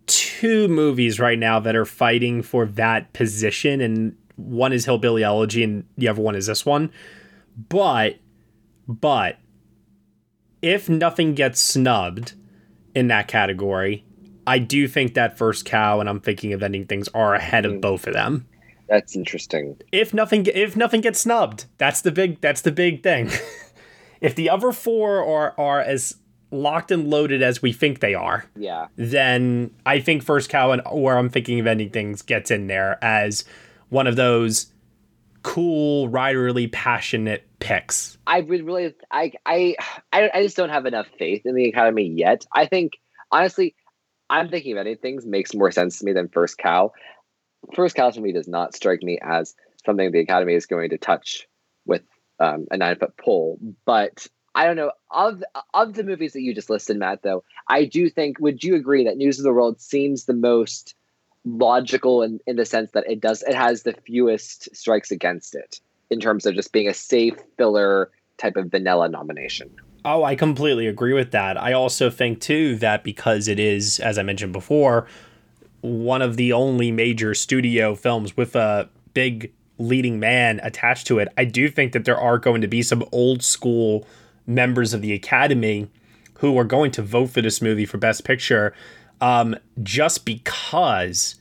two 0.07 0.67
movies 0.67 1.19
right 1.19 1.37
now 1.37 1.59
that 1.59 1.75
are 1.75 1.85
fighting 1.85 2.41
for 2.41 2.65
that 2.65 3.13
position, 3.13 3.81
and 3.81 4.17
one 4.35 4.73
is 4.73 4.85
Hillbilly 4.85 5.23
Elegy, 5.23 5.63
and 5.63 5.85
the 5.97 6.07
other 6.07 6.21
one 6.21 6.35
is 6.35 6.47
this 6.47 6.65
one. 6.65 6.91
But 7.69 8.17
but 8.87 9.37
if 10.61 10.89
nothing 10.89 11.35
gets 11.35 11.59
snubbed 11.59 12.33
in 12.95 13.07
that 13.07 13.27
category, 13.27 14.05
I 14.47 14.59
do 14.59 14.87
think 14.87 15.13
that 15.13 15.37
First 15.37 15.65
Cow 15.65 15.99
and 15.99 16.09
I'm 16.09 16.21
thinking 16.21 16.53
of 16.53 16.63
ending 16.63 16.85
things 16.85 17.09
are 17.09 17.35
ahead 17.35 17.65
of 17.65 17.73
mm. 17.73 17.81
both 17.81 18.07
of 18.07 18.13
them. 18.13 18.47
That's 18.87 19.15
interesting. 19.15 19.77
If 19.91 20.13
nothing 20.13 20.45
if 20.45 20.77
nothing 20.77 21.01
gets 21.01 21.19
snubbed, 21.19 21.65
that's 21.77 22.01
the 22.01 22.11
big 22.11 22.39
that's 22.39 22.61
the 22.61 22.71
big 22.71 23.03
thing. 23.03 23.29
if 24.21 24.35
the 24.35 24.49
other 24.49 24.71
four 24.71 25.23
are 25.25 25.53
are 25.57 25.81
as 25.81 26.15
locked 26.51 26.91
and 26.91 27.09
loaded 27.09 27.41
as 27.41 27.61
we 27.61 27.73
think 27.73 27.99
they 27.99 28.13
are, 28.13 28.45
Yeah. 28.55 28.87
then 28.95 29.71
I 29.85 29.99
think 29.99 30.23
First 30.23 30.49
Cow 30.49 30.71
and 30.71 30.81
where 30.91 31.17
I'm 31.17 31.29
thinking 31.29 31.59
of 31.59 31.67
ending 31.67 31.89
things 31.89 32.21
gets 32.21 32.51
in 32.51 32.67
there 32.67 32.97
as 33.03 33.43
one 33.89 34.07
of 34.07 34.15
those 34.15 34.67
cool, 35.43 36.09
riderly 36.09 36.71
passionate 36.71 37.47
picks. 37.59 38.17
I 38.27 38.41
would 38.41 38.65
really, 38.65 38.93
I, 39.11 39.31
I, 39.45 39.75
I, 40.11 40.29
I 40.33 40.43
just 40.43 40.57
don't 40.57 40.69
have 40.69 40.85
enough 40.85 41.07
faith 41.17 41.41
in 41.45 41.55
the 41.55 41.69
Academy 41.69 42.07
yet. 42.15 42.45
I 42.53 42.65
think, 42.65 42.93
honestly, 43.31 43.75
I'm 44.29 44.49
thinking 44.49 44.73
of 44.73 44.79
ending 44.79 44.97
things 44.97 45.25
makes 45.25 45.53
more 45.53 45.71
sense 45.71 45.99
to 45.99 46.05
me 46.05 46.11
than 46.13 46.27
First 46.27 46.57
Cow. 46.57 46.91
First 47.75 47.95
Cow 47.95 48.09
to 48.09 48.21
me 48.21 48.33
does 48.33 48.47
not 48.47 48.75
strike 48.75 49.01
me 49.03 49.19
as 49.21 49.55
something 49.85 50.11
the 50.11 50.19
Academy 50.19 50.53
is 50.53 50.65
going 50.65 50.89
to 50.89 50.97
touch 50.97 51.47
with 51.85 52.03
um, 52.39 52.65
a 52.71 52.77
nine 52.77 52.97
foot 52.97 53.17
pole. 53.17 53.57
But 53.85 54.27
I 54.57 54.65
don't 54.65 54.75
know 54.75 54.91
of 55.11 55.43
of 55.75 55.93
the 55.93 56.03
movies 56.03 56.33
that 56.33 56.41
you 56.41 56.53
just 56.53 56.71
listed, 56.71 56.97
Matt. 56.97 57.21
Though 57.21 57.43
I 57.69 57.85
do 57.85 58.09
think, 58.09 58.39
would 58.39 58.63
you 58.63 58.73
agree 58.73 59.03
that 59.03 59.15
News 59.15 59.37
of 59.37 59.43
the 59.43 59.53
World 59.53 59.79
seems 59.79 60.25
the 60.25 60.33
most 60.33 60.95
logical 61.45 62.23
in, 62.23 62.39
in 62.47 62.55
the 62.55 62.65
sense 62.65 62.91
that 62.91 63.07
it 63.07 63.21
does 63.21 63.43
it 63.43 63.53
has 63.53 63.83
the 63.83 63.93
fewest 63.93 64.75
strikes 64.75 65.11
against 65.11 65.53
it 65.53 65.79
in 66.09 66.19
terms 66.19 66.47
of 66.47 66.55
just 66.55 66.71
being 66.71 66.87
a 66.87 66.93
safe 66.93 67.35
filler 67.55 68.09
type 68.39 68.55
of 68.55 68.71
vanilla 68.71 69.07
nomination. 69.07 69.69
Oh, 70.03 70.23
I 70.23 70.35
completely 70.35 70.87
agree 70.87 71.13
with 71.13 71.31
that. 71.31 71.61
I 71.61 71.73
also 71.73 72.09
think 72.09 72.41
too 72.41 72.77
that 72.77 73.03
because 73.03 73.47
it 73.47 73.59
is, 73.59 73.99
as 73.99 74.17
I 74.17 74.23
mentioned 74.23 74.53
before, 74.53 75.05
one 75.81 76.23
of 76.23 76.35
the 76.35 76.51
only 76.51 76.91
major 76.91 77.35
studio 77.35 77.93
films 77.93 78.35
with 78.35 78.55
a 78.55 78.89
big 79.13 79.53
leading 79.77 80.19
man 80.19 80.59
attached 80.63 81.05
to 81.07 81.19
it, 81.19 81.27
I 81.37 81.45
do 81.45 81.69
think 81.69 81.93
that 81.93 82.05
there 82.05 82.19
are 82.19 82.39
going 82.39 82.61
to 82.61 82.67
be 82.67 82.81
some 82.81 83.03
old 83.11 83.43
school 83.43 84.07
members 84.47 84.93
of 84.93 85.01
the 85.01 85.13
Academy 85.13 85.89
who 86.39 86.57
are 86.57 86.63
going 86.63 86.91
to 86.91 87.01
vote 87.01 87.27
for 87.27 87.41
this 87.41 87.61
movie 87.61 87.85
for 87.85 87.97
Best 87.97 88.23
Picture 88.23 88.73
um, 89.21 89.55
just 89.83 90.25
because 90.25 91.35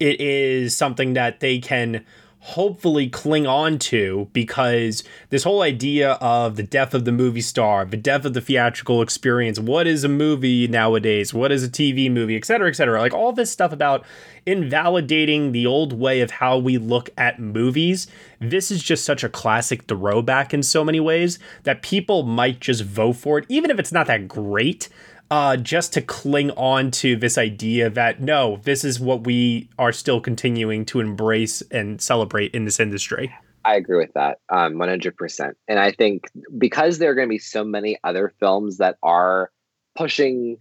it 0.00 0.20
is 0.20 0.76
something 0.76 1.14
that 1.14 1.40
they 1.40 1.58
can 1.58 2.04
hopefully 2.46 3.08
cling 3.08 3.44
on 3.44 3.76
to 3.76 4.28
because 4.32 5.02
this 5.30 5.42
whole 5.42 5.62
idea 5.62 6.12
of 6.12 6.54
the 6.54 6.62
death 6.62 6.94
of 6.94 7.04
the 7.04 7.10
movie 7.10 7.40
star, 7.40 7.84
the 7.84 7.96
death 7.96 8.24
of 8.24 8.34
the 8.34 8.40
theatrical 8.40 9.02
experience, 9.02 9.58
what 9.58 9.84
is 9.84 10.04
a 10.04 10.08
movie 10.08 10.68
nowadays, 10.68 11.34
what 11.34 11.50
is 11.50 11.64
a 11.64 11.68
TV 11.68 12.08
movie, 12.08 12.36
et 12.36 12.44
cetera, 12.44 12.68
et 12.68 12.74
cetera. 12.74 13.00
Like 13.00 13.12
all 13.12 13.32
this 13.32 13.50
stuff 13.50 13.72
about 13.72 14.04
invalidating 14.46 15.50
the 15.50 15.66
old 15.66 15.92
way 15.92 16.20
of 16.20 16.30
how 16.30 16.56
we 16.56 16.78
look 16.78 17.10
at 17.18 17.40
movies. 17.40 18.06
This 18.38 18.70
is 18.70 18.80
just 18.80 19.04
such 19.04 19.24
a 19.24 19.28
classic 19.28 19.82
throwback 19.88 20.54
in 20.54 20.62
so 20.62 20.84
many 20.84 21.00
ways 21.00 21.40
that 21.64 21.82
people 21.82 22.22
might 22.22 22.60
just 22.60 22.84
vote 22.84 23.14
for 23.14 23.38
it, 23.38 23.46
even 23.48 23.72
if 23.72 23.80
it's 23.80 23.92
not 23.92 24.06
that 24.06 24.28
great 24.28 24.88
uh, 25.30 25.56
just 25.56 25.92
to 25.94 26.00
cling 26.00 26.50
on 26.52 26.90
to 26.90 27.16
this 27.16 27.36
idea 27.36 27.90
that 27.90 28.20
no, 28.20 28.60
this 28.62 28.84
is 28.84 29.00
what 29.00 29.24
we 29.24 29.68
are 29.78 29.92
still 29.92 30.20
continuing 30.20 30.84
to 30.86 31.00
embrace 31.00 31.62
and 31.70 32.00
celebrate 32.00 32.54
in 32.54 32.64
this 32.64 32.78
industry. 32.78 33.34
I 33.64 33.74
agree 33.74 33.98
with 33.98 34.12
that, 34.14 34.38
um, 34.48 34.74
100%. 34.74 35.54
And 35.66 35.78
I 35.80 35.90
think 35.90 36.30
because 36.56 36.98
there 36.98 37.10
are 37.10 37.14
going 37.14 37.26
to 37.26 37.32
be 37.32 37.38
so 37.38 37.64
many 37.64 37.98
other 38.04 38.32
films 38.38 38.78
that 38.78 38.96
are 39.02 39.50
pushing 39.96 40.58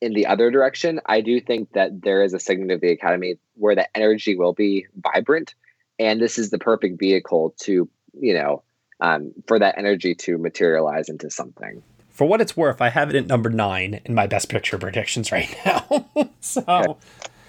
in 0.00 0.12
the 0.12 0.26
other 0.26 0.52
direction, 0.52 1.00
I 1.06 1.22
do 1.22 1.40
think 1.40 1.72
that 1.72 2.02
there 2.02 2.22
is 2.22 2.34
a 2.34 2.38
segment 2.38 2.70
of 2.70 2.80
the 2.80 2.92
Academy 2.92 3.36
where 3.54 3.74
the 3.74 3.88
energy 3.96 4.36
will 4.36 4.52
be 4.52 4.86
vibrant. 4.96 5.54
And 5.98 6.20
this 6.20 6.38
is 6.38 6.50
the 6.50 6.58
perfect 6.58 7.00
vehicle 7.00 7.54
to, 7.62 7.88
you 8.20 8.34
know, 8.34 8.62
um, 9.00 9.32
for 9.48 9.58
that 9.58 9.76
energy 9.76 10.14
to 10.14 10.38
materialize 10.38 11.08
into 11.08 11.30
something 11.30 11.82
for 12.16 12.24
what 12.24 12.40
it's 12.40 12.56
worth, 12.56 12.80
I 12.80 12.88
have 12.88 13.10
it 13.10 13.16
at 13.16 13.26
number 13.26 13.50
nine 13.50 14.00
in 14.06 14.14
my 14.14 14.26
best 14.26 14.48
picture 14.48 14.78
predictions 14.78 15.30
right 15.30 15.54
now. 15.66 16.08
so 16.40 16.96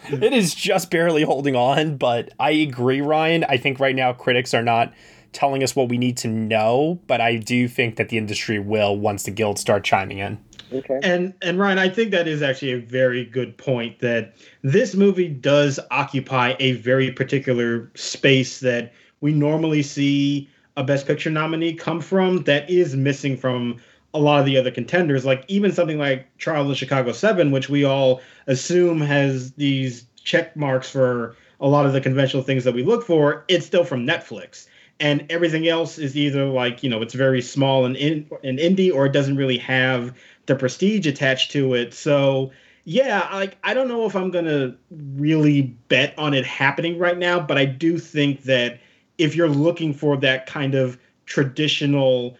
it 0.09 0.33
is 0.33 0.53
just 0.53 0.91
barely 0.91 1.23
holding 1.23 1.55
on, 1.55 1.95
but 1.95 2.33
I 2.37 2.51
agree, 2.51 2.99
Ryan. 2.99 3.45
I 3.45 3.55
think 3.55 3.79
right 3.79 3.95
now 3.95 4.11
critics 4.11 4.53
are 4.53 4.63
not 4.63 4.93
telling 5.31 5.63
us 5.63 5.73
what 5.73 5.87
we 5.87 5.97
need 5.97 6.17
to 6.17 6.27
know, 6.27 6.99
but 7.07 7.21
I 7.21 7.37
do 7.37 7.69
think 7.69 7.95
that 7.95 8.09
the 8.09 8.17
industry 8.17 8.59
will 8.59 8.97
once 8.97 9.23
the 9.23 9.31
guilds 9.31 9.61
start 9.61 9.85
chiming 9.85 10.17
in. 10.17 10.37
Okay. 10.73 10.99
And 11.01 11.33
and 11.41 11.57
Ryan, 11.57 11.79
I 11.79 11.87
think 11.87 12.11
that 12.11 12.27
is 12.27 12.41
actually 12.41 12.73
a 12.73 12.79
very 12.79 13.23
good 13.23 13.57
point 13.57 13.99
that 13.99 14.33
this 14.63 14.95
movie 14.95 15.29
does 15.29 15.79
occupy 15.91 16.55
a 16.59 16.73
very 16.73 17.09
particular 17.09 17.89
space 17.95 18.59
that 18.59 18.91
we 19.21 19.31
normally 19.31 19.81
see 19.81 20.49
a 20.75 20.83
best 20.83 21.07
picture 21.07 21.29
nominee 21.29 21.73
come 21.73 22.01
from 22.01 22.43
that 22.43 22.69
is 22.69 22.97
missing 22.97 23.37
from 23.37 23.77
a 24.13 24.19
lot 24.19 24.39
of 24.39 24.45
the 24.45 24.57
other 24.57 24.71
contenders, 24.71 25.25
like 25.25 25.43
even 25.47 25.71
something 25.71 25.99
like 25.99 26.25
Trial 26.37 26.69
of 26.69 26.77
Chicago 26.77 27.11
7, 27.11 27.51
which 27.51 27.69
we 27.69 27.83
all 27.83 28.21
assume 28.47 29.01
has 29.01 29.51
these 29.53 30.05
check 30.23 30.55
marks 30.55 30.89
for 30.89 31.35
a 31.59 31.67
lot 31.67 31.85
of 31.85 31.93
the 31.93 32.01
conventional 32.01 32.43
things 32.43 32.63
that 32.63 32.73
we 32.73 32.83
look 32.83 33.05
for, 33.05 33.43
it's 33.47 33.65
still 33.65 33.83
from 33.83 34.05
Netflix. 34.05 34.67
And 34.99 35.25
everything 35.29 35.67
else 35.67 35.97
is 35.97 36.17
either 36.17 36.45
like, 36.45 36.83
you 36.83 36.89
know, 36.89 37.01
it's 37.01 37.13
very 37.13 37.41
small 37.41 37.85
and 37.85 37.95
in 37.95 38.27
and 38.43 38.57
indie 38.57 38.93
or 38.93 39.05
it 39.05 39.11
doesn't 39.11 39.37
really 39.37 39.57
have 39.59 40.17
the 40.47 40.55
prestige 40.55 41.05
attached 41.05 41.51
to 41.51 41.75
it. 41.75 41.93
So 41.93 42.51
yeah, 42.85 43.29
like 43.33 43.57
I 43.63 43.73
don't 43.73 43.89
know 43.89 44.05
if 44.05 44.15
I'm 44.15 44.31
gonna 44.31 44.75
really 45.15 45.63
bet 45.89 46.17
on 46.17 46.33
it 46.33 46.45
happening 46.45 46.97
right 46.97 47.17
now, 47.17 47.39
but 47.39 47.57
I 47.57 47.65
do 47.65 47.99
think 47.99 48.43
that 48.43 48.79
if 49.17 49.35
you're 49.35 49.49
looking 49.49 49.93
for 49.93 50.17
that 50.17 50.45
kind 50.45 50.73
of 50.73 50.97
traditional 51.25 52.37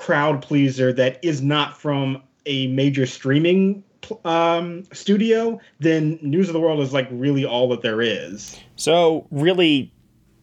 crowd 0.00 0.40
pleaser 0.42 0.92
that 0.94 1.22
is 1.22 1.42
not 1.42 1.78
from 1.78 2.22
a 2.46 2.66
major 2.68 3.06
streaming 3.06 3.84
um, 4.24 4.84
studio, 4.92 5.60
then 5.78 6.18
News 6.22 6.48
of 6.48 6.54
the 6.54 6.60
World 6.60 6.80
is 6.80 6.92
like 6.92 7.06
really 7.10 7.44
all 7.44 7.68
that 7.68 7.82
there 7.82 8.00
is. 8.00 8.58
So, 8.76 9.26
really 9.30 9.92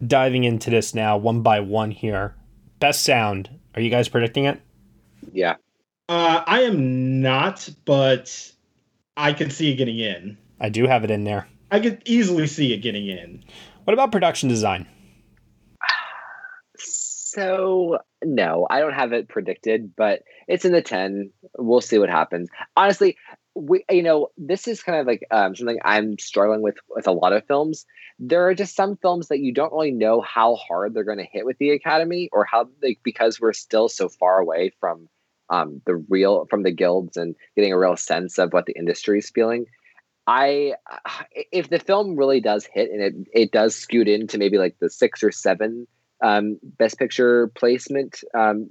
diving 0.06 0.44
into 0.44 0.70
this 0.70 0.94
now, 0.94 1.18
one 1.18 1.42
by 1.42 1.60
one 1.60 1.92
here. 1.92 2.36
Best 2.80 3.04
sound. 3.04 3.50
Are 3.74 3.82
you 3.82 3.90
guys 3.90 4.08
predicting 4.08 4.46
it? 4.46 4.62
Yeah. 5.34 5.56
Uh, 6.08 6.44
I 6.46 6.62
am 6.62 7.20
not, 7.22 7.68
but 7.84 8.52
I 9.18 9.34
can 9.34 9.50
see 9.50 9.72
it 9.72 9.76
getting 9.76 9.98
in. 9.98 10.38
I 10.60 10.70
do 10.70 10.86
have 10.86 11.04
it 11.04 11.12
in 11.12 11.24
there. 11.24 11.48
I 11.72 11.80
could 11.80 12.02
easily 12.06 12.48
see 12.48 12.74
it 12.74 12.78
getting 12.78 13.08
in. 13.08 13.44
What 13.84 13.94
about 13.94 14.12
production 14.12 14.48
design? 14.48 14.88
So 17.38 18.00
no, 18.24 18.66
I 18.68 18.80
don't 18.80 18.94
have 18.94 19.14
it 19.14 19.30
predicted, 19.30 19.96
but 19.96 20.24
it's 20.48 20.66
in 20.66 20.72
the 20.72 20.82
ten. 20.82 21.32
We'll 21.56 21.82
see 21.82 22.00
what 22.00 22.10
happens. 22.10 22.50
Honestly, 22.76 23.16
we 23.54 23.84
you 23.92 24.02
know 24.02 24.30
this 24.38 24.68
is 24.68 24.82
kind 24.82 25.00
of 25.00 25.06
like 25.06 25.24
um, 25.30 25.56
something 25.56 25.80
I'm 25.84 26.18
struggling 26.18 26.64
with 26.64 26.78
with 26.90 27.08
a 27.08 27.12
lot 27.12 27.34
of 27.34 27.46
films. 27.46 27.86
There 28.18 28.48
are 28.48 28.56
just 28.56 28.76
some 28.76 28.98
films 28.98 29.28
that 29.28 29.40
you 29.40 29.54
don't 29.54 29.72
really 29.72 29.92
know 29.92 30.20
how 30.22 30.56
hard 30.56 30.96
they're 30.96 31.04
going 31.04 31.20
to 31.20 31.28
hit 31.32 31.46
with 31.46 31.60
the 31.60 31.70
Academy 31.72 32.28
or 32.32 32.44
how 32.44 32.70
like 32.82 33.00
because 33.04 33.40
we're 33.40 33.54
still 33.54 33.88
so 33.88 34.10
far 34.10 34.40
away 34.40 34.72
from 34.80 35.08
um, 35.52 35.82
the 35.86 35.96
real 36.10 36.48
from 36.50 36.64
the 36.64 36.72
guilds 36.72 37.18
and 37.18 37.36
getting 37.56 37.72
a 37.72 37.78
real 37.78 37.98
sense 37.98 38.40
of 38.40 38.52
what 38.52 38.66
the 38.66 38.76
industry 38.76 39.20
is 39.20 39.30
feeling. 39.30 39.66
I 40.26 40.74
if 41.52 41.70
the 41.70 41.80
film 41.80 42.16
really 42.16 42.42
does 42.42 42.66
hit 42.66 42.90
and 42.90 43.02
it 43.02 43.14
it 43.32 43.52
does 43.52 43.76
scoot 43.76 44.08
into 44.08 44.40
maybe 44.40 44.58
like 44.58 44.78
the 44.80 44.90
six 44.90 45.24
or 45.24 45.32
seven 45.32 45.86
um, 46.22 46.60
best 46.64 46.98
picture 46.98 47.48
placement, 47.50 48.24
um, 48.34 48.70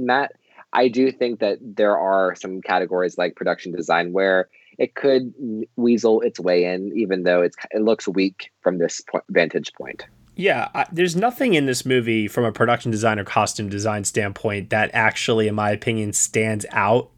Matt, 0.00 0.32
I 0.72 0.88
do 0.88 1.10
think 1.10 1.40
that 1.40 1.58
there 1.62 1.96
are 1.96 2.34
some 2.34 2.60
categories 2.60 3.16
like 3.16 3.34
production 3.34 3.72
design 3.72 4.12
where 4.12 4.48
it 4.78 4.94
could 4.94 5.32
weasel 5.76 6.20
its 6.20 6.38
way 6.38 6.64
in, 6.64 6.92
even 6.96 7.22
though 7.22 7.42
it's 7.42 7.56
it 7.70 7.82
looks 7.82 8.06
weak 8.06 8.50
from 8.60 8.78
this 8.78 9.00
point, 9.00 9.24
vantage 9.30 9.72
point. 9.72 10.04
Yeah, 10.34 10.68
I, 10.74 10.84
there's 10.92 11.16
nothing 11.16 11.54
in 11.54 11.64
this 11.64 11.86
movie 11.86 12.28
from 12.28 12.44
a 12.44 12.52
production 12.52 12.90
design 12.90 13.18
or 13.18 13.24
costume 13.24 13.70
design 13.70 14.04
standpoint 14.04 14.68
that 14.68 14.90
actually, 14.92 15.48
in 15.48 15.54
my 15.54 15.70
opinion, 15.70 16.12
stands 16.12 16.66
out 16.72 17.10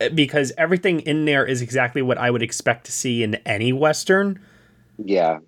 eh, 0.00 0.08
because 0.08 0.52
everything 0.58 1.00
in 1.00 1.26
there 1.26 1.46
is 1.46 1.62
exactly 1.62 2.02
what 2.02 2.18
I 2.18 2.30
would 2.30 2.42
expect 2.42 2.86
to 2.86 2.92
see 2.92 3.22
in 3.22 3.36
any 3.46 3.72
Western. 3.72 4.40
Yeah. 4.98 5.38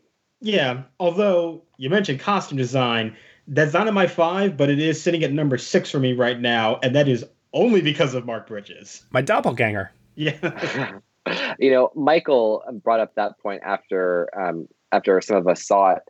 Yeah. 0.41 0.83
Although 1.01 1.64
you 1.76 1.91
mentioned 1.91 2.20
costume 2.20 2.57
design, 2.57 3.16
that's 3.49 3.72
not 3.72 3.88
in 3.88 3.94
my 3.94 4.07
five, 4.07 4.57
but 4.57 4.70
it 4.70 4.78
is 4.78 5.03
sitting 5.03 5.24
at 5.24 5.32
number 5.32 5.59
six 5.59 5.90
for 5.90 5.99
me 5.99 6.12
right 6.12 6.38
now, 6.40 6.78
and 6.82 6.94
that 6.94 7.09
is 7.09 7.24
only 7.53 7.80
because 7.80 8.14
of 8.14 8.26
Mark 8.26 8.46
Bridges. 8.46 9.05
My 9.11 9.22
doppelganger. 9.22 9.90
Yeah. 10.14 10.99
you 11.59 11.70
know, 11.70 11.90
Michael 11.94 12.62
brought 12.84 13.01
up 13.01 13.14
that 13.14 13.38
point 13.38 13.62
after 13.64 14.28
um, 14.38 14.68
after 14.92 15.20
some 15.20 15.36
of 15.36 15.46
us 15.49 15.66
saw 15.66 15.92
it. 15.92 16.03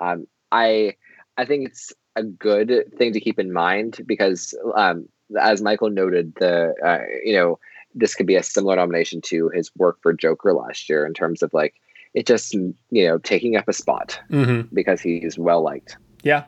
Um, 0.00 0.26
I 0.52 0.94
I 1.36 1.44
think 1.44 1.68
it's 1.68 1.92
a 2.16 2.22
good 2.22 2.92
thing 2.96 3.12
to 3.12 3.20
keep 3.20 3.38
in 3.38 3.52
mind 3.52 4.00
because, 4.06 4.54
um, 4.76 5.08
as 5.40 5.60
Michael 5.62 5.90
noted, 5.90 6.34
the 6.36 6.74
uh, 6.84 7.00
you 7.24 7.34
know 7.34 7.58
this 7.94 8.14
could 8.14 8.26
be 8.26 8.36
a 8.36 8.42
similar 8.42 8.76
nomination 8.76 9.20
to 9.22 9.48
his 9.50 9.70
work 9.76 9.98
for 10.02 10.12
Joker 10.12 10.52
last 10.52 10.88
year 10.88 11.06
in 11.06 11.14
terms 11.14 11.42
of 11.42 11.52
like 11.54 11.74
it 12.12 12.26
just 12.26 12.54
you 12.54 12.74
know 12.90 13.18
taking 13.18 13.56
up 13.56 13.66
a 13.68 13.72
spot 13.72 14.20
Mhm. 14.30 14.68
because 14.72 15.00
he's 15.00 15.38
well 15.38 15.62
liked. 15.62 15.96
Yeah. 16.22 16.44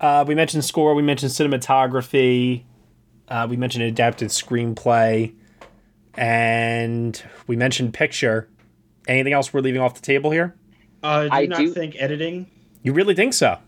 Uh, 0.00 0.24
we 0.26 0.34
mentioned 0.34 0.64
score. 0.64 0.94
We 0.94 1.02
mentioned 1.02 1.32
cinematography. 1.32 2.64
Uh, 3.28 3.46
we 3.48 3.56
mentioned 3.56 3.84
adapted 3.84 4.28
screenplay, 4.28 5.34
and 6.14 7.22
we 7.46 7.56
mentioned 7.56 7.94
picture. 7.94 8.48
Anything 9.08 9.32
else 9.32 9.52
we're 9.52 9.60
leaving 9.60 9.80
off 9.80 9.94
the 9.94 10.02
table 10.02 10.30
here? 10.30 10.56
Uh, 11.02 11.24
do 11.24 11.28
I 11.32 11.46
not 11.46 11.58
do- 11.58 11.72
think 11.72 11.96
editing? 11.98 12.50
You 12.82 12.92
really 12.92 13.14
think 13.14 13.34
so? 13.34 13.58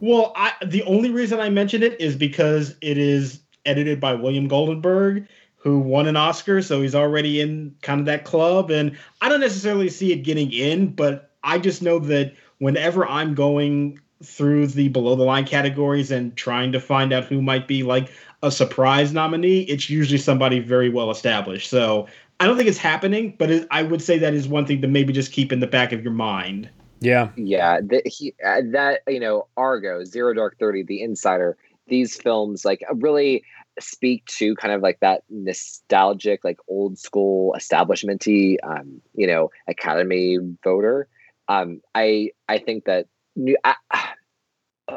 Well, 0.00 0.32
I 0.36 0.52
the 0.64 0.82
only 0.84 1.10
reason 1.10 1.40
I 1.40 1.50
mentioned 1.50 1.84
it 1.84 2.00
is 2.00 2.16
because 2.16 2.76
it 2.80 2.98
is 2.98 3.40
edited 3.66 4.00
by 4.00 4.14
William 4.14 4.48
Goldenberg, 4.48 5.26
who 5.56 5.78
won 5.78 6.06
an 6.06 6.16
Oscar, 6.16 6.62
so 6.62 6.80
he's 6.80 6.94
already 6.94 7.40
in 7.40 7.74
kind 7.82 8.00
of 8.00 8.06
that 8.06 8.24
club. 8.24 8.70
And 8.70 8.96
I 9.20 9.28
don't 9.28 9.40
necessarily 9.40 9.88
see 9.88 10.12
it 10.12 10.18
getting 10.18 10.52
in, 10.52 10.94
but 10.94 11.32
I 11.42 11.58
just 11.58 11.82
know 11.82 11.98
that 11.98 12.34
whenever 12.58 13.06
I'm 13.06 13.34
going 13.34 13.98
through 14.22 14.66
the 14.66 14.88
below 14.88 15.16
the 15.16 15.24
line 15.24 15.46
categories 15.46 16.10
and 16.10 16.36
trying 16.36 16.72
to 16.72 16.80
find 16.80 17.12
out 17.12 17.24
who 17.24 17.40
might 17.40 17.66
be 17.66 17.82
like 17.82 18.10
a 18.42 18.50
surprise 18.50 19.12
nominee, 19.12 19.62
it's 19.62 19.88
usually 19.88 20.18
somebody 20.18 20.60
very 20.60 20.88
well 20.90 21.10
established. 21.10 21.70
So 21.70 22.06
I 22.38 22.46
don't 22.46 22.56
think 22.56 22.68
it's 22.68 22.78
happening, 22.78 23.34
but 23.38 23.50
it, 23.50 23.68
I 23.70 23.82
would 23.82 24.02
say 24.02 24.18
that 24.18 24.34
is 24.34 24.48
one 24.48 24.66
thing 24.66 24.80
to 24.82 24.88
maybe 24.88 25.12
just 25.12 25.32
keep 25.32 25.52
in 25.52 25.60
the 25.60 25.66
back 25.66 25.92
of 25.92 26.02
your 26.02 26.12
mind. 26.12 26.68
Yeah. 27.00 27.30
Yeah, 27.36 27.80
the, 27.80 28.02
he, 28.04 28.34
uh, 28.44 28.60
that 28.72 29.00
you 29.08 29.20
know, 29.20 29.46
Argo, 29.56 30.04
Zero 30.04 30.34
Dark 30.34 30.58
Thirty, 30.58 30.82
The 30.82 31.02
Insider, 31.02 31.56
these 31.88 32.16
films 32.16 32.64
like 32.64 32.82
really 32.94 33.42
speak 33.78 34.26
to 34.26 34.54
kind 34.56 34.74
of 34.74 34.82
like 34.82 35.00
that 35.00 35.22
nostalgic, 35.30 36.44
like 36.44 36.58
old 36.68 36.98
school 36.98 37.54
establishmenty, 37.58 38.56
um, 38.62 39.00
you 39.14 39.26
know, 39.26 39.50
Academy 39.66 40.38
voter. 40.62 41.08
Um, 41.48 41.80
I 41.94 42.30
I 42.48 42.58
think 42.58 42.84
that 42.84 43.06
new, 43.36 43.56
I, 43.64 43.74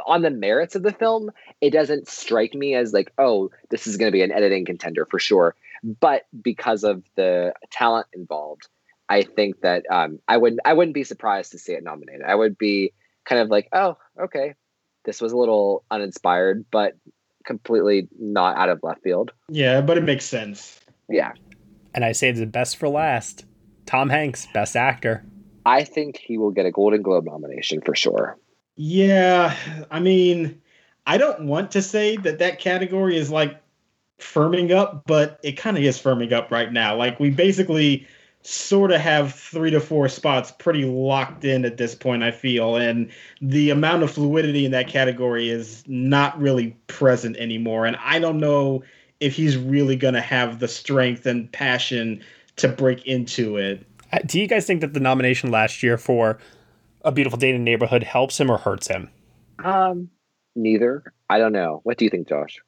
on 0.06 0.22
the 0.22 0.30
merits 0.30 0.76
of 0.76 0.84
the 0.84 0.92
film, 0.92 1.32
it 1.62 1.72
doesn't 1.72 2.08
strike 2.08 2.54
me 2.54 2.76
as 2.76 2.94
like, 2.94 3.12
oh, 3.18 3.52
this 3.70 3.88
is 3.88 3.98
going 3.98 4.12
to 4.12 4.16
be 4.16 4.22
an 4.22 4.32
editing 4.32 4.66
contender 4.66 5.06
for 5.06 5.20
sure. 5.20 5.56
But 5.84 6.24
because 6.42 6.84
of 6.84 7.04
the 7.16 7.54
talent 7.72 8.08
involved, 8.14 8.68
I 9.10 9.24
think 9.24 9.62
that 9.62 9.84
um, 9.92 10.20
I 10.28 10.38
wouldn't 10.38 10.62
I 10.66 10.74
wouldn't 10.74 10.96
be 10.96 11.04
surprised 11.04 11.52
to 11.52 11.60
see 11.60 11.74
it 11.74 11.84
nominated. 11.84 12.24
I 12.26 12.34
would 12.34 12.58
be 12.58 12.94
kind 13.26 13.42
of 13.42 13.50
like, 13.50 13.68
oh, 13.74 13.98
okay, 14.20 14.56
this 15.04 15.22
was 15.22 15.34
a 15.34 15.38
little 15.38 15.84
uninspired, 15.92 16.66
but 16.72 16.94
completely 17.46 18.08
not 18.18 18.58
out 18.58 18.70
of 18.70 18.80
left 18.82 19.04
field. 19.04 19.32
Yeah, 19.50 19.82
but 19.82 19.98
it 19.98 20.04
makes 20.04 20.26
sense. 20.26 20.80
Yeah, 21.10 21.34
And 21.94 22.06
I 22.06 22.14
saved 22.14 22.38
the 22.40 22.46
best 22.46 22.78
for 22.78 22.88
last. 22.88 23.46
Tom 23.86 24.10
Hanks, 24.10 24.48
best 24.54 24.78
actor. 24.78 25.26
I 25.66 25.84
think 25.84 26.18
he 26.18 26.38
will 26.38 26.52
get 26.52 26.66
a 26.66 26.72
Golden 26.72 27.02
Globe 27.02 27.26
nomination 27.26 27.82
for 27.82 27.96
sure. 27.96 28.38
Yeah, 28.76 29.56
I 29.92 30.00
mean, 30.00 30.62
I 31.06 31.18
don't 31.18 31.46
want 31.46 31.72
to 31.72 31.82
say 31.82 32.18
that 32.18 32.40
that 32.40 32.60
category 32.60 33.18
is 33.18 33.30
like 33.30 33.62
firming 34.20 34.72
up, 34.72 35.04
but 35.06 35.40
it 35.44 35.54
kind 35.54 35.78
of 35.78 35.84
is 35.84 36.00
firming 36.00 36.32
up 36.32 36.52
right 36.52 36.72
now. 36.72 36.96
Like 36.96 37.20
we 37.20 37.30
basically 37.30 38.08
sort 38.42 38.92
of 38.92 39.00
have 39.00 39.34
three 39.34 39.72
to 39.72 39.80
four 39.80 40.10
spots 40.10 40.52
pretty 40.52 40.86
locked 40.86 41.46
in 41.46 41.64
at 41.66 41.78
this 41.78 41.96
point, 41.96 42.24
I 42.24 42.32
feel, 42.32 42.76
and 42.76 43.10
the 43.42 43.70
amount 43.70 44.04
of 44.04 44.12
fluidity 44.12 44.66
in 44.66 44.72
that 44.72 44.88
category 44.88 45.50
is 45.50 45.84
not 45.88 46.40
really 46.40 46.76
present 46.88 47.38
anymore. 47.38 47.86
And 47.86 47.96
I 48.04 48.20
don't 48.20 48.40
know 48.40 48.84
if 49.20 49.36
he's 49.36 49.56
really 49.56 49.96
going 49.96 50.16
to 50.16 50.22
have 50.22 50.60
the 50.60 50.68
strength 50.68 51.26
and 51.26 51.50
passion 51.52 52.22
to 52.58 52.68
break 52.68 53.06
into 53.06 53.58
it. 53.58 53.86
Do 54.26 54.40
you 54.40 54.48
guys 54.48 54.66
think 54.66 54.82
that 54.82 54.94
the 54.94 55.00
nomination 55.00 55.52
last 55.52 55.84
year 55.84 55.98
for 55.98 56.38
A 57.04 57.12
Beautiful 57.12 57.38
Day 57.40 57.50
in 57.50 57.56
the 57.58 57.64
Neighborhood 57.64 58.04
helps 58.04 58.40
him 58.40 58.50
or 58.50 58.58
hurts 58.58 58.88
him? 58.88 59.10
Um, 59.64 60.10
neither. 60.56 61.14
I 61.30 61.40
don't 61.40 61.54
know. 61.54 61.82
What 61.84 61.98
do 61.98 62.06
you 62.06 62.12
think, 62.12 62.28
Josh? 62.28 62.60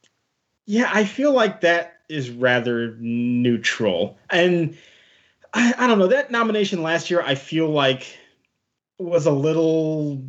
Yeah, 0.65 0.89
I 0.91 1.05
feel 1.05 1.31
like 1.31 1.61
that 1.61 1.97
is 2.09 2.29
rather 2.29 2.95
neutral. 2.99 4.17
And 4.29 4.77
I, 5.53 5.73
I 5.77 5.87
don't 5.87 5.99
know, 5.99 6.07
that 6.07 6.31
nomination 6.31 6.83
last 6.83 7.09
year, 7.09 7.21
I 7.21 7.35
feel 7.35 7.69
like 7.69 8.17
was 8.97 9.25
a 9.25 9.31
little 9.31 10.23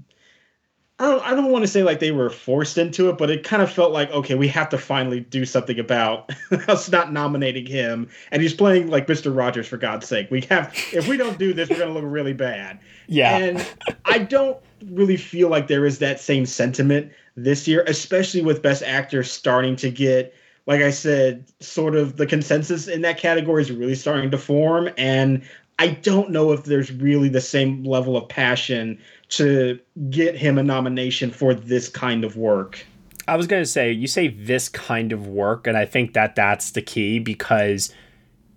I 0.98 1.10
don't 1.10 1.22
I 1.24 1.34
don't 1.34 1.50
want 1.50 1.62
to 1.62 1.68
say 1.68 1.82
like 1.82 2.00
they 2.00 2.10
were 2.10 2.30
forced 2.30 2.78
into 2.78 3.10
it, 3.10 3.18
but 3.18 3.30
it 3.30 3.44
kind 3.44 3.62
of 3.62 3.70
felt 3.70 3.92
like, 3.92 4.10
okay, 4.12 4.34
we 4.34 4.48
have 4.48 4.70
to 4.70 4.78
finally 4.78 5.20
do 5.20 5.44
something 5.44 5.78
about 5.78 6.32
us 6.68 6.90
not 6.90 7.12
nominating 7.12 7.66
him. 7.66 8.08
And 8.32 8.40
he's 8.40 8.54
playing 8.54 8.88
like 8.88 9.06
Mr. 9.06 9.36
Rogers 9.36 9.68
for 9.68 9.76
God's 9.76 10.08
sake. 10.08 10.30
We 10.30 10.40
have 10.42 10.74
if 10.92 11.06
we 11.06 11.18
don't 11.18 11.38
do 11.38 11.52
this, 11.52 11.68
we're 11.68 11.78
gonna 11.78 11.92
look 11.92 12.04
really 12.06 12.32
bad. 12.32 12.78
Yeah. 13.08 13.36
And 13.36 13.66
I 14.06 14.18
don't 14.18 14.56
really 14.86 15.18
feel 15.18 15.50
like 15.50 15.68
there 15.68 15.84
is 15.84 15.98
that 15.98 16.18
same 16.18 16.46
sentiment 16.46 17.12
this 17.36 17.68
year, 17.68 17.84
especially 17.86 18.40
with 18.40 18.62
Best 18.62 18.82
Actor 18.82 19.22
starting 19.24 19.76
to 19.76 19.90
get, 19.90 20.34
like 20.66 20.80
I 20.80 20.90
said, 20.90 21.44
sort 21.60 21.94
of 21.94 22.16
the 22.16 22.26
consensus 22.26 22.88
in 22.88 23.02
that 23.02 23.18
category 23.18 23.60
is 23.60 23.70
really 23.70 23.94
starting 23.94 24.30
to 24.30 24.38
form. 24.38 24.88
And 24.96 25.42
I 25.78 25.88
don't 25.88 26.30
know 26.30 26.52
if 26.52 26.64
there's 26.64 26.90
really 26.90 27.28
the 27.28 27.40
same 27.40 27.84
level 27.84 28.16
of 28.16 28.28
passion 28.28 28.98
to 29.28 29.78
get 30.10 30.36
him 30.36 30.58
a 30.58 30.62
nomination 30.62 31.30
for 31.30 31.54
this 31.54 31.88
kind 31.88 32.24
of 32.24 32.36
work. 32.36 32.84
I 33.28 33.36
was 33.36 33.46
going 33.46 33.62
to 33.62 33.68
say, 33.68 33.90
you 33.90 34.06
say 34.06 34.28
this 34.28 34.68
kind 34.68 35.12
of 35.12 35.26
work, 35.26 35.66
and 35.66 35.76
I 35.76 35.84
think 35.84 36.12
that 36.14 36.36
that's 36.36 36.70
the 36.70 36.82
key 36.82 37.18
because 37.18 37.92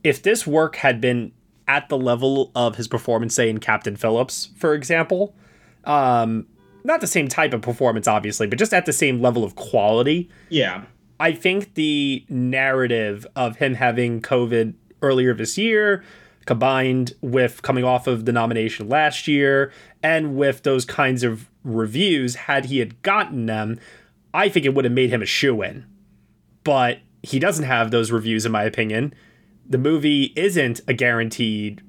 if 0.03 0.22
this 0.22 0.45
work 0.45 0.76
had 0.78 1.01
been 1.01 1.32
at 1.67 1.89
the 1.89 1.97
level 1.97 2.51
of 2.55 2.76
his 2.76 2.88
performance, 2.88 3.34
say 3.36 3.49
in 3.49 3.59
Captain 3.59 3.95
Phillips, 3.95 4.49
for 4.57 4.74
example, 4.74 5.36
um, 5.86 6.45
not 6.84 7.01
the 7.01 7.07
same 7.07 7.28
type 7.28 7.53
of 7.53 7.61
performance, 7.61 8.07
obviously, 8.07 8.47
but 8.47 8.59
just 8.59 8.74
at 8.74 8.86
the 8.86 8.93
same 8.93 9.22
level 9.22 9.43
of 9.43 9.55
quality, 9.55 10.30
Yeah. 10.49 10.84
I 11.20 11.34
think 11.34 11.74
the 11.74 12.24
narrative 12.30 13.28
of 13.36 13.57
him 13.57 13.74
having 13.74 14.22
COVID 14.22 14.74
earlier 15.01 15.34
this 15.34 15.57
year, 15.57 16.01
combined 16.45 17.13
with 17.22 17.61
coming 17.61 17.84
off 17.84 18.07
of 18.07 18.24
the 18.26 18.32
nomination 18.32 18.88
last 18.88 19.28
year, 19.28 19.72
and 20.02 20.36
with 20.36 20.64
those 20.64 20.86
kinds 20.86 21.24
of 21.24 21.50
reviews, 21.64 22.36
had 22.36 22.66
he 22.66 22.80
had 22.80 23.02
gotten 23.02 23.45
them, 23.45 23.80
I 24.34 24.50
think 24.50 24.66
it 24.66 24.74
would 24.74 24.86
have 24.86 24.93
made 24.93 25.10
him 25.10 25.22
a 25.22 25.26
shoe 25.26 25.62
in. 25.62 25.86
But 26.64 27.00
he 27.24 27.39
doesn't 27.39 27.66
have 27.66 27.91
those 27.91 28.12
reviews, 28.12 28.45
in 28.45 28.52
my 28.52 28.64
opinion. 28.64 29.14
The 29.68 29.78
movie 29.78 30.34
isn't 30.36 30.82
a 30.88 30.93
guaranteed 30.93 31.82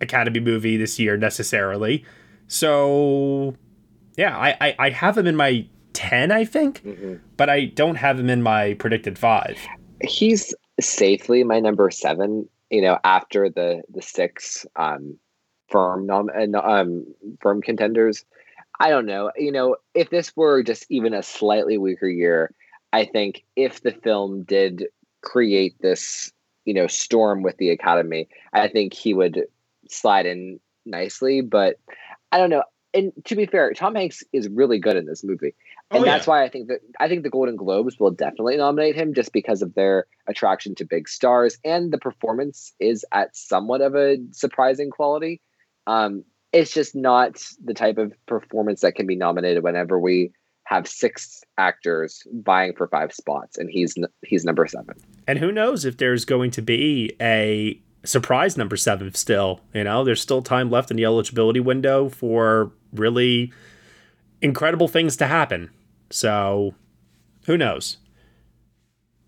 Academy 0.00 0.40
movie 0.40 0.76
this 0.76 0.98
year 0.98 1.16
necessarily. 1.16 2.04
So, 2.48 3.56
yeah, 4.16 4.36
I, 4.36 4.56
I, 4.60 4.76
I 4.78 4.90
have 4.90 5.18
him 5.18 5.26
in 5.26 5.36
my 5.36 5.66
10, 5.92 6.32
I 6.32 6.44
think, 6.44 6.82
but 7.36 7.48
I 7.50 7.66
don't 7.66 7.96
have 7.96 8.18
him 8.18 8.30
in 8.30 8.42
my 8.42 8.74
predicted 8.74 9.18
five. 9.18 9.58
He's 10.02 10.54
safely 10.80 11.44
my 11.44 11.60
number 11.60 11.90
seven. 11.90 12.48
You 12.70 12.82
know, 12.82 12.98
after 13.02 13.50
the 13.50 13.82
the 13.92 14.00
six 14.00 14.64
um, 14.76 15.18
firm 15.70 16.06
nom- 16.06 16.30
uh, 16.34 16.46
no- 16.46 16.60
um, 16.62 17.06
firm 17.40 17.62
contenders. 17.62 18.24
I 18.78 18.90
don't 18.90 19.06
know. 19.06 19.30
You 19.36 19.52
know, 19.52 19.76
if 19.94 20.10
this 20.10 20.34
were 20.36 20.62
just 20.62 20.86
even 20.90 21.14
a 21.14 21.22
slightly 21.22 21.78
weaker 21.78 22.08
year, 22.08 22.54
I 22.92 23.04
think 23.04 23.44
if 23.56 23.82
the 23.82 23.92
film 23.92 24.42
did 24.42 24.86
create 25.22 25.74
this, 25.80 26.32
you 26.64 26.74
know, 26.74 26.86
storm 26.86 27.42
with 27.42 27.56
the 27.58 27.70
Academy, 27.70 28.28
I 28.52 28.68
think 28.68 28.94
he 28.94 29.12
would 29.14 29.44
slide 29.88 30.26
in 30.26 30.60
nicely. 30.86 31.40
But 31.42 31.76
I 32.32 32.38
don't 32.38 32.50
know. 32.50 32.62
and 32.94 33.12
to 33.26 33.36
be 33.36 33.46
fair, 33.46 33.72
Tom 33.74 33.94
Hanks 33.94 34.22
is 34.32 34.48
really 34.48 34.78
good 34.78 34.96
in 34.96 35.06
this 35.06 35.22
movie, 35.22 35.54
Oh, 35.92 35.96
and 35.98 36.06
that's 36.06 36.26
yeah. 36.26 36.30
why 36.30 36.44
I 36.44 36.48
think 36.48 36.68
that 36.68 36.80
I 36.98 37.08
think 37.08 37.22
the 37.22 37.30
Golden 37.30 37.56
Globes 37.56 37.98
will 38.00 38.10
definitely 38.12 38.56
nominate 38.56 38.94
him 38.96 39.12
just 39.12 39.32
because 39.32 39.60
of 39.62 39.74
their 39.74 40.06
attraction 40.26 40.74
to 40.76 40.84
big 40.84 41.08
stars 41.08 41.58
and 41.64 41.92
the 41.92 41.98
performance 41.98 42.72
is 42.80 43.04
at 43.12 43.36
somewhat 43.36 43.80
of 43.80 43.94
a 43.94 44.16
surprising 44.32 44.90
quality. 44.90 45.40
Um, 45.86 46.24
it's 46.52 46.72
just 46.72 46.94
not 46.94 47.42
the 47.64 47.74
type 47.74 47.98
of 47.98 48.12
performance 48.26 48.80
that 48.80 48.94
can 48.94 49.06
be 49.06 49.16
nominated 49.16 49.62
whenever 49.62 49.98
we 49.98 50.32
have 50.64 50.86
six 50.86 51.42
actors 51.58 52.22
vying 52.32 52.74
for 52.76 52.86
five 52.88 53.12
spots, 53.12 53.58
and 53.58 53.68
he's 53.70 53.96
he's 54.24 54.44
number 54.44 54.66
seven. 54.66 54.94
And 55.26 55.38
who 55.38 55.52
knows 55.52 55.84
if 55.84 55.96
there's 55.96 56.24
going 56.24 56.50
to 56.52 56.62
be 56.62 57.12
a 57.20 57.80
surprise 58.04 58.56
number 58.56 58.76
seven 58.76 59.12
still. 59.14 59.60
You 59.74 59.84
know, 59.84 60.04
there's 60.04 60.20
still 60.20 60.42
time 60.42 60.70
left 60.70 60.90
in 60.90 60.96
the 60.96 61.04
eligibility 61.04 61.60
window 61.60 62.08
for 62.08 62.72
really 62.92 63.52
incredible 64.40 64.88
things 64.88 65.16
to 65.18 65.26
happen. 65.26 65.70
So 66.10 66.74
who 67.46 67.56
knows? 67.56 67.98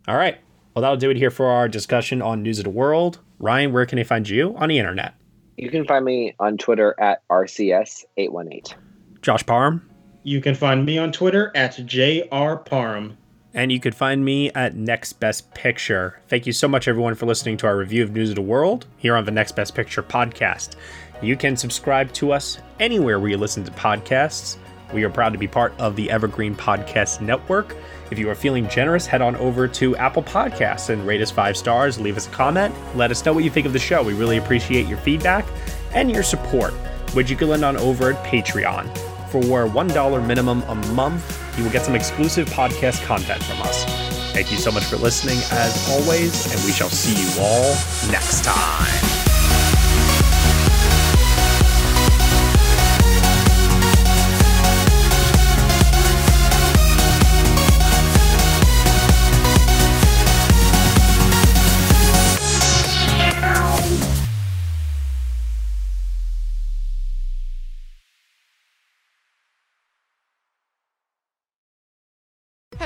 All 0.08 0.16
right. 0.16 0.38
Well, 0.74 0.82
that'll 0.82 0.96
do 0.96 1.10
it 1.10 1.16
here 1.16 1.30
for 1.30 1.46
our 1.46 1.68
discussion 1.68 2.22
on 2.22 2.42
News 2.42 2.58
of 2.58 2.64
the 2.64 2.70
World. 2.70 3.20
Ryan, 3.38 3.72
where 3.72 3.84
can 3.84 3.96
they 3.96 4.04
find 4.04 4.28
you 4.28 4.56
on 4.56 4.68
the 4.68 4.78
internet? 4.78 5.14
You 5.56 5.70
can 5.70 5.86
find 5.86 6.04
me 6.04 6.34
on 6.38 6.56
Twitter 6.58 6.94
at 6.98 7.26
rcs818. 7.28 8.74
Josh 9.20 9.44
Parham. 9.46 9.88
You 10.24 10.40
can 10.40 10.54
find 10.54 10.84
me 10.86 10.98
on 10.98 11.12
Twitter 11.12 11.52
at 11.54 11.76
jrparham. 11.76 13.16
And 13.54 13.70
you 13.70 13.80
could 13.80 13.94
find 13.94 14.24
me 14.24 14.50
at 14.52 14.76
Next 14.76 15.14
Best 15.14 15.52
Picture. 15.52 16.20
Thank 16.28 16.46
you 16.46 16.52
so 16.52 16.68
much, 16.68 16.88
everyone, 16.88 17.14
for 17.14 17.26
listening 17.26 17.58
to 17.58 17.66
our 17.66 17.76
review 17.76 18.02
of 18.02 18.12
News 18.12 18.30
of 18.30 18.36
the 18.36 18.42
World 18.42 18.86
here 18.96 19.14
on 19.14 19.24
the 19.24 19.30
Next 19.30 19.54
Best 19.54 19.74
Picture 19.74 20.02
podcast. 20.02 20.76
You 21.20 21.36
can 21.36 21.56
subscribe 21.56 22.12
to 22.14 22.32
us 22.32 22.58
anywhere 22.80 23.20
where 23.20 23.30
you 23.30 23.36
listen 23.36 23.62
to 23.64 23.70
podcasts. 23.72 24.56
We 24.92 25.04
are 25.04 25.10
proud 25.10 25.32
to 25.32 25.38
be 25.38 25.48
part 25.48 25.72
of 25.78 25.96
the 25.96 26.10
Evergreen 26.10 26.54
Podcast 26.54 27.20
Network. 27.20 27.76
If 28.10 28.18
you 28.18 28.28
are 28.28 28.34
feeling 28.34 28.68
generous, 28.68 29.06
head 29.06 29.22
on 29.22 29.36
over 29.36 29.66
to 29.68 29.96
Apple 29.96 30.22
Podcasts 30.22 30.90
and 30.90 31.06
rate 31.06 31.22
us 31.22 31.30
five 31.30 31.56
stars, 31.56 31.98
leave 31.98 32.16
us 32.16 32.26
a 32.26 32.30
comment, 32.30 32.74
let 32.94 33.10
us 33.10 33.24
know 33.24 33.32
what 33.32 33.44
you 33.44 33.50
think 33.50 33.66
of 33.66 33.72
the 33.72 33.78
show. 33.78 34.02
We 34.02 34.12
really 34.12 34.36
appreciate 34.36 34.86
your 34.86 34.98
feedback 34.98 35.46
and 35.94 36.10
your 36.10 36.22
support, 36.22 36.72
which 37.14 37.30
you 37.30 37.36
can 37.36 37.48
lend 37.48 37.64
on 37.64 37.76
over 37.78 38.12
at 38.12 38.24
Patreon. 38.26 38.86
For 39.30 39.40
$1 39.40 40.26
minimum 40.26 40.62
a 40.64 40.74
month, 40.92 41.56
you 41.56 41.64
will 41.64 41.70
get 41.70 41.86
some 41.86 41.94
exclusive 41.94 42.48
podcast 42.50 43.02
content 43.06 43.42
from 43.44 43.62
us. 43.62 43.84
Thank 44.32 44.50
you 44.50 44.58
so 44.58 44.70
much 44.70 44.84
for 44.84 44.96
listening, 44.96 45.38
as 45.50 45.88
always, 45.90 46.52
and 46.54 46.62
we 46.64 46.72
shall 46.72 46.90
see 46.90 47.20
you 47.20 47.42
all 47.42 47.74
next 48.10 48.44
time. 48.44 49.21